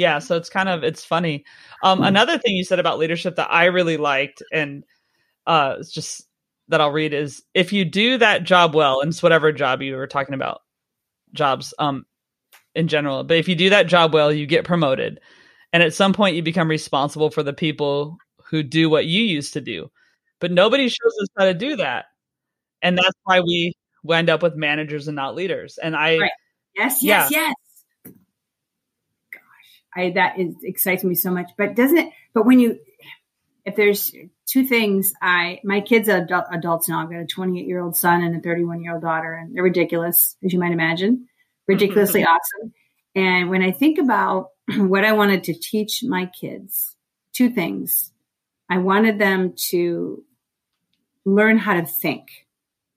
yeah 0.00 0.18
so 0.18 0.34
it's 0.34 0.48
kind 0.48 0.68
of 0.70 0.82
it's 0.82 1.04
funny 1.04 1.44
um 1.84 1.98
hmm. 1.98 2.04
another 2.04 2.38
thing 2.38 2.56
you 2.56 2.64
said 2.64 2.78
about 2.78 2.98
leadership 2.98 3.36
that 3.36 3.52
i 3.52 3.66
really 3.66 3.98
liked 3.98 4.42
and 4.50 4.82
uh 5.46 5.76
it's 5.78 5.92
just 5.92 6.26
that 6.68 6.80
i'll 6.80 6.90
read 6.90 7.12
is 7.12 7.42
if 7.52 7.72
you 7.72 7.84
do 7.84 8.16
that 8.16 8.42
job 8.42 8.74
well 8.74 9.00
and 9.00 9.10
it's 9.10 9.22
whatever 9.22 9.52
job 9.52 9.82
you 9.82 9.94
were 9.94 10.06
talking 10.06 10.34
about 10.34 10.62
jobs 11.34 11.74
um 11.78 12.06
in 12.74 12.88
general 12.88 13.22
but 13.24 13.36
if 13.36 13.46
you 13.46 13.54
do 13.54 13.70
that 13.70 13.86
job 13.86 14.14
well 14.14 14.32
you 14.32 14.46
get 14.46 14.64
promoted 14.64 15.20
and 15.72 15.82
at 15.82 15.94
some 15.94 16.14
point 16.14 16.34
you 16.34 16.42
become 16.42 16.68
responsible 16.68 17.30
for 17.30 17.42
the 17.42 17.52
people 17.52 18.16
who 18.48 18.62
do 18.62 18.88
what 18.88 19.04
you 19.04 19.22
used 19.22 19.52
to 19.52 19.60
do 19.60 19.90
but 20.40 20.50
nobody 20.50 20.88
shows 20.88 21.12
us 21.22 21.28
how 21.36 21.44
to 21.44 21.54
do 21.54 21.76
that 21.76 22.06
and 22.80 22.96
that's 22.96 23.18
why 23.24 23.40
we 23.40 23.74
end 24.10 24.30
up 24.30 24.42
with 24.42 24.54
managers 24.54 25.08
and 25.08 25.16
not 25.16 25.34
leaders 25.34 25.78
and 25.82 25.94
i 25.94 26.16
right. 26.16 26.30
yes 26.74 27.02
yes 27.02 27.30
yeah. 27.30 27.38
yes 27.40 27.54
I 29.94 30.10
that 30.10 30.38
is 30.38 30.54
excites 30.62 31.04
me 31.04 31.14
so 31.14 31.30
much. 31.30 31.50
But 31.56 31.74
doesn't 31.74 31.98
it? 31.98 32.12
But 32.32 32.46
when 32.46 32.60
you, 32.60 32.78
if 33.64 33.76
there's 33.76 34.12
two 34.46 34.66
things, 34.66 35.12
I 35.20 35.60
my 35.64 35.80
kids 35.80 36.08
are 36.08 36.18
adult, 36.18 36.46
adults 36.52 36.88
now. 36.88 37.02
I've 37.02 37.10
got 37.10 37.20
a 37.20 37.26
28 37.26 37.66
year 37.66 37.80
old 37.80 37.96
son 37.96 38.22
and 38.22 38.36
a 38.36 38.40
31 38.40 38.82
year 38.82 38.94
old 38.94 39.02
daughter, 39.02 39.34
and 39.34 39.54
they're 39.54 39.62
ridiculous, 39.62 40.36
as 40.44 40.52
you 40.52 40.58
might 40.58 40.72
imagine, 40.72 41.28
ridiculously 41.66 42.24
awesome. 42.24 42.72
And 43.14 43.50
when 43.50 43.62
I 43.62 43.72
think 43.72 43.98
about 43.98 44.50
what 44.76 45.04
I 45.04 45.12
wanted 45.12 45.44
to 45.44 45.54
teach 45.54 46.02
my 46.04 46.26
kids, 46.26 46.96
two 47.32 47.50
things. 47.50 48.12
I 48.68 48.78
wanted 48.78 49.18
them 49.18 49.54
to 49.70 50.22
learn 51.24 51.58
how 51.58 51.74
to 51.74 51.84
think 51.84 52.46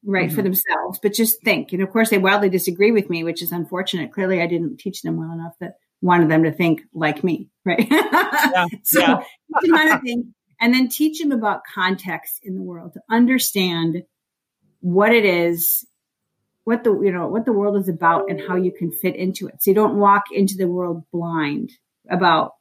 right 0.05 0.27
mm-hmm. 0.27 0.35
for 0.35 0.41
themselves 0.41 0.99
but 1.01 1.13
just 1.13 1.41
think 1.43 1.71
and 1.71 1.81
of 1.81 1.89
course 1.89 2.09
they 2.09 2.17
wildly 2.17 2.49
disagree 2.49 2.91
with 2.91 3.09
me 3.09 3.23
which 3.23 3.41
is 3.41 3.51
unfortunate 3.51 4.11
clearly 4.11 4.41
i 4.41 4.47
didn't 4.47 4.77
teach 4.77 5.01
them 5.01 5.17
well 5.17 5.31
enough 5.31 5.53
that 5.59 5.75
wanted 6.03 6.29
them 6.29 6.43
to 6.43 6.51
think 6.51 6.81
like 6.93 7.23
me 7.23 7.49
right? 7.65 7.87
Yeah, 7.89 8.65
so 8.83 8.99
yeah. 8.99 9.21
kind 9.69 9.93
of 9.93 10.01
thing 10.01 10.33
and 10.59 10.73
then 10.73 10.87
teach 10.87 11.19
them 11.19 11.31
about 11.31 11.61
context 11.73 12.39
in 12.43 12.55
the 12.55 12.61
world 12.61 12.93
to 12.93 13.01
understand 13.09 14.03
what 14.81 15.13
it 15.13 15.25
is 15.25 15.85
what 16.63 16.83
the 16.83 16.91
you 17.01 17.11
know 17.11 17.27
what 17.27 17.45
the 17.45 17.53
world 17.53 17.77
is 17.77 17.89
about 17.89 18.29
and 18.29 18.39
how 18.39 18.55
you 18.55 18.71
can 18.71 18.91
fit 18.91 19.15
into 19.15 19.47
it. 19.47 19.61
So 19.61 19.71
you 19.71 19.75
don't 19.75 19.97
walk 19.97 20.25
into 20.31 20.55
the 20.55 20.67
world 20.67 21.03
blind 21.11 21.71
about 22.09 22.53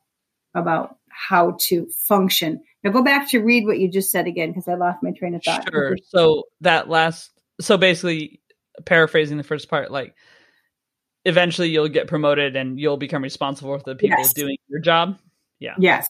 about 0.55 0.97
how 1.09 1.57
to 1.69 1.89
function. 2.09 2.61
Now 2.83 2.91
go 2.91 3.05
back 3.05 3.31
to 3.31 3.39
read 3.39 3.65
what 3.65 3.79
you 3.79 3.89
just 3.89 4.11
said 4.11 4.27
again 4.27 4.51
because 4.51 4.67
i 4.67 4.75
lost 4.75 4.99
my 5.03 5.13
train 5.13 5.35
of 5.35 5.43
thought. 5.45 5.69
Sure. 5.71 5.97
So 6.09 6.45
that 6.63 6.89
last 6.89 7.31
so 7.61 7.77
basically 7.77 8.41
paraphrasing 8.87 9.37
the 9.37 9.45
first 9.45 9.69
part 9.69 9.93
like 9.93 10.17
eventually 11.25 11.69
you'll 11.69 11.89
get 11.89 12.07
promoted 12.07 12.57
and 12.57 12.79
you'll 12.79 12.97
become 12.97 13.23
responsible 13.23 13.77
for 13.79 13.85
the 13.85 13.97
people 13.97 14.19
yes. 14.19 14.33
doing 14.33 14.57
your 14.69 14.81
job? 14.81 15.19
Yeah. 15.59 15.75
Yes. 15.79 16.07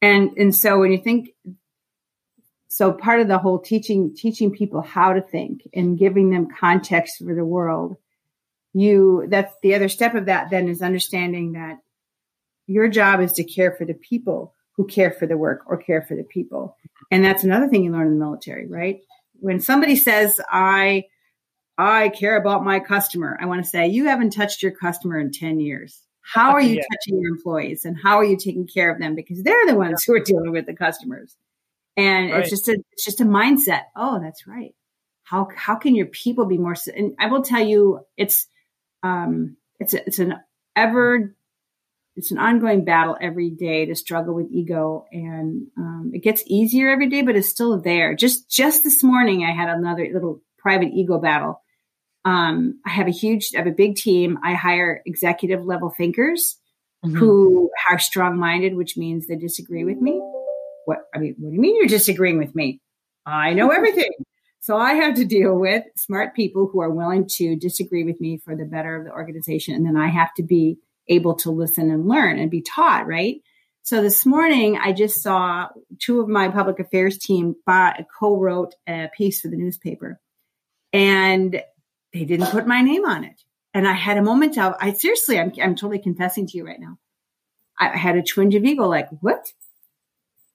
And 0.00 0.30
and 0.36 0.54
so 0.54 0.78
when 0.78 0.92
you 0.92 0.98
think 0.98 1.30
so 2.68 2.92
part 2.92 3.20
of 3.20 3.28
the 3.28 3.38
whole 3.38 3.58
teaching 3.58 4.14
teaching 4.14 4.50
people 4.50 4.82
how 4.82 5.12
to 5.12 5.20
think 5.20 5.62
and 5.72 5.98
giving 5.98 6.30
them 6.30 6.48
context 6.58 7.18
for 7.18 7.34
the 7.34 7.44
world 7.44 7.96
you 8.72 9.26
that's 9.28 9.54
the 9.62 9.74
other 9.74 9.88
step 9.88 10.14
of 10.14 10.26
that 10.26 10.50
then 10.50 10.68
is 10.68 10.82
understanding 10.82 11.52
that 11.52 11.78
your 12.66 12.88
job 12.88 13.20
is 13.20 13.32
to 13.32 13.44
care 13.44 13.72
for 13.72 13.84
the 13.84 13.94
people 13.94 14.54
who 14.72 14.86
care 14.86 15.12
for 15.12 15.26
the 15.26 15.36
work 15.36 15.62
or 15.66 15.76
care 15.76 16.02
for 16.02 16.16
the 16.16 16.24
people. 16.24 16.76
And 17.10 17.24
that's 17.24 17.44
another 17.44 17.68
thing 17.68 17.84
you 17.84 17.92
learn 17.92 18.08
in 18.08 18.18
the 18.18 18.24
military 18.24 18.66
right? 18.66 19.00
When 19.40 19.60
somebody 19.60 19.96
says 19.96 20.40
i 20.50 21.04
i 21.76 22.08
care 22.08 22.36
about 22.36 22.64
my 22.64 22.80
customer. 22.80 23.36
I 23.40 23.46
want 23.46 23.64
to 23.64 23.68
say 23.68 23.88
you 23.88 24.06
haven't 24.06 24.30
touched 24.30 24.62
your 24.62 24.72
customer 24.72 25.18
in 25.18 25.32
10 25.32 25.60
years. 25.60 26.00
How 26.22 26.52
are 26.52 26.60
you 26.60 26.76
yeah. 26.76 26.82
touching 26.90 27.20
your 27.20 27.34
employees 27.34 27.84
and 27.84 27.98
how 28.02 28.18
are 28.18 28.24
you 28.24 28.38
taking 28.38 28.66
care 28.66 28.90
of 28.90 28.98
them? 28.98 29.14
Because 29.14 29.42
they're 29.42 29.66
the 29.66 29.74
ones 29.74 30.04
who 30.04 30.14
are 30.14 30.20
dealing 30.20 30.52
with 30.52 30.66
the 30.66 30.74
customers. 30.74 31.36
And 31.96 32.32
right. 32.32 32.40
it's 32.40 32.50
just 32.50 32.68
a 32.68 32.76
it's 32.92 33.04
just 33.04 33.20
a 33.20 33.24
mindset. 33.24 33.82
Oh 33.94 34.18
that's 34.20 34.46
right. 34.46 34.74
How 35.24 35.48
how 35.54 35.76
can 35.76 35.94
your 35.94 36.06
people 36.06 36.46
be 36.46 36.58
more 36.58 36.74
and 36.94 37.14
i 37.18 37.26
will 37.26 37.42
tell 37.42 37.64
you 37.64 38.00
it's 38.16 38.46
um 39.02 39.56
it's 39.78 39.94
a, 39.94 40.06
it's 40.06 40.18
an 40.18 40.34
ever 40.76 41.34
it's 42.16 42.30
an 42.30 42.38
ongoing 42.38 42.84
battle 42.84 43.16
every 43.20 43.50
day 43.50 43.86
to 43.86 43.94
struggle 43.94 44.34
with 44.34 44.50
ego 44.52 45.04
and 45.10 45.66
um, 45.76 46.12
it 46.14 46.22
gets 46.22 46.42
easier 46.46 46.88
every 46.88 47.08
day 47.08 47.22
but 47.22 47.36
it's 47.36 47.48
still 47.48 47.80
there. 47.80 48.14
Just 48.14 48.48
just 48.50 48.82
this 48.82 49.02
morning 49.02 49.44
i 49.44 49.52
had 49.52 49.68
another 49.68 50.08
little 50.12 50.40
private 50.58 50.92
ego 50.94 51.18
battle 51.18 51.60
um, 52.24 52.80
i 52.86 52.90
have 52.90 53.06
a 53.06 53.12
huge 53.12 53.52
i 53.54 53.58
have 53.58 53.66
a 53.66 53.72
big 53.72 53.96
team 53.96 54.38
i 54.44 54.54
hire 54.54 55.02
executive 55.06 55.64
level 55.64 55.90
thinkers 55.96 56.56
mm-hmm. 57.04 57.16
who 57.16 57.70
are 57.90 57.98
strong 57.98 58.38
minded 58.38 58.74
which 58.74 58.96
means 58.96 59.26
they 59.26 59.36
disagree 59.36 59.84
with 59.84 60.00
me 60.00 60.20
what 60.84 61.08
I 61.14 61.18
mean, 61.18 61.34
what 61.38 61.50
do 61.50 61.54
you 61.54 61.60
mean 61.60 61.76
you're 61.76 61.86
disagreeing 61.86 62.38
with 62.38 62.54
me? 62.54 62.80
I 63.26 63.54
know 63.54 63.70
everything. 63.76 64.10
So 64.60 64.76
I 64.76 64.94
have 64.94 65.14
to 65.16 65.24
deal 65.24 65.54
with 65.54 65.84
smart 65.96 66.34
people 66.34 66.68
who 66.72 66.80
are 66.80 66.90
willing 66.90 67.28
to 67.34 67.56
disagree 67.56 68.04
with 68.04 68.20
me 68.20 68.38
for 68.38 68.56
the 68.56 68.64
better 68.64 68.96
of 68.96 69.04
the 69.04 69.12
organization. 69.12 69.74
And 69.74 69.84
then 69.84 69.96
I 69.96 70.08
have 70.08 70.32
to 70.34 70.42
be 70.42 70.78
able 71.08 71.34
to 71.36 71.50
listen 71.50 71.90
and 71.90 72.08
learn 72.08 72.38
and 72.38 72.50
be 72.50 72.62
taught, 72.62 73.06
right? 73.06 73.36
So 73.82 74.00
this 74.00 74.24
morning 74.24 74.78
I 74.78 74.94
just 74.94 75.22
saw 75.22 75.68
two 75.98 76.20
of 76.20 76.28
my 76.28 76.48
public 76.48 76.80
affairs 76.80 77.18
team 77.18 77.54
co-wrote 78.18 78.74
a 78.88 79.10
piece 79.14 79.42
for 79.42 79.48
the 79.48 79.58
newspaper 79.58 80.18
and 80.94 81.60
they 82.14 82.24
didn't 82.24 82.46
put 82.46 82.66
my 82.66 82.80
name 82.80 83.04
on 83.04 83.24
it. 83.24 83.42
And 83.74 83.86
I 83.86 83.92
had 83.92 84.16
a 84.16 84.22
moment 84.22 84.56
of, 84.56 84.74
I 84.80 84.92
seriously, 84.92 85.38
I'm, 85.38 85.52
I'm 85.60 85.74
totally 85.74 85.98
confessing 85.98 86.46
to 86.46 86.56
you 86.56 86.66
right 86.66 86.80
now. 86.80 86.96
I 87.78 87.88
had 87.88 88.16
a 88.16 88.22
twinge 88.22 88.54
of 88.54 88.64
ego, 88.64 88.86
like, 88.86 89.08
what? 89.20 89.52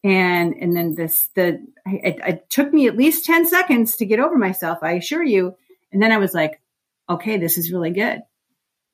and 0.04 0.56
and 0.60 0.76
then 0.76 0.96
this 0.96 1.30
the 1.36 1.62
it, 1.86 2.20
it, 2.26 2.50
took 2.50 2.72
me 2.72 2.88
at 2.88 2.96
least 2.96 3.26
10 3.26 3.46
seconds 3.46 3.98
to 3.98 4.06
get 4.06 4.20
over 4.20 4.38
myself 4.38 4.80
i 4.82 4.94
assure 4.94 5.24
you 5.24 5.56
and 5.92 6.02
then 6.02 6.12
i 6.12 6.18
was 6.18 6.34
like 6.34 6.62
okay 7.10 7.38
this 7.38 7.58
is 7.58 7.72
really 7.72 7.92
good 7.92 8.22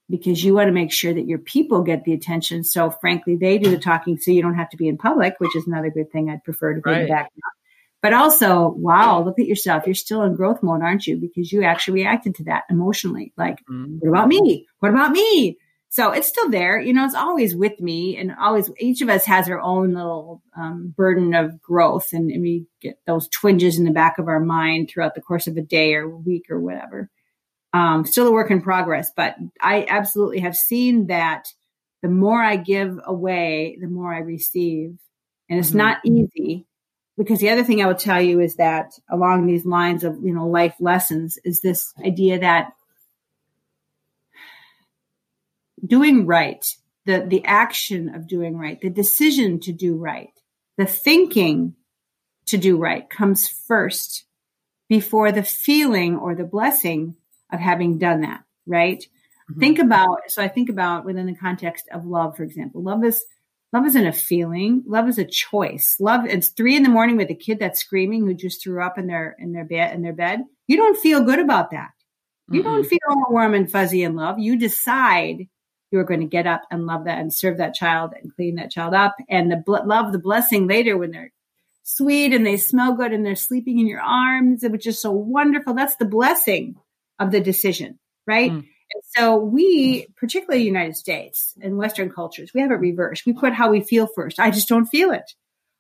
because 0.10 0.44
you 0.44 0.54
want 0.54 0.68
to 0.68 0.72
make 0.72 0.92
sure 0.92 1.14
that 1.14 1.28
your 1.28 1.38
people 1.38 1.84
get 1.84 2.06
the 2.06 2.14
attention 2.14 2.64
so 2.64 2.90
frankly 2.90 3.36
they 3.36 3.58
do 3.58 3.70
the 3.70 3.78
talking 3.78 4.18
so 4.18 4.32
you 4.32 4.42
don't 4.42 4.56
have 4.56 4.70
to 4.70 4.78
be 4.78 4.88
in 4.88 4.98
public 4.98 5.36
which 5.38 5.56
is 5.56 5.68
another 5.68 5.92
good 5.92 6.12
thing 6.12 6.30
i'd 6.30 6.44
prefer 6.44 6.74
to 6.74 6.82
be 6.82 6.90
right. 6.90 7.02
in 7.02 7.04
the 7.04 7.14
background 7.14 7.54
but 8.06 8.14
also 8.14 8.76
wow 8.78 9.24
look 9.24 9.40
at 9.40 9.48
yourself 9.48 9.88
you're 9.88 9.96
still 9.96 10.22
in 10.22 10.36
growth 10.36 10.62
mode 10.62 10.84
aren't 10.84 11.08
you 11.08 11.18
because 11.18 11.52
you 11.52 11.64
actually 11.64 11.96
reacted 11.96 12.36
to 12.36 12.44
that 12.44 12.64
emotionally 12.70 13.34
like 13.36 13.58
mm-hmm. 13.62 13.96
what 13.98 14.10
about 14.10 14.28
me 14.28 14.68
what 14.78 14.92
about 14.92 15.12
me 15.12 15.58
so 15.96 16.12
it's 16.12 16.28
still 16.28 16.50
there. 16.50 16.78
You 16.78 16.92
know, 16.92 17.06
it's 17.06 17.16
always 17.16 17.56
with 17.56 17.80
me 17.80 18.18
and 18.18 18.36
always, 18.38 18.70
each 18.80 19.00
of 19.00 19.08
us 19.08 19.24
has 19.28 19.48
our 19.48 19.62
own 19.62 19.94
little 19.94 20.44
um, 20.54 20.94
burden 20.98 21.34
of 21.34 21.62
growth 21.62 22.12
and, 22.12 22.30
and, 22.32 22.42
we 22.42 22.66
get 22.82 23.00
those 23.08 23.30
twinges 23.30 23.78
in 23.78 23.86
the 23.86 23.92
back 23.92 24.18
of 24.18 24.28
our 24.28 24.42
mind 24.42 24.90
throughout 24.90 25.16
the 25.16 25.22
course 25.22 25.48
of 25.48 25.56
a 25.56 25.62
day 25.62 25.94
or 25.94 26.10
week 26.10 26.48
or 26.50 26.60
whatever. 26.60 27.10
Um, 27.72 28.06
still 28.06 28.28
a 28.28 28.32
work 28.34 28.52
in 28.52 28.62
progress, 28.62 29.10
but 29.16 29.38
I 29.62 29.86
absolutely 29.88 30.40
have 30.40 30.58
seen 30.58 31.08
that 31.08 31.48
the 32.02 32.10
more 32.10 32.44
I 32.44 32.58
give 32.58 33.00
away, 33.06 33.78
the 33.80 33.88
more 33.88 34.14
I 34.14 34.20
receive. 34.20 34.98
And 35.50 35.60
it's 35.60 35.70
mm-hmm. 35.70 35.78
not 35.78 36.00
easy 36.04 36.66
because 37.18 37.40
the 37.40 37.50
other 37.50 37.64
thing 37.64 37.82
I 37.82 37.88
will 37.88 37.96
tell 37.96 38.22
you 38.22 38.40
is 38.40 38.56
that 38.56 39.00
along 39.10 39.46
these 39.46 39.66
lines 39.66 40.04
of, 40.04 40.18
you 40.22 40.34
know, 40.34 40.48
life 40.48 40.76
lessons 40.80 41.38
is 41.46 41.62
this 41.62 41.94
idea 42.06 42.40
that 42.40 42.74
doing 45.86 46.26
right, 46.26 46.66
the, 47.06 47.26
the 47.28 47.46
action 47.46 48.14
of 48.14 48.28
doing 48.28 48.58
right, 48.58 48.80
the 48.82 48.90
decision 48.90 49.60
to 49.62 49.72
do 49.72 49.96
right, 49.96 50.32
the 50.78 50.86
thinking 50.86 51.76
to 52.48 52.58
do 52.58 52.78
right 52.78 53.10
comes 53.10 53.48
first 53.48 54.26
before 54.90 55.32
the 55.32 55.44
feeling 55.44 56.18
or 56.18 56.36
the 56.36 56.44
blessing 56.44 57.16
of 57.52 57.60
having 57.60 57.98
done 57.98 58.22
that, 58.22 58.44
right? 58.68 59.06
Mm-hmm. 59.50 59.60
Think 59.60 59.80
about, 59.80 60.20
so 60.28 60.42
I 60.44 60.48
think 60.48 60.70
about 60.70 61.06
within 61.06 61.28
the 61.28 61.36
context 61.36 61.88
of 61.92 62.06
love, 62.06 62.36
for 62.36 62.44
example, 62.44 62.84
love 62.84 63.04
is, 63.04 63.24
love 63.76 63.86
isn't 63.88 64.08
a 64.08 64.14
feeling. 64.14 64.84
Love 64.88 65.10
is 65.10 65.18
a 65.18 65.26
choice. 65.26 65.98
Love, 66.00 66.26
it's 66.26 66.48
three 66.48 66.78
in 66.78 66.84
the 66.84 66.90
morning 66.90 67.18
with 67.18 67.30
a 67.30 67.36
kid 67.36 67.60
that's 67.60 67.82
screaming 67.82 68.26
who 68.26 68.34
just 68.34 68.64
threw 68.64 68.82
up 68.82 68.98
in 68.98 69.06
their, 69.06 69.36
in 69.38 69.52
their 69.52 69.66
bed, 69.66 69.94
in 69.94 70.02
their 70.02 70.14
bed. 70.14 70.40
You 70.68 70.78
don't 70.78 70.98
feel 70.98 71.22
good 71.26 71.40
about 71.40 71.72
that. 71.72 71.90
You 72.50 72.62
mm-hmm. 72.62 72.70
don't 72.70 72.86
feel 72.86 73.00
all 73.10 73.26
warm 73.30 73.54
and 73.54 73.70
fuzzy 73.70 74.04
in 74.04 74.16
love. 74.16 74.40
You 74.40 74.58
decide 74.58 75.50
you 75.92 76.00
are 76.00 76.06
going 76.06 76.22
to 76.22 76.26
get 76.26 76.48
up 76.48 76.62
and 76.72 76.86
love 76.86 77.04
that 77.04 77.20
and 77.20 77.34
serve 77.34 77.58
that 77.58 77.74
child 77.74 78.14
and 78.14 78.34
clean 78.34 78.56
that 78.56 78.72
child 78.72 78.94
up 78.94 79.18
and 79.28 79.52
the 79.52 79.58
bl- 79.58 79.86
love 79.86 80.14
the 80.14 80.20
blessing 80.20 80.68
later 80.68 80.98
when 80.98 81.12
they're 81.12 81.34
sweet 81.84 82.34
and 82.34 82.46
they 82.46 82.56
smell 82.56 82.94
good 82.94 83.12
and 83.12 83.26
they're 83.26 83.36
sleeping 83.36 83.80
in 83.80 83.88
your 83.88 84.02
arms, 84.02 84.64
which 84.64 84.88
is 84.88 85.02
so 85.02 85.12
wonderful. 85.12 85.74
That's 85.74 85.98
the 85.98 86.06
blessing 86.06 86.76
of 87.20 87.32
the 87.32 87.42
decision, 87.42 88.00
right? 88.26 88.52
Mm. 88.52 88.68
And 88.94 89.04
so 89.16 89.38
we, 89.38 90.08
particularly 90.16 90.64
United 90.64 90.96
States 90.96 91.54
and 91.62 91.78
Western 91.78 92.10
cultures, 92.10 92.52
we 92.54 92.62
have 92.62 92.72
it 92.72 92.76
reversed. 92.76 93.26
We 93.26 93.34
put 93.34 93.54
how 93.54 93.72
we 93.72 93.82
feel 93.82 94.08
first. 94.08 94.40
I 94.40 94.52
just 94.52 94.68
don't 94.68 94.86
feel 94.86 95.12
it, 95.12 95.34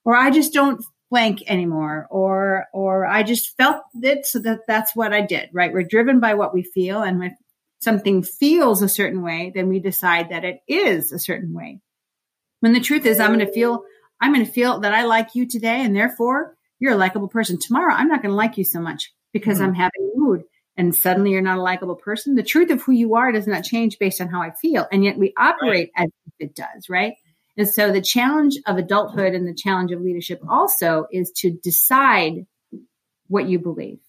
or 0.03 0.15
I 0.15 0.31
just 0.31 0.53
don't 0.53 0.83
blank 1.11 1.43
anymore, 1.47 2.07
or 2.09 2.65
or 2.73 3.05
I 3.05 3.23
just 3.23 3.55
felt 3.57 3.83
it, 4.01 4.25
so 4.25 4.39
that 4.39 4.61
that's 4.67 4.95
what 4.95 5.13
I 5.13 5.21
did. 5.21 5.49
Right? 5.53 5.71
We're 5.71 5.83
driven 5.83 6.19
by 6.19 6.33
what 6.33 6.53
we 6.53 6.63
feel, 6.63 7.03
and 7.03 7.23
if 7.23 7.33
something 7.79 8.23
feels 8.23 8.81
a 8.81 8.89
certain 8.89 9.21
way, 9.21 9.51
then 9.53 9.69
we 9.69 9.79
decide 9.79 10.29
that 10.29 10.43
it 10.43 10.59
is 10.67 11.11
a 11.11 11.19
certain 11.19 11.53
way. 11.53 11.79
When 12.61 12.73
the 12.73 12.79
truth 12.79 13.05
is, 13.05 13.19
I'm 13.19 13.33
going 13.33 13.45
to 13.45 13.51
feel, 13.51 13.83
I'm 14.19 14.33
going 14.33 14.45
to 14.45 14.51
feel 14.51 14.79
that 14.79 14.93
I 14.93 15.03
like 15.03 15.35
you 15.35 15.47
today, 15.47 15.81
and 15.81 15.95
therefore 15.95 16.57
you're 16.79 16.93
a 16.93 16.97
likable 16.97 17.27
person. 17.27 17.59
Tomorrow, 17.59 17.93
I'm 17.93 18.07
not 18.07 18.23
going 18.23 18.31
to 18.31 18.35
like 18.35 18.57
you 18.57 18.63
so 18.63 18.79
much 18.79 19.13
because 19.33 19.57
mm-hmm. 19.59 19.67
I'm 19.67 19.73
having 19.75 20.11
a 20.13 20.19
mood, 20.19 20.43
and 20.77 20.95
suddenly 20.95 21.31
you're 21.31 21.41
not 21.41 21.57
a 21.57 21.61
likable 21.61 21.95
person. 21.95 22.35
The 22.35 22.43
truth 22.43 22.69
of 22.69 22.81
who 22.81 22.91
you 22.91 23.15
are 23.15 23.31
does 23.31 23.47
not 23.47 23.63
change 23.63 23.99
based 23.99 24.21
on 24.21 24.27
how 24.27 24.41
I 24.41 24.51
feel, 24.51 24.87
and 24.91 25.03
yet 25.03 25.17
we 25.17 25.33
operate 25.37 25.91
right. 25.97 26.05
as 26.05 26.09
if 26.27 26.49
it 26.49 26.55
does, 26.55 26.89
right? 26.89 27.13
And 27.57 27.67
so 27.67 27.91
the 27.91 28.01
challenge 28.01 28.57
of 28.65 28.77
adulthood 28.77 29.33
and 29.33 29.47
the 29.47 29.53
challenge 29.53 29.91
of 29.91 30.01
leadership 30.01 30.41
also 30.49 31.07
is 31.11 31.31
to 31.37 31.51
decide 31.51 32.45
what 33.27 33.47
you 33.47 33.59
believe. 33.59 33.99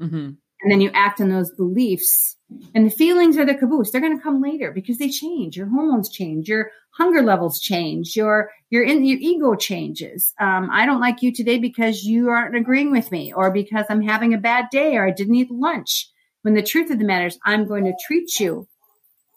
Mm-hmm 0.00 0.30
and 0.62 0.72
then 0.72 0.80
you 0.80 0.90
act 0.92 1.20
on 1.20 1.28
those 1.28 1.50
beliefs. 1.52 2.36
And 2.74 2.86
the 2.86 2.90
feelings 2.90 3.36
are 3.36 3.44
the 3.44 3.54
caboose. 3.54 3.90
They're 3.90 4.00
going 4.00 4.16
to 4.16 4.22
come 4.22 4.40
later 4.40 4.72
because 4.72 4.98
they 4.98 5.10
change. 5.10 5.56
Your 5.56 5.68
hormones 5.68 6.08
change. 6.08 6.48
Your 6.48 6.70
hunger 6.92 7.22
levels 7.22 7.60
change. 7.60 8.16
Your 8.16 8.50
your 8.70 8.82
in, 8.84 9.04
your 9.04 9.18
ego 9.20 9.54
changes. 9.54 10.34
Um, 10.40 10.68
i 10.72 10.84
don't 10.84 11.00
like 11.00 11.22
you 11.22 11.32
today 11.32 11.58
because 11.58 12.04
you 12.04 12.28
aren't 12.28 12.56
agreeing 12.56 12.90
with 12.90 13.10
me 13.12 13.32
or 13.32 13.50
because 13.50 13.86
i'm 13.88 14.02
having 14.02 14.34
a 14.34 14.38
bad 14.38 14.66
day 14.70 14.96
or 14.96 15.06
i 15.06 15.10
didn't 15.10 15.34
eat 15.36 15.50
lunch. 15.50 16.10
When 16.42 16.54
the 16.54 16.62
truth 16.62 16.90
of 16.90 16.98
the 16.98 17.04
matter 17.04 17.26
is 17.26 17.38
i'm 17.44 17.66
going 17.66 17.84
to 17.84 17.92
treat 18.06 18.40
you 18.40 18.66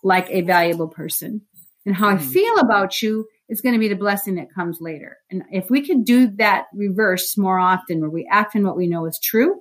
like 0.03 0.27
a 0.29 0.41
valuable 0.41 0.87
person. 0.87 1.41
And 1.85 1.95
how 1.95 2.09
i 2.09 2.15
hmm. 2.15 2.27
feel 2.27 2.57
about 2.57 3.01
you 3.01 3.27
is 3.49 3.61
going 3.61 3.73
to 3.73 3.79
be 3.79 3.89
the 3.89 3.95
blessing 3.95 4.35
that 4.35 4.53
comes 4.53 4.79
later. 4.79 5.17
And 5.29 5.43
if 5.51 5.69
we 5.69 5.85
could 5.85 6.05
do 6.05 6.27
that 6.37 6.67
reverse 6.73 7.37
more 7.37 7.59
often 7.59 7.99
where 7.99 8.09
we 8.09 8.27
act 8.31 8.55
on 8.55 8.63
what 8.63 8.77
we 8.77 8.87
know 8.87 9.05
is 9.05 9.19
true 9.19 9.59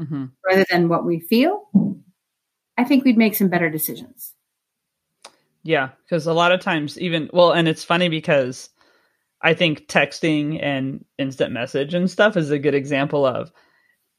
mm-hmm. 0.00 0.26
rather 0.46 0.64
than 0.70 0.88
what 0.88 1.04
we 1.04 1.20
feel, 1.20 1.68
I 2.76 2.84
think 2.84 3.04
we'd 3.04 3.18
make 3.18 3.34
some 3.34 3.48
better 3.48 3.70
decisions. 3.70 4.34
Yeah, 5.62 5.90
because 6.04 6.26
a 6.26 6.32
lot 6.32 6.52
of 6.52 6.60
times, 6.60 6.98
even 6.98 7.30
well, 7.32 7.52
and 7.52 7.68
it's 7.68 7.84
funny 7.84 8.08
because 8.08 8.70
I 9.40 9.54
think 9.54 9.86
texting 9.86 10.62
and 10.62 11.04
instant 11.18 11.52
message 11.52 11.94
and 11.94 12.10
stuff 12.10 12.36
is 12.36 12.50
a 12.50 12.58
good 12.58 12.74
example 12.74 13.24
of 13.26 13.52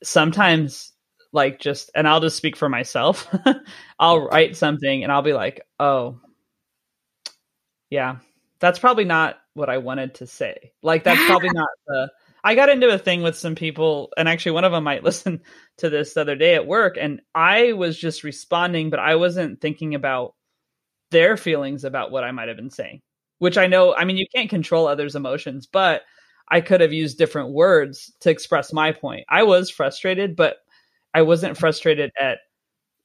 sometimes 0.04 0.94
like 1.34 1.60
just 1.60 1.90
and 1.96 2.08
I'll 2.08 2.22
just 2.22 2.38
speak 2.38 2.56
for 2.56 2.70
myself. 2.70 3.28
I'll 4.00 4.28
write 4.28 4.56
something 4.56 5.04
and 5.04 5.12
I'll 5.12 5.22
be 5.22 5.34
like, 5.34 5.62
"Oh, 5.80 6.20
yeah, 7.90 8.18
that's 8.60 8.80
probably 8.80 9.06
not 9.06 9.40
what 9.54 9.70
I 9.70 9.80
wanted 9.80 10.16
to 10.16 10.28
say." 10.28 10.72
Like 10.82 11.04
that's 11.04 11.24
probably 11.28 11.50
not 11.52 11.70
the 11.88 12.12
I 12.44 12.56
got 12.56 12.70
into 12.70 12.90
a 12.90 12.98
thing 12.98 13.24
with 13.24 13.38
some 13.38 13.56
people, 13.56 14.12
and 14.18 14.28
actually, 14.28 14.54
one 14.54 14.66
of 14.66 14.72
them 14.72 14.84
might 14.84 15.04
listen 15.06 15.42
to 15.78 15.90
this 15.90 16.14
the 16.14 16.22
other 16.22 16.36
day 16.36 16.56
at 16.56 16.68
work, 16.68 16.98
and 17.00 17.22
I 17.36 17.74
was 17.74 17.98
just 17.98 18.24
responding, 18.24 18.90
but 18.90 19.00
I 19.00 19.16
wasn't 19.16 19.62
thinking 19.62 19.96
about 19.96 20.36
their 21.12 21.38
feelings 21.38 21.84
about 21.84 22.12
what 22.12 22.24
I 22.24 22.32
might 22.32 22.48
have 22.48 22.58
been 22.58 22.70
saying, 22.70 23.02
which 23.40 23.58
I 23.58 23.68
know, 23.68 23.96
I 23.96 24.06
mean, 24.06 24.18
you 24.18 24.26
can't 24.34 24.50
control 24.50 24.88
others' 24.88 25.16
emotions, 25.16 25.68
but 25.68 26.02
I 26.50 26.62
could 26.62 26.82
have 26.82 26.94
used 26.94 27.18
different 27.18 27.52
words 27.52 28.12
to 28.22 28.30
express 28.30 28.74
my 28.74 28.92
point. 28.92 29.26
I 29.30 29.44
was 29.44 29.70
frustrated, 29.70 30.36
but 30.36 30.58
I 31.14 31.22
wasn't 31.22 31.58
frustrated 31.58 32.12
at 32.20 32.40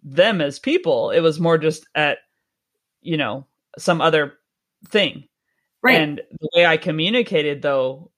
them 0.03 0.41
as 0.41 0.59
people. 0.59 1.11
It 1.11 1.21
was 1.21 1.41
more 1.41 1.59
just 1.59 1.87
at, 1.95 2.19
you 3.03 3.17
know, 3.17 3.47
some 3.79 4.01
other 4.01 4.35
thing. 4.89 5.25
Right. 5.83 6.01
And 6.01 6.21
the 6.41 6.49
way 6.55 6.67
I 6.67 6.77
communicated, 6.77 7.63
though, 7.63 8.11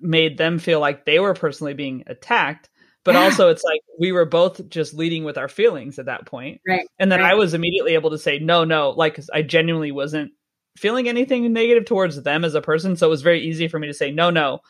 made 0.00 0.38
them 0.38 0.58
feel 0.58 0.80
like 0.80 1.04
they 1.04 1.18
were 1.18 1.34
personally 1.34 1.74
being 1.74 2.04
attacked 2.06 2.70
but 3.04 3.16
also 3.16 3.48
it's 3.48 3.64
like 3.64 3.80
we 3.98 4.12
were 4.12 4.24
both 4.24 4.68
just 4.68 4.94
leading 4.94 5.24
with 5.24 5.38
our 5.38 5.48
feelings 5.48 5.98
at 5.98 6.06
that 6.06 6.26
point. 6.26 6.60
Right 6.66 6.86
and 6.98 7.10
then 7.10 7.20
right. 7.20 7.32
i 7.32 7.34
was 7.34 7.54
immediately 7.54 7.94
able 7.94 8.10
to 8.10 8.18
say 8.18 8.38
no 8.38 8.64
no 8.64 8.90
like 8.90 9.18
i 9.32 9.42
genuinely 9.42 9.92
wasn't 9.92 10.32
feeling 10.76 11.08
anything 11.08 11.50
negative 11.52 11.84
towards 11.84 12.22
them 12.22 12.44
as 12.44 12.54
a 12.54 12.62
person 12.62 12.96
so 12.96 13.06
it 13.06 13.10
was 13.10 13.22
very 13.22 13.40
easy 13.40 13.68
for 13.68 13.78
me 13.78 13.86
to 13.86 13.94
say 13.94 14.10
no 14.10 14.30
no. 14.30 14.60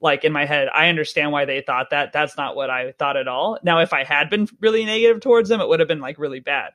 Like 0.00 0.24
in 0.24 0.32
my 0.32 0.44
head 0.44 0.68
i 0.72 0.88
understand 0.88 1.32
why 1.32 1.44
they 1.46 1.62
thought 1.62 1.90
that. 1.90 2.12
That's 2.12 2.36
not 2.36 2.56
what 2.56 2.70
i 2.70 2.92
thought 2.92 3.16
at 3.16 3.28
all. 3.28 3.58
Now 3.62 3.80
if 3.80 3.92
i 3.92 4.04
had 4.04 4.28
been 4.28 4.48
really 4.60 4.84
negative 4.84 5.20
towards 5.20 5.48
them 5.48 5.60
it 5.60 5.68
would 5.68 5.80
have 5.80 5.88
been 5.88 6.00
like 6.00 6.18
really 6.18 6.40
bad. 6.40 6.72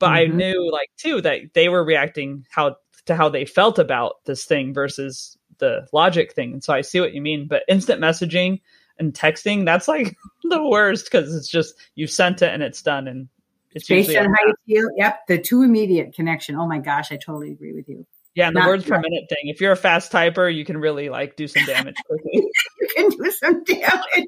But 0.00 0.08
mm-hmm. 0.08 0.32
i 0.32 0.36
knew 0.36 0.72
like 0.72 0.88
too 0.96 1.20
that 1.20 1.54
they 1.54 1.68
were 1.68 1.84
reacting 1.84 2.46
how 2.50 2.76
to 3.06 3.14
how 3.14 3.28
they 3.28 3.44
felt 3.44 3.78
about 3.78 4.24
this 4.24 4.44
thing 4.44 4.74
versus 4.74 5.36
the 5.58 5.86
logic 5.92 6.32
thing. 6.32 6.52
And 6.52 6.64
so 6.64 6.72
I 6.72 6.80
see 6.80 7.00
what 7.00 7.14
you 7.14 7.22
mean. 7.22 7.46
But 7.48 7.62
instant 7.68 8.00
messaging 8.00 8.60
and 8.98 9.12
texting, 9.12 9.64
that's 9.64 9.88
like 9.88 10.16
the 10.44 10.66
worst 10.66 11.06
because 11.06 11.34
it's 11.34 11.48
just 11.48 11.74
you 11.94 12.06
sent 12.06 12.42
it 12.42 12.52
and 12.52 12.62
it's 12.62 12.82
done. 12.82 13.08
And 13.08 13.28
it's 13.72 13.88
based 13.88 14.16
on 14.16 14.26
how 14.26 14.46
you 14.46 14.54
feel. 14.66 14.90
Yep. 14.96 15.26
The 15.28 15.38
too 15.38 15.62
immediate 15.62 16.14
connection. 16.14 16.56
Oh 16.56 16.66
my 16.66 16.78
gosh, 16.78 17.10
I 17.12 17.16
totally 17.16 17.50
agree 17.50 17.72
with 17.72 17.88
you. 17.88 18.06
Yeah, 18.34 18.48
and 18.48 18.56
the 18.56 18.60
Not 18.60 18.68
words 18.68 18.84
per 18.84 18.98
minute 18.98 19.24
thing. 19.28 19.44
If 19.44 19.60
you're 19.60 19.72
a 19.72 19.76
fast 19.76 20.10
typer, 20.10 20.52
you 20.52 20.64
can 20.64 20.76
really 20.78 21.08
like 21.08 21.36
do 21.36 21.46
some 21.46 21.64
damage 21.66 21.94
quickly. 22.08 22.32
you 22.32 22.88
can 22.96 23.08
do 23.10 23.30
some 23.30 23.62
damage. 23.62 23.92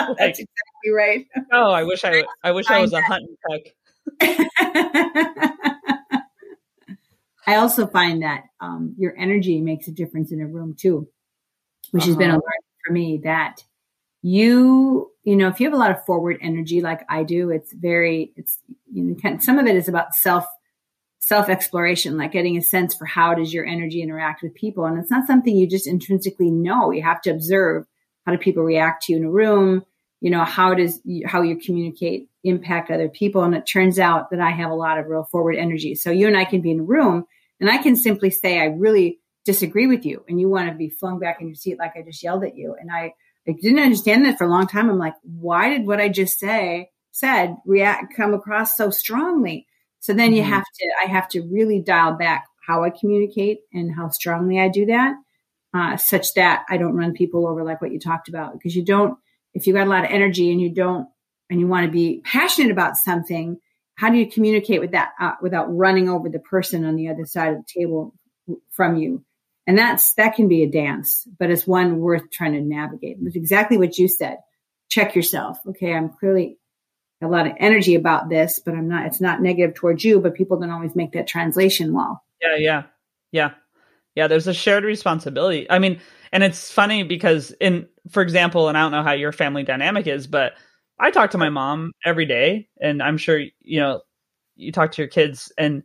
like, 0.00 0.18
That's 0.18 0.38
exactly 0.38 0.90
right. 0.94 1.26
Oh, 1.50 1.70
I 1.70 1.84
wish 1.84 2.04
I 2.04 2.24
I 2.44 2.52
wish 2.52 2.68
I 2.68 2.80
was 2.80 2.92
a 2.92 3.00
hunting 3.00 3.36
peck. 3.48 3.74
I 7.48 7.56
also 7.56 7.86
find 7.86 8.22
that 8.22 8.44
um, 8.60 8.94
your 8.98 9.16
energy 9.16 9.62
makes 9.62 9.88
a 9.88 9.90
difference 9.90 10.32
in 10.32 10.42
a 10.42 10.46
room 10.46 10.76
too, 10.78 11.08
which 11.92 12.02
uh-huh. 12.02 12.10
has 12.10 12.16
been 12.16 12.28
a 12.28 12.34
uh-huh. 12.34 12.42
learning 12.44 12.84
for 12.86 12.92
me 12.92 13.20
that 13.24 13.64
you, 14.20 15.10
you 15.24 15.34
know, 15.34 15.48
if 15.48 15.58
you 15.58 15.66
have 15.66 15.72
a 15.72 15.78
lot 15.78 15.90
of 15.90 16.04
forward 16.04 16.36
energy 16.42 16.82
like 16.82 17.06
I 17.08 17.22
do, 17.22 17.48
it's 17.48 17.72
very, 17.72 18.34
it's, 18.36 18.58
you 18.92 19.02
know, 19.02 19.32
of, 19.32 19.42
some 19.42 19.58
of 19.58 19.66
it 19.66 19.76
is 19.76 19.88
about 19.88 20.14
self, 20.14 20.44
self 21.20 21.48
exploration, 21.48 22.18
like 22.18 22.32
getting 22.32 22.58
a 22.58 22.60
sense 22.60 22.94
for 22.94 23.06
how 23.06 23.32
does 23.32 23.54
your 23.54 23.64
energy 23.64 24.02
interact 24.02 24.42
with 24.42 24.54
people. 24.54 24.84
And 24.84 24.98
it's 24.98 25.10
not 25.10 25.26
something 25.26 25.56
you 25.56 25.66
just 25.66 25.86
intrinsically 25.86 26.50
know. 26.50 26.90
You 26.90 27.02
have 27.02 27.22
to 27.22 27.30
observe 27.30 27.86
how 28.26 28.32
do 28.32 28.38
people 28.38 28.62
react 28.62 29.04
to 29.04 29.12
you 29.12 29.20
in 29.20 29.24
a 29.24 29.30
room? 29.30 29.86
You 30.20 30.28
know, 30.28 30.44
how 30.44 30.74
does, 30.74 31.00
how 31.24 31.40
you 31.40 31.56
communicate 31.56 32.28
impact 32.44 32.90
other 32.90 33.08
people? 33.08 33.42
And 33.42 33.54
it 33.54 33.62
turns 33.62 33.98
out 33.98 34.28
that 34.32 34.40
I 34.40 34.50
have 34.50 34.70
a 34.70 34.74
lot 34.74 34.98
of 34.98 35.06
real 35.06 35.24
forward 35.30 35.56
energy. 35.56 35.94
So 35.94 36.10
you 36.10 36.26
and 36.26 36.36
I 36.36 36.44
can 36.44 36.60
be 36.60 36.72
in 36.72 36.80
a 36.80 36.82
room 36.82 37.24
and 37.60 37.70
I 37.70 37.78
can 37.78 37.96
simply 37.96 38.30
say, 38.30 38.60
I 38.60 38.66
really 38.66 39.18
disagree 39.44 39.86
with 39.86 40.04
you 40.04 40.24
and 40.28 40.40
you 40.40 40.48
want 40.48 40.68
to 40.68 40.74
be 40.74 40.90
flung 40.90 41.18
back 41.18 41.40
in 41.40 41.48
your 41.48 41.54
seat 41.54 41.78
like 41.78 41.92
I 41.96 42.02
just 42.02 42.22
yelled 42.22 42.44
at 42.44 42.56
you. 42.56 42.76
And 42.78 42.90
I, 42.90 43.14
I 43.48 43.52
didn't 43.52 43.78
understand 43.78 44.24
that 44.24 44.38
for 44.38 44.44
a 44.44 44.50
long 44.50 44.66
time. 44.66 44.90
I'm 44.90 44.98
like, 44.98 45.14
why 45.22 45.70
did 45.70 45.86
what 45.86 46.00
I 46.00 46.08
just 46.08 46.38
say 46.38 46.90
said 47.12 47.56
react 47.64 48.14
come 48.14 48.34
across 48.34 48.76
so 48.76 48.90
strongly? 48.90 49.66
So 50.00 50.12
then 50.12 50.28
mm-hmm. 50.28 50.36
you 50.36 50.42
have 50.42 50.64
to, 50.64 50.90
I 51.02 51.08
have 51.08 51.28
to 51.30 51.42
really 51.42 51.80
dial 51.80 52.12
back 52.14 52.46
how 52.66 52.84
I 52.84 52.90
communicate 52.90 53.60
and 53.72 53.94
how 53.94 54.10
strongly 54.10 54.60
I 54.60 54.68
do 54.68 54.86
that, 54.86 55.14
uh, 55.72 55.96
such 55.96 56.34
that 56.34 56.66
I 56.68 56.76
don't 56.76 56.94
run 56.94 57.14
people 57.14 57.46
over 57.48 57.64
like 57.64 57.80
what 57.80 57.92
you 57.92 57.98
talked 57.98 58.28
about. 58.28 58.52
Because 58.52 58.76
you 58.76 58.84
don't, 58.84 59.18
if 59.54 59.66
you 59.66 59.72
got 59.72 59.86
a 59.86 59.90
lot 59.90 60.04
of 60.04 60.10
energy 60.10 60.52
and 60.52 60.60
you 60.60 60.72
don't, 60.72 61.08
and 61.50 61.58
you 61.58 61.66
want 61.66 61.86
to 61.86 61.90
be 61.90 62.20
passionate 62.24 62.70
about 62.70 62.98
something, 62.98 63.58
how 63.98 64.10
do 64.10 64.16
you 64.16 64.30
communicate 64.30 64.80
with 64.80 64.92
that 64.92 65.10
uh, 65.20 65.32
without 65.42 65.66
running 65.76 66.08
over 66.08 66.28
the 66.28 66.38
person 66.38 66.84
on 66.84 66.94
the 66.94 67.08
other 67.08 67.26
side 67.26 67.52
of 67.52 67.56
the 67.56 67.80
table 67.80 68.14
from 68.70 68.96
you? 68.96 69.24
And 69.66 69.76
that's 69.76 70.14
that 70.14 70.36
can 70.36 70.46
be 70.46 70.62
a 70.62 70.70
dance 70.70 71.26
but 71.38 71.50
it's 71.50 71.66
one 71.66 71.98
worth 71.98 72.30
trying 72.30 72.52
to 72.52 72.60
navigate. 72.60 73.16
It's 73.20 73.34
exactly 73.34 73.76
what 73.76 73.98
you 73.98 74.06
said. 74.06 74.38
Check 74.88 75.16
yourself. 75.16 75.58
Okay 75.70 75.92
i'm 75.92 76.10
clearly 76.10 76.58
a 77.20 77.26
lot 77.26 77.48
of 77.48 77.54
energy 77.58 77.96
about 77.96 78.28
this 78.28 78.60
but 78.64 78.74
i'm 78.74 78.88
not 78.88 79.06
it's 79.06 79.20
not 79.20 79.42
negative 79.42 79.74
towards 79.74 80.04
you 80.04 80.20
but 80.20 80.34
people 80.34 80.60
don't 80.60 80.70
always 80.70 80.94
make 80.94 81.12
that 81.12 81.26
translation 81.26 81.92
well. 81.92 82.22
Yeah 82.40 82.56
yeah 82.56 82.82
yeah. 83.32 83.50
Yeah 84.14 84.28
there's 84.28 84.46
a 84.46 84.54
shared 84.54 84.84
responsibility. 84.84 85.68
I 85.68 85.80
mean 85.80 86.00
and 86.30 86.44
it's 86.44 86.70
funny 86.70 87.02
because 87.02 87.50
in 87.60 87.88
for 88.10 88.22
example 88.22 88.68
and 88.68 88.78
i 88.78 88.82
don't 88.82 88.92
know 88.92 89.02
how 89.02 89.12
your 89.12 89.32
family 89.32 89.64
dynamic 89.64 90.06
is 90.06 90.28
but 90.28 90.54
I 91.00 91.10
talk 91.10 91.30
to 91.30 91.38
my 91.38 91.50
mom 91.50 91.92
every 92.04 92.26
day, 92.26 92.68
and 92.80 93.02
I'm 93.02 93.18
sure 93.18 93.40
you 93.60 93.80
know 93.80 94.00
you 94.56 94.72
talk 94.72 94.92
to 94.92 95.02
your 95.02 95.08
kids, 95.08 95.52
and 95.56 95.82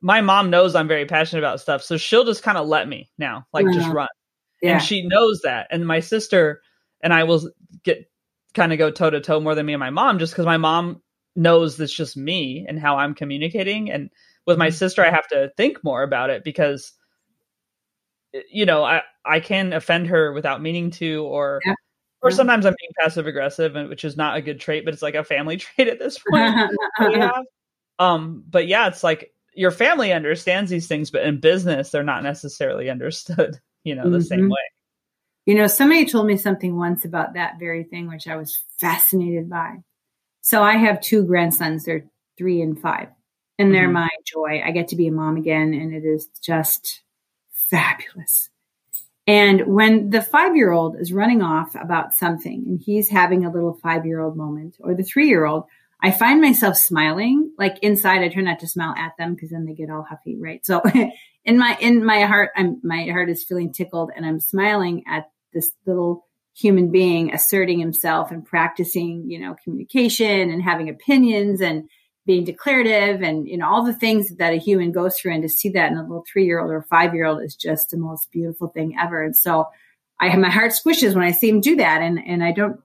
my 0.00 0.20
mom 0.20 0.50
knows 0.50 0.74
I'm 0.74 0.88
very 0.88 1.06
passionate 1.06 1.40
about 1.40 1.60
stuff, 1.60 1.82
so 1.82 1.96
she'll 1.96 2.24
just 2.24 2.42
kind 2.42 2.58
of 2.58 2.68
let 2.68 2.88
me 2.88 3.10
now, 3.18 3.46
like 3.52 3.66
just 3.72 3.88
run, 3.88 4.08
yeah. 4.62 4.74
and 4.74 4.82
she 4.82 5.06
knows 5.06 5.40
that. 5.42 5.68
And 5.70 5.86
my 5.86 6.00
sister 6.00 6.60
and 7.02 7.12
I 7.12 7.24
will 7.24 7.50
get 7.82 8.10
kind 8.54 8.72
of 8.72 8.78
go 8.78 8.90
toe 8.90 9.10
to 9.10 9.20
toe 9.20 9.40
more 9.40 9.54
than 9.54 9.66
me 9.66 9.72
and 9.72 9.80
my 9.80 9.90
mom, 9.90 10.18
just 10.18 10.32
because 10.32 10.46
my 10.46 10.58
mom 10.58 11.02
knows 11.34 11.76
that's 11.76 11.92
just 11.92 12.16
me 12.16 12.66
and 12.68 12.78
how 12.78 12.98
I'm 12.98 13.14
communicating, 13.14 13.90
and 13.90 14.10
with 14.46 14.58
my 14.58 14.68
mm-hmm. 14.68 14.76
sister, 14.76 15.04
I 15.04 15.10
have 15.10 15.26
to 15.28 15.50
think 15.56 15.82
more 15.82 16.02
about 16.02 16.30
it 16.30 16.44
because 16.44 16.92
you 18.50 18.64
know 18.64 18.84
I 18.84 19.02
I 19.24 19.40
can 19.40 19.72
offend 19.72 20.06
her 20.08 20.32
without 20.32 20.62
meaning 20.62 20.90
to, 20.92 21.24
or 21.24 21.60
yeah 21.64 21.74
or 22.22 22.30
sometimes 22.30 22.64
I'm 22.64 22.74
being 22.78 22.92
passive 22.98 23.26
aggressive, 23.26 23.74
which 23.88 24.04
is 24.04 24.16
not 24.16 24.36
a 24.36 24.42
good 24.42 24.60
trait, 24.60 24.84
but 24.84 24.94
it's 24.94 25.02
like 25.02 25.14
a 25.14 25.24
family 25.24 25.56
trait 25.58 25.88
at 25.88 25.98
this 25.98 26.18
point. 26.18 26.70
um, 27.98 28.44
but 28.48 28.66
yeah, 28.66 28.88
it's 28.88 29.02
like 29.02 29.32
your 29.54 29.70
family 29.70 30.12
understands 30.12 30.70
these 30.70 30.86
things, 30.86 31.10
but 31.10 31.22
in 31.22 31.40
business, 31.40 31.90
they're 31.90 32.02
not 32.02 32.22
necessarily 32.22 32.88
understood, 32.88 33.58
you 33.84 33.94
know, 33.94 34.04
the 34.04 34.18
mm-hmm. 34.18 34.26
same 34.26 34.48
way. 34.48 34.56
You 35.44 35.56
know, 35.56 35.66
somebody 35.66 36.06
told 36.06 36.26
me 36.26 36.36
something 36.36 36.76
once 36.76 37.04
about 37.04 37.34
that 37.34 37.58
very 37.58 37.82
thing, 37.82 38.06
which 38.08 38.28
I 38.28 38.36
was 38.36 38.56
fascinated 38.78 39.50
by. 39.50 39.78
So 40.40 40.62
I 40.62 40.76
have 40.76 41.00
two 41.00 41.24
grandsons, 41.24 41.84
they're 41.84 42.06
three 42.38 42.62
and 42.62 42.80
five, 42.80 43.08
and 43.58 43.74
they're 43.74 43.84
mm-hmm. 43.84 43.94
my 43.94 44.08
joy. 44.24 44.62
I 44.64 44.70
get 44.70 44.88
to 44.88 44.96
be 44.96 45.08
a 45.08 45.12
mom 45.12 45.36
again, 45.36 45.74
and 45.74 45.92
it 45.92 46.04
is 46.04 46.28
just 46.42 47.02
fabulous. 47.50 48.50
And 49.26 49.66
when 49.66 50.10
the 50.10 50.22
five 50.22 50.56
year 50.56 50.72
old 50.72 50.96
is 50.98 51.12
running 51.12 51.42
off 51.42 51.74
about 51.74 52.14
something 52.14 52.64
and 52.66 52.80
he's 52.80 53.08
having 53.08 53.44
a 53.44 53.52
little 53.52 53.74
five 53.74 54.04
year 54.04 54.20
old 54.20 54.36
moment 54.36 54.76
or 54.80 54.94
the 54.94 55.04
three 55.04 55.28
year 55.28 55.44
old, 55.44 55.64
I 56.02 56.10
find 56.10 56.40
myself 56.40 56.76
smiling. 56.76 57.52
Like 57.56 57.78
inside, 57.80 58.22
I 58.22 58.28
try 58.28 58.42
not 58.42 58.58
to 58.60 58.68
smile 58.68 58.94
at 58.96 59.12
them 59.18 59.34
because 59.34 59.50
then 59.50 59.64
they 59.64 59.74
get 59.74 59.90
all 59.90 60.04
huffy, 60.08 60.36
right? 60.36 60.64
So 60.66 60.82
in 61.44 61.58
my, 61.58 61.76
in 61.80 62.04
my 62.04 62.22
heart, 62.22 62.50
I'm, 62.56 62.80
my 62.82 63.04
heart 63.04 63.30
is 63.30 63.44
feeling 63.44 63.72
tickled 63.72 64.10
and 64.14 64.26
I'm 64.26 64.40
smiling 64.40 65.04
at 65.06 65.30
this 65.52 65.70
little 65.86 66.26
human 66.54 66.90
being 66.90 67.32
asserting 67.32 67.78
himself 67.78 68.30
and 68.32 68.44
practicing, 68.44 69.30
you 69.30 69.38
know, 69.38 69.54
communication 69.62 70.50
and 70.50 70.62
having 70.62 70.88
opinions 70.88 71.60
and 71.60 71.88
being 72.24 72.44
declarative 72.44 73.20
and 73.22 73.48
you 73.48 73.56
know 73.56 73.68
all 73.68 73.84
the 73.84 73.94
things 73.94 74.36
that 74.36 74.52
a 74.52 74.56
human 74.56 74.92
goes 74.92 75.16
through 75.16 75.32
and 75.32 75.42
to 75.42 75.48
see 75.48 75.68
that 75.70 75.90
in 75.90 75.98
a 75.98 76.02
little 76.02 76.24
three 76.30 76.44
year 76.44 76.60
old 76.60 76.70
or 76.70 76.82
five 76.82 77.14
year 77.14 77.26
old 77.26 77.42
is 77.42 77.56
just 77.56 77.90
the 77.90 77.96
most 77.96 78.30
beautiful 78.30 78.68
thing 78.68 78.96
ever. 79.00 79.22
And 79.22 79.36
so 79.36 79.68
i 80.20 80.28
have 80.28 80.40
my 80.40 80.50
heart 80.50 80.72
squishes 80.72 81.14
when 81.14 81.24
i 81.24 81.32
see 81.32 81.48
him 81.48 81.60
do 81.60 81.76
that 81.76 82.00
and 82.00 82.20
and 82.24 82.44
i 82.44 82.52
don't 82.52 82.80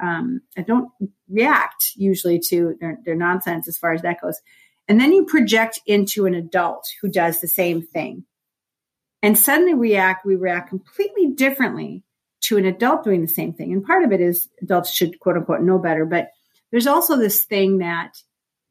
um 0.00 0.40
i 0.56 0.62
don't 0.62 0.90
react 1.28 1.92
usually 1.96 2.38
to 2.38 2.76
their, 2.80 2.98
their 3.04 3.16
nonsense 3.16 3.66
as 3.66 3.76
far 3.76 3.92
as 3.92 4.02
that 4.02 4.20
goes. 4.20 4.40
And 4.88 5.00
then 5.00 5.12
you 5.12 5.24
project 5.24 5.80
into 5.86 6.26
an 6.26 6.34
adult 6.34 6.86
who 7.02 7.08
does 7.08 7.40
the 7.40 7.48
same 7.48 7.82
thing. 7.82 8.24
And 9.20 9.36
suddenly 9.36 9.74
react 9.74 10.24
we 10.24 10.36
react 10.36 10.68
completely 10.68 11.28
differently 11.28 12.04
to 12.42 12.56
an 12.56 12.66
adult 12.66 13.02
doing 13.02 13.22
the 13.22 13.28
same 13.28 13.52
thing. 13.52 13.72
And 13.72 13.84
part 13.84 14.04
of 14.04 14.12
it 14.12 14.20
is 14.20 14.48
adults 14.62 14.92
should 14.92 15.18
quote 15.18 15.36
unquote 15.36 15.62
know 15.62 15.78
better 15.78 16.04
but 16.04 16.30
there's 16.70 16.86
also 16.86 17.16
this 17.16 17.42
thing 17.42 17.78
that 17.78 18.12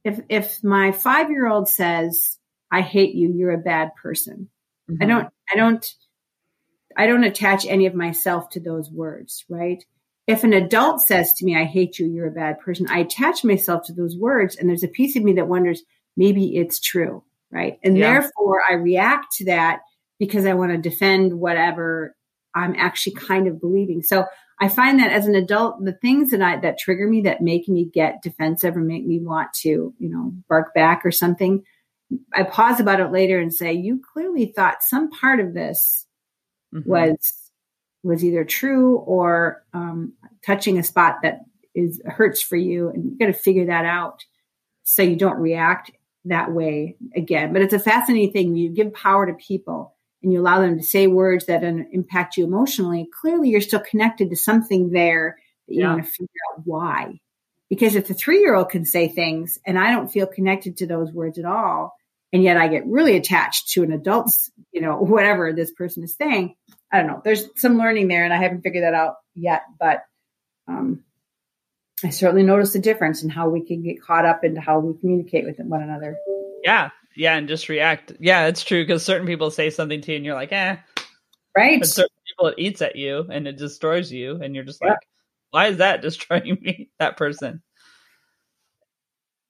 if 0.06 0.22
if 0.30 0.64
my 0.64 0.94
five 0.94 1.30
year 1.30 1.48
old 1.48 1.68
says, 1.68 2.38
I 2.72 2.82
hate 2.82 3.16
you, 3.16 3.34
you're 3.34 3.52
a 3.52 3.58
bad 3.58 3.92
person. 4.02 4.50
Mm-hmm. 4.90 5.04
I 5.04 5.06
don't 5.08 5.30
I 5.52 5.56
don't 5.58 5.94
I 6.96 7.08
don't 7.08 7.24
attach 7.26 7.66
any 7.66 7.88
of 7.88 7.96
myself 7.96 8.50
to 8.52 8.60
those 8.62 8.90
words, 8.90 9.44
right? 9.50 9.84
If 10.28 10.44
an 10.44 10.54
adult 10.54 11.02
says 11.02 11.34
to 11.34 11.46
me, 11.46 11.58
I 11.58 11.66
hate 11.66 12.00
you, 12.00 12.08
you're 12.08 12.28
a 12.28 12.32
bad 12.32 12.60
person, 12.60 12.88
I 12.90 13.00
attach 13.00 13.44
myself 13.44 13.84
to 13.88 13.94
those 13.94 14.16
words. 14.16 14.56
And 14.56 14.70
there's 14.70 14.84
a 14.84 14.88
piece 14.88 15.16
of 15.16 15.24
me 15.24 15.34
that 15.34 15.48
wonders, 15.48 15.84
maybe 16.16 16.56
it's 16.56 16.80
true, 16.80 17.24
right? 17.52 17.80
And 17.84 17.98
yeah. 17.98 18.14
therefore 18.14 18.62
I 18.70 18.74
react 18.76 19.34
to 19.38 19.46
that 19.46 19.82
because 20.20 20.46
I 20.46 20.54
want 20.54 20.72
to 20.72 20.78
defend 20.78 21.40
whatever 21.40 22.16
I'm 22.56 22.76
actually 22.76 23.16
kind 23.16 23.48
of 23.48 23.60
believing. 23.60 24.02
So 24.02 24.26
I 24.60 24.70
find 24.70 25.00
that 25.00 25.12
as 25.12 25.28
an 25.28 25.36
adult, 25.36 25.84
the 25.84 25.94
things 25.94 26.32
that 26.32 26.42
I, 26.42 26.58
that 26.62 26.80
trigger 26.80 27.08
me, 27.08 27.22
that 27.22 27.42
make 27.42 27.68
me 27.68 27.86
get 27.86 28.22
defensive 28.22 28.78
or 28.78 28.82
make 28.82 29.06
me 29.06 29.20
want 29.20 29.52
to, 29.62 29.94
you 29.98 30.10
know, 30.10 30.32
bark 30.48 30.74
back 30.74 31.02
or 31.06 31.12
something, 31.12 31.64
I 32.34 32.44
pause 32.44 32.80
about 32.80 33.00
it 33.00 33.12
later 33.12 33.40
and 33.40 33.54
say, 33.54 33.74
you 33.74 34.02
clearly 34.14 34.54
thought 34.56 34.84
some 34.84 35.10
part 35.10 35.40
of 35.40 35.54
this 35.54 36.06
mm-hmm. 36.74 36.90
was 36.90 37.34
was 38.04 38.24
either 38.24 38.46
true 38.46 38.98
or 38.98 39.64
um, 39.74 40.14
touching 40.46 40.78
a 40.78 40.84
spot 40.84 41.16
that 41.24 41.40
is 41.74 42.02
hurts 42.06 42.42
for 42.42 42.56
you, 42.56 42.90
and 42.90 43.04
you 43.04 43.18
got 43.18 43.26
to 43.26 43.34
figure 43.34 43.66
that 43.66 43.84
out 43.84 44.24
so 44.84 45.02
you 45.02 45.16
don't 45.16 45.40
react 45.40 45.92
that 46.26 46.52
way 46.52 46.96
again. 47.16 47.52
But 47.52 47.64
it's 47.64 47.74
a 47.74 47.80
fascinating 47.80 48.32
thing. 48.32 48.56
You 48.56 48.70
give 48.70 48.94
power 48.94 49.26
to 49.26 49.34
people 49.34 49.95
and 50.26 50.34
you 50.34 50.42
allow 50.42 50.60
them 50.60 50.80
to 50.80 50.84
say 50.84 51.06
words 51.06 51.46
that 51.46 51.64
impact 51.64 52.36
you 52.36 52.46
emotionally. 52.46 53.08
Clearly, 53.22 53.50
you're 53.50 53.62
still 53.62 53.80
connected 53.80 54.32
to 54.32 54.36
something 54.36 54.90
there 54.90 55.38
that 55.68 55.76
you 55.76 55.82
yeah. 55.82 55.94
want 55.94 56.04
to 56.04 56.10
figure 56.10 56.28
out 56.52 56.64
why. 56.66 57.20
Because 57.70 57.96
if 57.96 58.08
the 58.08 58.16
three 58.16 58.40
year 58.40 58.56
old 58.56 58.70
can 58.70 58.86
say 58.86 59.08
things 59.08 59.60
and 59.68 59.78
I 59.78 59.92
don't 59.92 60.12
feel 60.12 60.26
connected 60.26 60.78
to 60.78 60.88
those 60.88 61.12
words 61.12 61.38
at 61.38 61.46
all, 61.46 61.94
and 62.34 62.42
yet 62.42 62.58
I 62.58 62.68
get 62.68 62.88
really 62.88 63.16
attached 63.16 63.70
to 63.74 63.84
an 63.84 63.92
adult's, 63.92 64.50
you 64.72 64.82
know, 64.82 64.98
whatever 65.00 65.54
this 65.54 65.72
person 65.72 66.04
is 66.04 66.16
saying. 66.16 66.56
I 66.92 66.98
don't 66.98 67.08
know. 67.08 67.22
There's 67.24 67.48
some 67.56 67.78
learning 67.78 68.08
there, 68.08 68.24
and 68.24 68.34
I 68.34 68.38
haven't 68.38 68.62
figured 68.62 68.84
that 68.84 68.96
out 68.96 69.18
yet. 69.36 69.62
But 69.80 70.06
um, 70.68 71.04
I 72.04 72.10
certainly 72.10 72.44
noticed 72.44 72.76
a 72.76 72.80
difference 72.80 73.22
in 73.22 73.30
how 73.30 73.48
we 73.50 73.64
can 73.64 73.84
get 73.84 74.02
caught 74.02 74.26
up 74.26 74.44
into 74.44 74.60
how 74.60 74.80
we 74.80 75.00
communicate 75.00 75.46
with 75.46 75.60
one 75.60 75.84
another. 75.84 76.18
Yeah, 76.64 76.90
yeah, 77.16 77.36
and 77.36 77.48
just 77.48 77.70
react. 77.70 78.14
Yeah, 78.20 78.48
it's 78.48 78.64
true 78.64 78.84
because 78.84 79.04
certain 79.04 79.28
people 79.28 79.52
say 79.52 79.70
something 79.70 80.02
to 80.02 80.12
you, 80.12 80.18
and 80.18 80.26
you're 80.26 80.36
like, 80.36 80.52
eh, 80.52 80.78
right. 81.56 81.80
But 81.80 81.90
certain 81.90 82.16
people, 82.28 82.48
it 82.48 82.56
eats 82.58 82.82
at 82.82 82.96
you 82.96 83.26
and 83.30 83.48
it 83.48 83.58
destroys 83.58 84.12
you, 84.12 84.42
and 84.42 84.56
you're 84.56 84.64
just 84.64 84.80
yeah. 84.82 84.92
like, 84.92 85.00
why 85.52 85.68
is 85.68 85.78
that 85.78 86.02
destroying 86.02 86.58
me? 86.62 86.90
That 87.00 87.18
person. 87.18 87.62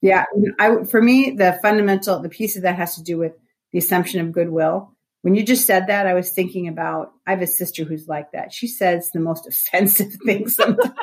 Yeah, 0.01 0.25
I 0.59 0.83
for 0.83 1.01
me 1.01 1.31
the 1.31 1.57
fundamental 1.61 2.19
the 2.19 2.29
piece 2.29 2.55
of 2.55 2.61
that 2.61 2.75
has 2.75 2.95
to 2.95 3.03
do 3.03 3.17
with 3.17 3.33
the 3.71 3.79
assumption 3.79 4.21
of 4.21 4.31
goodwill. 4.31 4.91
When 5.23 5.33
you 5.33 5.43
just 5.43 5.65
said 5.65 5.87
that, 5.87 6.05
I 6.05 6.13
was 6.13 6.29
thinking 6.29 6.67
about 6.67 7.11
I 7.25 7.31
have 7.31 7.41
a 7.41 7.47
sister 7.47 7.83
who's 7.83 8.07
like 8.07 8.31
that. 8.33 8.53
She 8.53 8.67
says 8.67 9.09
the 9.11 9.19
most 9.19 9.47
offensive 9.47 10.13
things 10.23 10.55
sometimes. 10.55 10.93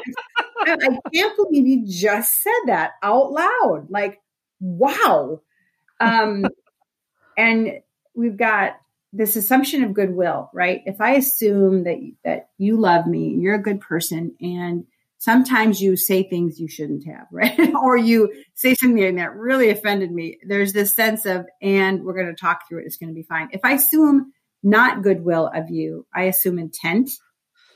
I 0.60 0.76
can't 1.12 1.36
believe 1.36 1.66
you 1.66 1.84
just 1.84 2.40
said 2.40 2.60
that 2.66 2.92
out 3.02 3.32
loud. 3.32 3.88
Like, 3.90 4.20
wow. 4.60 5.40
Um, 6.00 6.46
and 7.36 7.80
we've 8.14 8.36
got 8.36 8.76
this 9.12 9.36
assumption 9.36 9.84
of 9.84 9.94
goodwill, 9.94 10.50
right? 10.54 10.80
If 10.86 11.00
I 11.00 11.12
assume 11.12 11.84
that 11.84 11.98
that 12.24 12.48
you 12.58 12.78
love 12.78 13.06
me, 13.06 13.36
you're 13.38 13.54
a 13.54 13.62
good 13.62 13.80
person, 13.80 14.34
and 14.40 14.84
sometimes 15.22 15.80
you 15.80 15.96
say 15.96 16.24
things 16.24 16.58
you 16.58 16.66
shouldn't 16.66 17.06
have, 17.06 17.26
right? 17.32 17.74
or 17.74 17.96
you 17.96 18.32
say 18.54 18.74
something 18.74 19.16
that 19.16 19.36
really 19.36 19.70
offended 19.70 20.10
me. 20.10 20.38
There's 20.46 20.72
this 20.72 20.94
sense 20.96 21.26
of, 21.26 21.46
and 21.60 22.02
we're 22.02 22.14
going 22.14 22.34
to 22.34 22.34
talk 22.34 22.68
through 22.68 22.80
it. 22.80 22.86
It's 22.86 22.96
going 22.96 23.10
to 23.10 23.14
be 23.14 23.22
fine. 23.22 23.48
If 23.52 23.60
I 23.64 23.72
assume 23.72 24.32
not 24.62 25.02
goodwill 25.02 25.50
of 25.54 25.70
you, 25.70 26.06
I 26.14 26.24
assume 26.24 26.58
intent, 26.58 27.10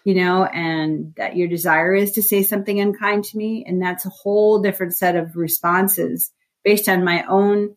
you 0.05 0.15
know, 0.15 0.45
and 0.45 1.15
that 1.17 1.37
your 1.37 1.49
desire 1.49 1.95
is 1.95 2.13
to 2.13 2.23
say 2.23 2.43
something 2.43 2.81
unkind 2.81 3.25
to 3.27 3.37
me. 3.37 3.65
And 3.67 3.81
that's 3.81 4.07
a 4.07 4.11
whole 4.11 4.61
different 4.61 4.97
set 4.97 5.15
of 5.17 5.37
responses 5.37 6.33
based 6.65 6.89
on 6.89 7.05
my 7.05 7.25
own 7.29 7.77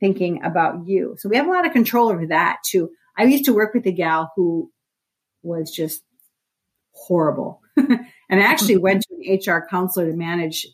thinking 0.00 0.42
about 0.42 0.86
you. 0.86 1.14
So 1.18 1.28
we 1.28 1.36
have 1.36 1.46
a 1.46 1.50
lot 1.50 1.66
of 1.66 1.72
control 1.72 2.10
over 2.10 2.26
that 2.26 2.58
too. 2.68 2.90
I 3.16 3.24
used 3.24 3.44
to 3.44 3.54
work 3.54 3.74
with 3.74 3.86
a 3.86 3.92
gal 3.92 4.32
who 4.34 4.70
was 5.42 5.70
just 5.70 6.02
horrible. 6.92 7.60
and 7.76 8.00
I 8.30 8.40
actually 8.40 8.76
went 8.78 9.02
to 9.02 9.14
an 9.14 9.38
HR 9.38 9.66
counselor 9.68 10.10
to 10.10 10.16
manage 10.16 10.66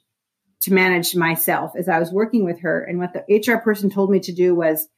to 0.62 0.72
manage 0.72 1.14
myself 1.14 1.72
as 1.76 1.88
I 1.88 1.98
was 1.98 2.10
working 2.10 2.44
with 2.44 2.62
her. 2.62 2.82
And 2.82 2.98
what 2.98 3.12
the 3.12 3.52
HR 3.52 3.58
person 3.58 3.90
told 3.90 4.10
me 4.10 4.20
to 4.20 4.32
do 4.32 4.54
was 4.54 4.88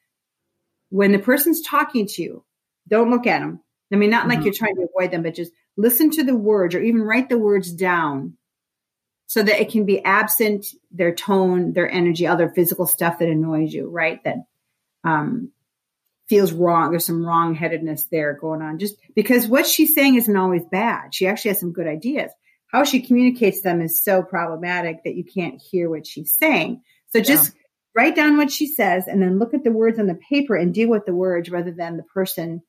when 0.89 1.13
the 1.13 1.19
person's 1.19 1.61
talking 1.61 2.07
to 2.07 2.23
you, 2.23 2.45
don't 2.89 3.11
look 3.11 3.27
at 3.27 3.41
them. 3.41 3.61
I 3.93 3.97
mean, 3.97 4.11
not 4.11 4.21
mm-hmm. 4.21 4.31
like 4.31 4.45
you're 4.45 4.55
trying 4.55 4.77
to 4.77 4.87
avoid 4.95 5.11
them, 5.11 5.23
but 5.23 5.35
just 5.35 5.53
listen 5.77 6.11
to 6.11 6.25
the 6.25 6.37
words 6.37 6.75
or 6.75 6.81
even 6.81 7.03
write 7.03 7.29
the 7.29 7.39
words 7.39 7.73
down 7.73 8.38
so 9.29 9.43
that 9.43 9.61
it 9.61 9.71
can 9.71 9.85
be 9.85 10.03
absent 10.03 10.67
their 10.91 11.15
tone, 11.15 11.75
their 11.75 11.89
energy, 11.89 12.27
other 12.27 12.49
physical 12.49 12.87
stuff 12.87 13.19
that 13.19 13.29
annoys 13.29 13.73
you, 13.73 13.87
right? 13.87 14.25
That 14.25 14.39
um, 15.05 15.53
feels 16.29 16.51
wrong. 16.51 16.91
There's 16.91 17.05
some 17.05 17.23
wrongheadedness 17.23 18.09
there 18.11 18.33
going 18.33 18.63
on. 18.63 18.79
Just 18.79 18.97
because 19.15 19.47
what 19.47 19.67
she's 19.67 19.95
saying 19.95 20.15
isn't 20.15 20.37
always 20.37 20.65
bad. 20.73 21.15
She 21.15 21.27
actually 21.27 21.51
has 21.51 21.61
some 21.61 21.73
good 21.73 21.87
ideas. 21.87 22.33
How 22.69 22.85
she 22.85 23.01
communicates 23.01 23.61
them 23.61 23.83
is 23.83 24.03
so 24.03 24.23
problematic 24.23 25.05
that 25.05 25.15
you 25.15 25.25
can't 25.25 25.61
hear 25.61 25.91
what 25.91 26.07
she's 26.07 26.35
saying. 26.35 26.81
So 27.11 27.21
just 27.21 27.55
yeah. 27.55 27.61
write 27.95 28.17
down 28.17 28.39
what 28.39 28.51
she 28.51 28.67
says 28.67 29.09
and 29.09 29.21
then 29.21 29.39
look 29.39 29.53
at 29.53 29.63
the 29.63 29.71
words 29.71 29.99
on 29.99 30.07
the 30.07 30.19
paper 30.31 30.57
and 30.57 30.73
deal 30.73 30.89
with 30.89 31.05
the 31.05 31.15
words 31.15 31.51
rather 31.51 31.71
than 31.71 31.99
the 31.99 32.03
person, 32.03 32.63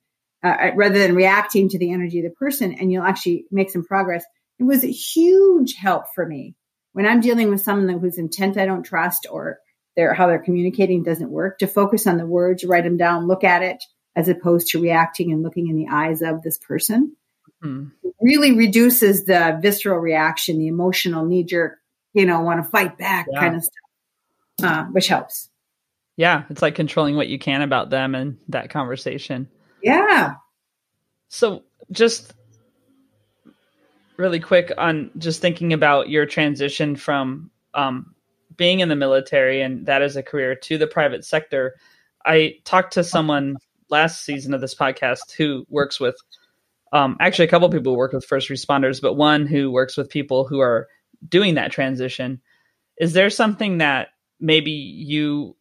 uh, 0.44 0.48
uh 0.48 0.70
rather 0.74 0.98
than 0.98 1.14
reacting 1.14 1.70
to 1.70 1.78
the 1.78 1.90
energy 1.90 2.18
of 2.18 2.24
the 2.24 2.36
person. 2.36 2.74
And 2.74 2.92
you'll 2.92 3.04
actually 3.04 3.46
make 3.50 3.70
some 3.70 3.84
progress 3.84 4.24
it 4.60 4.64
was 4.64 4.84
a 4.84 4.90
huge 4.90 5.74
help 5.74 6.04
for 6.14 6.24
me 6.24 6.54
when 6.92 7.06
I'm 7.06 7.20
dealing 7.20 7.48
with 7.50 7.62
someone 7.62 7.98
whose 7.98 8.18
intent 8.18 8.58
I 8.58 8.66
don't 8.66 8.82
trust 8.82 9.26
or 9.30 9.58
their 9.96 10.14
how 10.14 10.26
they're 10.26 10.38
communicating 10.38 11.02
doesn't 11.02 11.30
work 11.30 11.58
to 11.58 11.66
focus 11.66 12.06
on 12.06 12.18
the 12.18 12.26
words, 12.26 12.62
write 12.62 12.84
them 12.84 12.96
down, 12.96 13.26
look 13.26 13.42
at 13.42 13.62
it 13.62 13.82
as 14.14 14.28
opposed 14.28 14.68
to 14.68 14.80
reacting 14.80 15.32
and 15.32 15.42
looking 15.42 15.68
in 15.68 15.76
the 15.76 15.88
eyes 15.90 16.22
of 16.22 16.42
this 16.42 16.58
person. 16.58 17.16
Mm-hmm. 17.62 18.08
really 18.22 18.52
reduces 18.52 19.26
the 19.26 19.58
visceral 19.60 19.98
reaction, 19.98 20.58
the 20.58 20.68
emotional 20.68 21.26
knee 21.26 21.44
jerk, 21.44 21.76
you 22.14 22.24
know, 22.24 22.40
want 22.40 22.64
to 22.64 22.70
fight 22.70 22.96
back 22.96 23.26
yeah. 23.30 23.38
kind 23.38 23.56
of 23.56 23.62
stuff, 23.62 23.74
uh, 24.62 24.84
which 24.84 25.08
helps. 25.08 25.50
Yeah, 26.16 26.44
it's 26.48 26.62
like 26.62 26.74
controlling 26.74 27.16
what 27.16 27.28
you 27.28 27.38
can 27.38 27.60
about 27.60 27.90
them 27.90 28.14
and 28.14 28.38
that 28.48 28.70
conversation. 28.70 29.50
Yeah. 29.82 30.36
So 31.28 31.64
just 31.92 32.32
really 34.20 34.40
quick 34.40 34.72
on 34.78 35.10
just 35.18 35.40
thinking 35.40 35.72
about 35.72 36.08
your 36.08 36.26
transition 36.26 36.94
from 36.94 37.50
um, 37.74 38.14
being 38.56 38.80
in 38.80 38.88
the 38.88 38.96
military 38.96 39.62
and 39.62 39.86
that 39.86 40.02
as 40.02 40.16
a 40.16 40.22
career 40.22 40.54
to 40.54 40.78
the 40.78 40.86
private 40.86 41.24
sector. 41.24 41.76
I 42.24 42.56
talked 42.64 42.92
to 42.94 43.04
someone 43.04 43.56
last 43.88 44.24
season 44.24 44.54
of 44.54 44.60
this 44.60 44.74
podcast 44.74 45.32
who 45.36 45.66
works 45.68 45.98
with 45.98 46.16
um, 46.92 47.16
actually 47.20 47.46
a 47.46 47.50
couple 47.50 47.70
people 47.70 47.92
who 47.92 47.98
work 47.98 48.12
with 48.12 48.24
first 48.24 48.48
responders, 48.48 49.00
but 49.00 49.14
one 49.14 49.46
who 49.46 49.70
works 49.70 49.96
with 49.96 50.10
people 50.10 50.44
who 50.44 50.60
are 50.60 50.88
doing 51.28 51.54
that 51.54 51.72
transition. 51.72 52.40
Is 52.98 53.12
there 53.12 53.30
something 53.30 53.78
that 53.78 54.08
maybe 54.40 54.72
you 54.72 55.56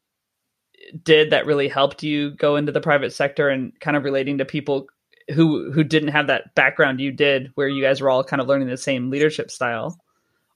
did 1.03 1.31
that 1.31 1.45
really 1.45 1.67
helped 1.67 2.03
you 2.03 2.31
go 2.31 2.55
into 2.55 2.71
the 2.71 2.81
private 2.81 3.13
sector 3.13 3.49
and 3.49 3.79
kind 3.79 3.95
of 3.95 4.03
relating 4.03 4.39
to 4.39 4.45
people 4.45 4.87
who 5.33 5.71
who 5.71 5.83
didn't 5.83 6.09
have 6.09 6.27
that 6.27 6.53
background 6.55 6.99
you 6.99 7.11
did 7.11 7.51
where 7.55 7.67
you 7.67 7.83
guys 7.83 8.01
were 8.01 8.09
all 8.09 8.23
kind 8.23 8.41
of 8.41 8.47
learning 8.47 8.67
the 8.67 8.77
same 8.77 9.09
leadership 9.09 9.51
style 9.51 9.99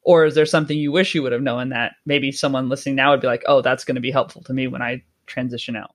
or 0.01 0.26
is 0.26 0.36
there 0.36 0.45
something 0.45 0.78
you 0.78 0.91
wish 0.91 1.15
you 1.15 1.21
would 1.21 1.32
have 1.32 1.41
known 1.41 1.69
that 1.69 1.93
maybe 2.05 2.32
someone 2.32 2.69
listening 2.69 2.95
now 2.95 3.11
would 3.11 3.21
be 3.21 3.28
like 3.28 3.43
oh 3.47 3.61
that's 3.61 3.86
going 3.86 3.95
to 3.95 4.01
be 4.01 4.11
helpful 4.11 4.41
to 4.43 4.53
me 4.53 4.67
when 4.67 4.82
i 4.82 5.01
transition 5.28 5.76
out 5.76 5.91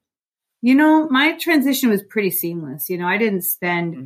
you 0.63 0.75
know 0.75 1.09
my 1.09 1.37
transition 1.39 1.91
was 1.91 2.03
pretty 2.03 2.31
seamless 2.31 2.89
you 2.89 2.97
know 2.97 3.07
i 3.07 3.19
didn't 3.19 3.43
spend 3.43 3.95
mm-hmm. 3.95 4.05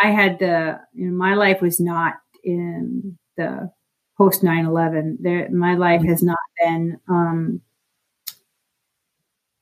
i 0.00 0.10
had 0.10 0.38
the 0.38 0.78
you 0.94 1.06
know 1.06 1.16
my 1.16 1.34
life 1.34 1.60
was 1.60 1.80
not 1.80 2.14
in 2.44 3.18
the 3.36 3.70
post 4.16 4.42
9-11 4.42 5.16
there 5.20 5.48
my 5.50 5.74
life 5.74 6.00
mm-hmm. 6.00 6.10
has 6.10 6.22
not 6.22 6.38
been 6.60 6.98
um 7.08 7.60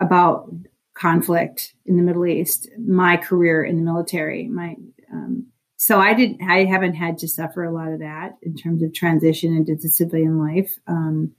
about 0.01 0.53
conflict 1.01 1.75
in 1.87 1.97
the 1.97 2.03
Middle 2.03 2.27
East, 2.27 2.69
my 2.79 3.17
career 3.17 3.65
in 3.65 3.77
the 3.77 3.83
military, 3.83 4.49
my 4.49 4.77
um, 5.13 5.47
so 5.77 5.99
I 5.99 6.13
didn't 6.13 6.43
I 6.43 6.65
haven't 6.65 6.95
had 6.95 7.19
to 7.19 7.29
suffer 7.29 7.65
a 7.65 7.73
lot 7.73 7.89
of 7.89 8.01
that 8.01 8.37
in 8.43 8.55
terms 8.55 8.83
of 8.83 8.93
transition 8.93 9.57
into 9.57 9.89
civilian 9.89 10.39
life, 10.39 10.79
um, 10.87 11.33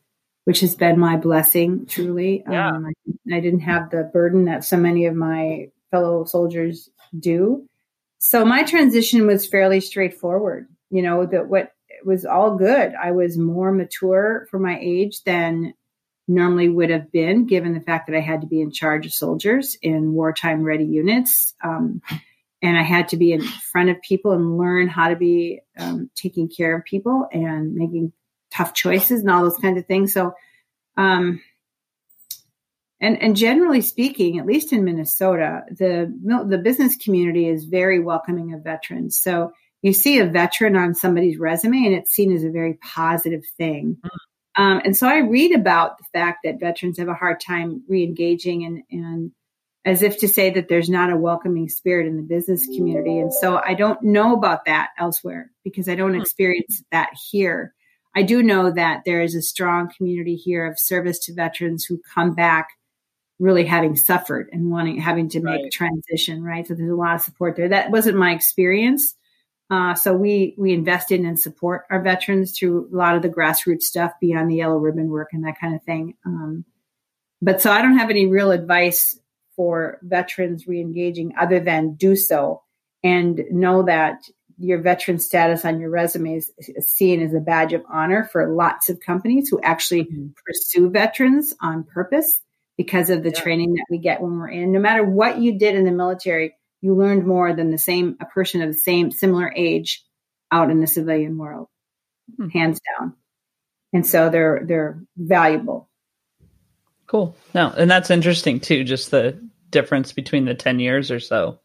which 0.46 0.62
has 0.62 0.76
been 0.76 1.00
my 1.00 1.16
blessing 1.16 1.86
truly. 1.86 2.44
Yeah. 2.50 2.70
Um, 2.70 2.88
I, 2.88 3.36
I, 3.36 3.40
didn't 3.40 3.62
have 3.62 3.92
the 3.92 4.10
burden 4.12 4.46
that 4.46 4.64
so 4.64 4.78
many 4.78 5.06
of 5.06 5.16
my 5.16 5.68
fellow 5.92 6.26
soldiers 6.26 6.90
do. 7.18 7.68
So 8.18 8.44
my 8.44 8.64
transition 8.64 9.28
was 9.28 9.46
fairly 9.46 9.80
straightforward. 9.80 10.68
You 10.90 11.04
know 11.04 11.28
that 11.28 11.48
what 11.48 11.72
it 11.88 12.06
was 12.06 12.26
all 12.26 12.58
good. 12.58 12.94
I 12.96 13.12
was 13.12 13.38
more 13.38 13.72
mature 13.72 14.48
for 14.50 14.58
my 14.58 14.80
age 14.82 15.22
than 15.24 15.76
normally 16.32 16.70
would 16.70 16.90
have 16.90 17.12
been, 17.12 17.46
given 17.46 17.74
the 17.74 17.82
fact 17.82 18.08
that 18.08 18.16
I 18.16 18.22
had 18.22 18.42
to 18.42 18.48
be 18.48 18.62
in 18.62 18.72
charge 18.72 19.06
of 19.06 19.14
soldiers 19.14 19.78
in 19.82 20.14
wartime 20.14 20.64
ready 20.64 20.86
units. 20.86 21.54
Um, 21.64 22.02
and 22.62 22.78
I 22.78 22.84
had 22.84 23.10
to 23.10 23.18
be 23.18 23.34
in 23.34 23.42
front 23.42 23.90
of 23.90 24.02
people 24.02 24.32
and 24.32 24.58
learn 24.58 24.88
how 24.88 25.10
to 25.10 25.16
be 25.16 25.62
um, 25.78 26.10
taking 26.16 26.48
care 26.48 26.76
of 26.76 26.86
people 26.86 27.28
and 27.32 27.74
making 27.74 28.14
tough 28.52 28.74
choices 28.74 29.22
and 29.22 29.30
all 29.30 29.44
those 29.44 29.58
kinds 29.58 29.80
of 29.80 29.88
things. 29.88 30.14
So, 30.14 30.34
um, 30.98 31.42
and 33.00 33.22
and 33.22 33.36
generally 33.36 33.82
speaking, 33.82 34.38
at 34.38 34.46
least 34.46 34.74
in 34.74 34.84
Minnesota, 34.84 35.64
the 35.72 36.14
the 36.48 36.60
business 36.60 36.98
community 36.98 37.48
is 37.48 37.66
very 37.66 38.00
welcoming 38.00 38.54
of 38.54 38.64
veterans. 38.64 39.20
So 39.20 39.54
you 39.82 39.94
see 39.94 40.20
a 40.20 40.28
veteran 40.28 40.76
on 40.76 40.94
somebody's 40.94 41.40
resume, 41.40 41.86
and 41.86 41.96
it's 41.96 42.12
seen 42.12 42.32
as 42.32 42.44
a 42.44 42.52
very 42.52 42.76
positive 42.76 43.42
thing. 43.58 43.98
Um, 44.58 44.82
and 44.84 44.96
so 44.96 45.08
I 45.08 45.20
read 45.20 45.56
about 45.56 45.98
the 45.98 46.04
fact 46.14 46.40
that 46.44 46.60
veterans 46.60 46.98
have 46.98 47.08
a 47.08 47.14
hard 47.14 47.40
time 47.40 47.84
re-engaging 47.88 48.66
and 48.66 48.84
and 48.92 49.32
as 49.84 50.04
if 50.04 50.20
to 50.20 50.28
say 50.28 50.52
that 50.52 50.68
there's 50.70 50.90
not 50.90 51.12
a 51.12 51.18
welcoming 51.18 51.68
spirit 51.68 52.06
in 52.06 52.16
the 52.16 52.22
business 52.22 52.66
community. 52.66 53.18
And 53.18 53.34
so 53.34 53.60
I 53.66 53.74
don't 53.74 54.02
know 54.04 54.36
about 54.36 54.66
that 54.66 54.90
elsewhere 54.98 55.50
because 55.64 55.90
I 55.90 55.96
don't 55.96 56.14
hmm. 56.14 56.22
experience 56.22 56.84
that 56.92 57.10
here. 57.32 57.74
I 58.16 58.24
do 58.24 58.44
know 58.44 58.72
that 58.72 59.02
there 59.06 59.22
is 59.22 59.36
a 59.36 59.42
strong 59.42 59.90
community 59.96 60.36
here 60.36 60.66
of 60.66 60.78
service 60.78 61.18
to 61.20 61.34
veterans 61.34 61.86
who 61.86 62.00
come 62.14 62.36
back 62.36 62.68
really 63.40 63.66
having 63.66 63.96
suffered 63.96 64.50
and 64.52 64.70
wanting 64.70 64.98
having 64.98 65.30
to 65.30 65.40
make 65.40 65.64
right. 65.64 65.72
transition, 65.72 66.44
right? 66.44 66.68
So 66.68 66.76
there's 66.76 66.92
a 66.92 66.96
lot 66.96 67.16
of 67.16 67.22
support 67.22 67.56
there. 67.56 67.70
That 67.70 67.90
wasn't 67.90 68.18
my 68.18 68.34
experience. 68.34 69.16
Uh, 69.72 69.96
so 69.96 70.14
we 70.14 70.54
we 70.58 70.74
invest 70.74 71.12
in 71.12 71.26
and 71.26 71.40
support 71.40 71.86
our 71.90 72.02
veterans 72.02 72.52
through 72.52 72.90
a 72.94 72.96
lot 72.96 73.16
of 73.16 73.22
the 73.22 73.30
grassroots 73.30 73.84
stuff 73.84 74.12
beyond 74.20 74.52
the 74.52 74.56
yellow 74.58 74.78
ribbon 74.78 75.08
work 75.10 75.30
and 75.32 75.46
that 75.46 75.60
kind 75.60 75.74
of 75.74 75.82
thing. 75.84 76.14
Um, 76.26 76.66
but 77.42 77.62
so 77.62 77.72
I 77.72 77.82
don't 77.82 77.98
have 77.98 78.10
any 78.10 78.28
real 78.28 78.52
advice 78.52 79.18
for 79.56 79.98
veterans 80.04 80.66
reengaging 80.66 81.32
other 81.40 81.62
than 81.62 81.94
do 81.94 82.18
so 82.18 82.62
and 83.02 83.42
know 83.50 83.84
that 83.84 84.24
your 84.58 84.82
veteran 84.82 85.20
status 85.20 85.64
on 85.64 85.80
your 85.80 85.90
resume 85.90 86.36
is 86.36 86.52
seen 86.80 87.22
as 87.22 87.34
a 87.34 87.40
badge 87.40 87.74
of 87.74 87.84
honor 87.90 88.26
for 88.32 88.54
lots 88.54 88.90
of 88.90 89.00
companies 89.00 89.50
who 89.50 89.60
actually 89.62 90.04
mm-hmm. 90.04 90.28
pursue 90.46 90.90
veterans 90.90 91.54
on 91.62 91.84
purpose 91.86 92.42
because 92.78 93.10
of 93.10 93.24
the 93.24 93.30
yeah. 93.30 93.42
training 93.42 93.74
that 93.74 93.86
we 93.90 93.98
get 93.98 94.22
when 94.22 94.38
we're 94.38 94.50
in. 94.50 94.72
No 94.72 94.80
matter 94.80 95.04
what 95.04 95.40
you 95.40 95.58
did 95.58 95.76
in 95.76 95.86
the 95.86 95.92
military, 95.92 96.56
you 96.82 96.96
learned 96.96 97.26
more 97.26 97.54
than 97.54 97.72
the 97.72 97.78
same 97.78 98.18
a 98.20 98.26
person 98.26 98.62
of 98.62 98.70
the 98.70 98.78
same 98.78 99.12
similar 99.12 99.52
age 99.56 100.04
out 100.52 100.70
in 100.70 100.82
the 100.82 100.88
civilian 100.88 101.38
world, 101.38 101.68
mm-hmm. 102.32 102.50
hands 102.50 102.80
down. 102.98 103.14
And 103.94 104.06
so 104.06 104.30
they're 104.30 104.64
they're 104.66 105.02
valuable. 105.18 105.90
Cool. 107.08 107.36
No, 107.54 107.70
and 107.72 107.90
that's 107.90 108.10
interesting 108.10 108.60
too. 108.60 108.84
Just 108.84 109.12
the 109.12 109.40
difference 109.70 110.12
between 110.14 110.46
the 110.46 110.56
ten 110.56 110.80
years 110.80 111.12
or 111.12 111.20
so. 111.20 111.60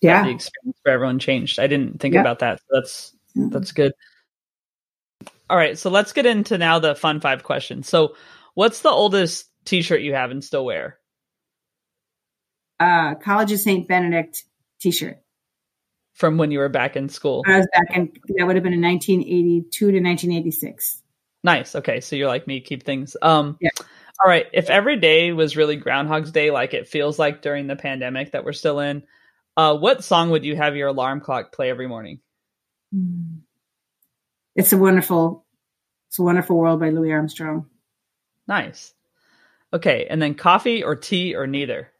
Yeah, 0.00 0.24
the 0.24 0.30
experience 0.30 0.78
for 0.82 0.92
everyone 0.92 1.18
changed. 1.18 1.58
I 1.58 1.66
didn't 1.66 2.00
think 2.00 2.14
about 2.14 2.38
that. 2.38 2.60
So 2.60 2.64
that's 2.70 3.16
mm-hmm. 3.36 3.50
that's 3.50 3.72
good. 3.72 3.92
All 5.48 5.56
right, 5.56 5.76
so 5.76 5.90
let's 5.90 6.12
get 6.12 6.26
into 6.26 6.58
now 6.58 6.78
the 6.78 6.94
fun 6.94 7.20
five 7.20 7.42
questions. 7.42 7.88
So, 7.88 8.14
what's 8.54 8.82
the 8.82 8.88
oldest 8.88 9.46
T-shirt 9.64 10.00
you 10.00 10.14
have 10.14 10.30
and 10.30 10.44
still 10.44 10.64
wear? 10.64 10.98
Uh, 12.78 13.16
College 13.16 13.50
of 13.50 13.58
Saint 13.58 13.88
Benedict 13.88 14.44
T-shirt 14.80 15.18
from 16.14 16.36
when 16.36 16.50
you 16.50 16.58
were 16.58 16.68
back 16.68 16.96
in 16.96 17.08
school. 17.08 17.42
I 17.46 17.58
was 17.58 17.68
back 17.72 17.96
in 17.96 18.12
that 18.36 18.46
would 18.46 18.56
have 18.56 18.62
been 18.62 18.72
in 18.72 18.82
1982 18.82 19.78
to 19.78 19.86
1986. 19.86 21.02
Nice. 21.42 21.74
Okay, 21.74 22.00
so 22.00 22.16
you're 22.16 22.28
like 22.28 22.46
me, 22.46 22.60
keep 22.60 22.82
things. 22.82 23.16
Um, 23.22 23.56
yeah. 23.60 23.70
All 24.22 24.28
right. 24.28 24.46
If 24.52 24.68
every 24.68 24.98
day 24.98 25.32
was 25.32 25.56
really 25.56 25.76
Groundhog's 25.76 26.30
Day, 26.30 26.50
like 26.50 26.74
it 26.74 26.88
feels 26.88 27.18
like 27.18 27.40
during 27.40 27.66
the 27.66 27.76
pandemic 27.76 28.32
that 28.32 28.44
we're 28.44 28.52
still 28.52 28.80
in, 28.80 29.02
uh, 29.56 29.76
what 29.76 30.04
song 30.04 30.30
would 30.30 30.44
you 30.44 30.56
have 30.56 30.76
your 30.76 30.88
alarm 30.88 31.20
clock 31.20 31.52
play 31.52 31.70
every 31.70 31.88
morning? 31.88 32.20
Hmm. 32.92 33.38
It's 34.54 34.72
a 34.74 34.78
wonderful, 34.78 35.46
it's 36.08 36.18
a 36.18 36.22
wonderful 36.22 36.58
world 36.58 36.80
by 36.80 36.90
Louis 36.90 37.12
Armstrong. 37.12 37.66
Nice. 38.46 38.92
Okay, 39.72 40.06
and 40.10 40.20
then 40.20 40.34
coffee 40.34 40.82
or 40.82 40.96
tea 40.96 41.34
or 41.34 41.46
neither? 41.46 41.90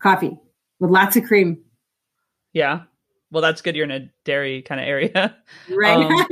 Coffee 0.00 0.38
with 0.80 0.90
lots 0.90 1.16
of 1.16 1.24
cream. 1.24 1.62
Yeah. 2.52 2.82
Well, 3.30 3.42
that's 3.42 3.62
good. 3.62 3.76
You're 3.76 3.84
in 3.84 3.90
a 3.90 4.10
dairy 4.24 4.62
kind 4.62 4.80
of 4.80 4.86
area. 4.86 5.36
Right. 5.68 6.26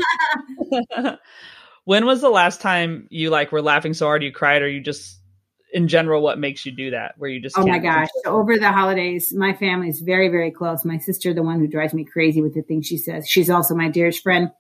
Um, 0.97 1.19
when 1.89 2.05
was 2.05 2.21
the 2.21 2.29
last 2.29 2.61
time 2.61 3.07
you 3.11 3.31
like 3.31 3.51
were 3.51 3.63
laughing 3.63 3.95
so 3.95 4.05
hard 4.05 4.23
you 4.23 4.31
cried 4.31 4.61
or 4.61 4.69
you 4.69 4.79
just 4.79 5.21
in 5.73 5.89
general 5.89 6.21
what 6.21 6.39
makes 6.39 6.67
you 6.67 6.73
do 6.73 6.91
that 6.91 7.15
where 7.17 7.31
you 7.31 7.41
just 7.41 7.57
oh 7.57 7.67
my 7.67 7.79
gosh 7.79 8.09
so 8.25 8.31
over 8.31 8.59
the 8.59 8.71
holidays 8.71 9.33
my 9.35 9.55
family 9.55 9.89
is 9.89 10.01
very 10.01 10.29
very 10.29 10.51
close 10.51 10.85
my 10.85 10.99
sister 10.99 11.33
the 11.33 11.43
one 11.43 11.59
who 11.59 11.67
drives 11.67 11.95
me 11.95 12.05
crazy 12.05 12.43
with 12.43 12.55
the 12.55 12.61
things 12.61 12.87
she 12.87 12.99
says 12.99 13.27
she's 13.27 13.49
also 13.49 13.75
my 13.75 13.89
dearest 13.89 14.23
friend 14.23 14.51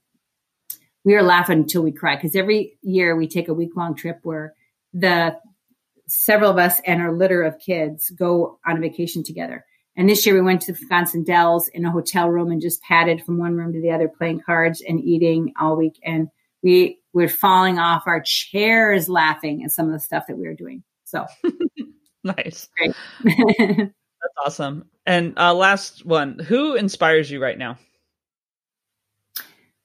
we 1.04 1.14
are 1.14 1.22
laughing 1.22 1.59
until 1.59 1.82
we 1.82 1.92
cry 1.92 2.16
because 2.16 2.34
every 2.34 2.78
year 2.80 3.14
we 3.14 3.28
take 3.28 3.48
a 3.48 3.54
week 3.54 3.76
long 3.76 3.94
trip 3.94 4.20
where 4.22 4.54
the 4.94 5.36
several 6.06 6.50
of 6.50 6.56
us 6.56 6.80
and 6.86 7.02
our 7.02 7.12
litter 7.12 7.42
of 7.42 7.59
kids 7.59 8.09
go 8.09 8.59
on 8.66 8.78
a 8.78 8.80
vacation 8.80 9.22
together 9.22 9.66
and 9.99 10.09
this 10.09 10.24
year 10.24 10.36
we 10.36 10.40
went 10.40 10.61
to 10.62 10.72
the 10.72 10.78
Wisconsin 10.80 11.24
Dells 11.24 11.66
in 11.66 11.84
a 11.84 11.90
hotel 11.90 12.28
room 12.28 12.53
and 12.53 12.62
just 12.62 12.80
padded 12.82 13.20
from 13.24 13.36
one 13.36 13.57
room 13.57 13.72
to 13.72 13.82
the 13.82 13.90
other, 13.90 14.07
playing 14.07 14.40
cards 14.40 14.80
and 14.80 15.01
eating 15.01 15.53
all 15.61 15.76
week. 15.76 15.99
And 16.05 16.28
we 16.62 17.01
were 17.12 17.26
falling 17.26 17.80
off 17.80 18.05
our 18.07 18.22
chairs 18.24 19.09
laughing 19.09 19.64
at 19.64 19.72
some 19.72 19.86
of 19.86 19.92
the 19.92 19.99
stuff 19.99 20.28
that 20.28 20.38
we 20.38 20.46
were 20.46 20.55
doing. 20.55 20.84
So 21.03 21.26
nice. 22.24 22.68
Great. 22.76 22.94
That's 23.24 24.34
awesome. 24.46 24.88
And 25.05 25.36
uh, 25.36 25.53
last 25.53 26.07
one, 26.07 26.38
who 26.38 26.76
inspires 26.76 27.28
you 27.28 27.42
right 27.42 27.59
now? 27.59 27.76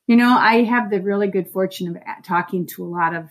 You 0.06 0.16
know, 0.16 0.38
I 0.38 0.64
have 0.64 0.92
the 0.92 1.02
really 1.02 1.28
good 1.28 1.50
fortune 1.50 1.98
of 1.98 2.24
talking 2.24 2.68
to 2.68 2.84
a 2.84 2.86
lot 2.86 3.16
of 3.16 3.30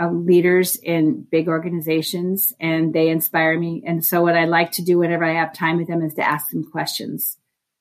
uh, 0.00 0.10
leaders 0.10 0.76
in 0.76 1.26
big 1.30 1.48
organizations 1.48 2.52
and 2.60 2.92
they 2.92 3.08
inspire 3.08 3.58
me. 3.58 3.82
And 3.86 4.04
so 4.04 4.22
what 4.22 4.36
I 4.36 4.44
like 4.44 4.72
to 4.72 4.82
do 4.82 4.98
whenever 4.98 5.24
I 5.24 5.34
have 5.34 5.52
time 5.52 5.76
with 5.76 5.88
them 5.88 6.02
is 6.02 6.14
to 6.14 6.26
ask 6.26 6.50
them 6.50 6.70
questions. 6.70 7.36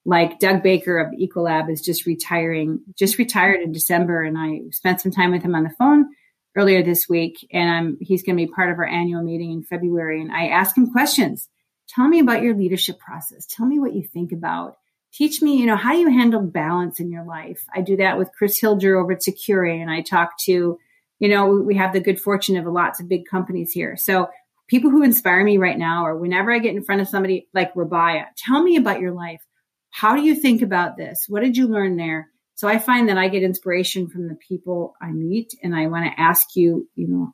Like 0.05 0.39
Doug 0.39 0.63
Baker 0.63 0.99
of 0.99 1.13
Ecolab 1.13 1.71
is 1.71 1.81
just 1.81 2.05
retiring, 2.05 2.79
just 2.97 3.17
retired 3.17 3.61
in 3.61 3.71
December. 3.71 4.23
And 4.23 4.37
I 4.37 4.61
spent 4.71 5.01
some 5.01 5.11
time 5.11 5.31
with 5.31 5.43
him 5.43 5.55
on 5.55 5.63
the 5.63 5.75
phone 5.77 6.07
earlier 6.55 6.83
this 6.83 7.07
week. 7.07 7.45
And 7.51 7.69
I'm, 7.69 7.97
he's 8.01 8.23
going 8.23 8.37
to 8.37 8.45
be 8.45 8.51
part 8.51 8.71
of 8.71 8.79
our 8.79 8.85
annual 8.85 9.21
meeting 9.21 9.51
in 9.51 9.63
February. 9.63 10.21
And 10.21 10.31
I 10.31 10.47
ask 10.47 10.77
him 10.77 10.91
questions. 10.91 11.49
Tell 11.89 12.07
me 12.07 12.19
about 12.19 12.41
your 12.41 12.55
leadership 12.55 12.99
process. 12.99 13.45
Tell 13.45 13.65
me 13.65 13.79
what 13.79 13.93
you 13.93 14.03
think 14.03 14.31
about. 14.31 14.77
Teach 15.13 15.41
me, 15.41 15.57
you 15.57 15.65
know, 15.65 15.77
how 15.77 15.93
do 15.93 15.99
you 15.99 16.09
handle 16.09 16.41
balance 16.41 16.99
in 16.99 17.11
your 17.11 17.23
life? 17.23 17.65
I 17.73 17.81
do 17.81 17.97
that 17.97 18.17
with 18.17 18.31
Chris 18.37 18.59
Hilger 18.61 19.01
over 19.01 19.13
at 19.13 19.21
Securian, 19.21 19.81
and 19.81 19.89
I 19.89 20.01
talk 20.01 20.37
to 20.45 20.77
you 21.19 21.29
know, 21.29 21.47
we 21.47 21.75
have 21.75 21.93
the 21.93 21.99
good 21.99 22.19
fortune 22.19 22.57
of 22.57 22.65
lots 22.65 22.99
of 22.99 23.09
big 23.09 23.25
companies 23.25 23.71
here. 23.71 23.97
So 23.97 24.29
people 24.67 24.91
who 24.91 25.03
inspire 25.03 25.43
me 25.43 25.57
right 25.57 25.77
now, 25.77 26.05
or 26.05 26.17
whenever 26.17 26.51
I 26.51 26.59
get 26.59 26.75
in 26.75 26.83
front 26.83 27.01
of 27.01 27.07
somebody 27.07 27.47
like 27.53 27.71
Rabia, 27.75 28.27
tell 28.37 28.61
me 28.61 28.75
about 28.77 28.99
your 28.99 29.13
life. 29.13 29.41
How 29.89 30.15
do 30.15 30.21
you 30.21 30.35
think 30.35 30.61
about 30.61 30.97
this? 30.97 31.25
What 31.27 31.41
did 31.41 31.57
you 31.57 31.67
learn 31.67 31.97
there? 31.97 32.27
So 32.55 32.67
I 32.67 32.79
find 32.79 33.09
that 33.09 33.17
I 33.17 33.29
get 33.29 33.43
inspiration 33.43 34.07
from 34.07 34.27
the 34.27 34.35
people 34.35 34.95
I 35.01 35.11
meet 35.11 35.53
and 35.63 35.75
I 35.75 35.87
want 35.87 36.05
to 36.05 36.19
ask 36.19 36.55
you, 36.55 36.87
you 36.95 37.07
know, 37.07 37.33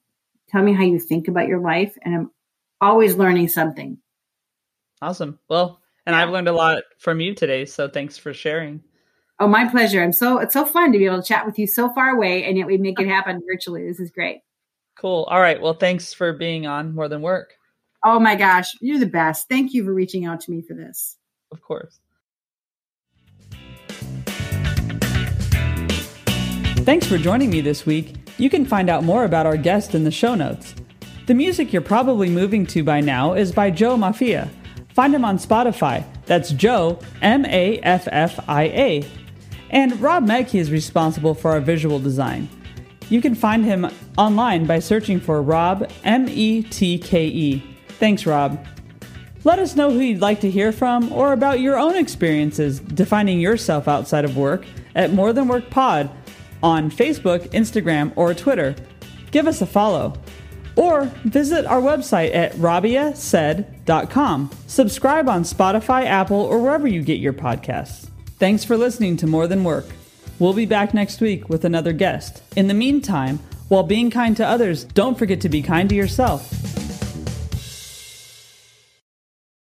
tell 0.49 0.61
me 0.61 0.73
how 0.73 0.83
you 0.83 0.99
think 0.99 1.27
about 1.27 1.47
your 1.47 1.61
life. 1.61 1.95
And 2.03 2.15
I'm 2.15 2.31
always 2.79 3.15
learning 3.15 3.47
something. 3.47 3.97
Awesome. 5.01 5.39
Well, 5.49 5.79
and 6.05 6.15
I've 6.15 6.29
learned 6.29 6.49
a 6.49 6.53
lot 6.53 6.83
from 6.99 7.21
you 7.21 7.33
today. 7.33 7.65
So 7.65 7.87
thanks 7.87 8.17
for 8.17 8.33
sharing. 8.33 8.83
Oh, 9.39 9.47
my 9.47 9.67
pleasure. 9.67 10.01
I'm 10.01 10.13
so 10.13 10.37
it's 10.37 10.53
so 10.53 10.65
fun 10.65 10.91
to 10.91 10.97
be 10.97 11.05
able 11.05 11.21
to 11.21 11.27
chat 11.27 11.45
with 11.45 11.57
you 11.59 11.67
so 11.67 11.91
far 11.93 12.09
away, 12.09 12.43
and 12.43 12.57
yet 12.57 12.67
we 12.67 12.77
make 12.77 12.99
it 12.99 13.07
happen 13.17 13.41
virtually. 13.49 13.85
This 13.85 13.99
is 13.99 14.11
great. 14.11 14.41
Cool. 14.97 15.23
All 15.29 15.41
right. 15.41 15.61
Well, 15.61 15.73
thanks 15.73 16.13
for 16.13 16.33
being 16.33 16.67
on 16.67 16.93
More 16.93 17.07
Than 17.07 17.21
Work. 17.21 17.53
Oh 18.05 18.19
my 18.19 18.35
gosh, 18.35 18.75
you're 18.81 18.99
the 18.99 19.05
best. 19.05 19.47
Thank 19.47 19.73
you 19.73 19.83
for 19.85 19.93
reaching 19.93 20.25
out 20.25 20.41
to 20.41 20.51
me 20.51 20.61
for 20.61 20.73
this. 20.73 21.17
Of 21.51 21.61
course. 21.61 21.99
Thanks 26.83 27.07
for 27.07 27.17
joining 27.17 27.49
me 27.49 27.61
this 27.61 27.85
week. 27.85 28.15
You 28.37 28.49
can 28.49 28.65
find 28.65 28.89
out 28.89 29.05
more 29.05 29.23
about 29.23 29.45
our 29.45 29.55
guest 29.55 29.95
in 29.95 30.03
the 30.03 30.11
show 30.11 30.35
notes. 30.35 30.75
The 31.27 31.33
music 31.33 31.71
you're 31.71 31.81
probably 31.81 32.29
moving 32.29 32.65
to 32.67 32.83
by 32.83 32.99
now 32.99 33.33
is 33.33 33.53
by 33.53 33.71
Joe 33.71 33.95
Maffia. 33.95 34.49
Find 34.93 35.15
him 35.15 35.23
on 35.23 35.37
Spotify. 35.37 36.05
That's 36.25 36.51
Joe, 36.51 36.99
M 37.21 37.45
A 37.45 37.79
F 37.79 38.09
F 38.11 38.37
I 38.49 38.63
A. 38.63 39.05
And 39.73 39.99
Rob 39.99 40.25
Metke 40.25 40.59
is 40.59 40.71
responsible 40.71 41.33
for 41.33 41.51
our 41.51 41.59
visual 41.59 41.99
design. 41.99 42.47
You 43.09 43.21
can 43.21 43.33
find 43.35 43.65
him 43.65 43.89
online 44.17 44.65
by 44.65 44.79
searching 44.79 45.19
for 45.19 45.41
Rob 45.41 45.91
M 46.03 46.29
E 46.29 46.61
T 46.63 46.97
K 46.99 47.25
E. 47.27 47.63
Thanks, 47.99 48.25
Rob. 48.25 48.65
Let 49.43 49.59
us 49.59 49.75
know 49.75 49.91
who 49.91 49.99
you'd 49.99 50.21
like 50.21 50.39
to 50.41 50.49
hear 50.49 50.71
from 50.71 51.11
or 51.11 51.33
about 51.33 51.59
your 51.59 51.77
own 51.77 51.95
experiences 51.95 52.79
defining 52.79 53.41
yourself 53.41 53.87
outside 53.87 54.23
of 54.25 54.37
work 54.37 54.63
at 54.95 55.11
More 55.11 55.33
Than 55.33 55.47
Work 55.47 55.69
Pod 55.69 56.09
on 56.61 56.89
Facebook, 56.91 57.49
Instagram, 57.49 58.13
or 58.15 58.33
Twitter. 58.33 58.75
Give 59.31 59.47
us 59.47 59.61
a 59.61 59.65
follow. 59.65 60.13
Or 60.75 61.05
visit 61.25 61.65
our 61.65 61.81
website 61.81 62.33
at 62.33 62.53
rabiasaid.com. 62.53 64.51
Subscribe 64.67 65.27
on 65.27 65.43
Spotify, 65.43 66.05
Apple, 66.05 66.41
or 66.41 66.59
wherever 66.59 66.87
you 66.87 67.01
get 67.01 67.19
your 67.19 67.33
podcasts. 67.33 68.09
Thanks 68.39 68.65
for 68.65 68.75
listening 68.75 69.15
to 69.17 69.27
More 69.27 69.47
Than 69.47 69.63
Work. 69.63 69.85
We'll 70.39 70.53
be 70.53 70.65
back 70.65 70.93
next 70.93 71.21
week 71.21 71.49
with 71.49 71.65
another 71.65 71.93
guest. 71.93 72.41
In 72.55 72.67
the 72.67 72.73
meantime, 72.73 73.39
while 73.69 73.83
being 73.83 74.09
kind 74.09 74.35
to 74.37 74.45
others, 74.45 74.85
don't 74.85 75.17
forget 75.17 75.39
to 75.41 75.49
be 75.49 75.61
kind 75.61 75.87
to 75.89 75.95
yourself. 75.95 76.49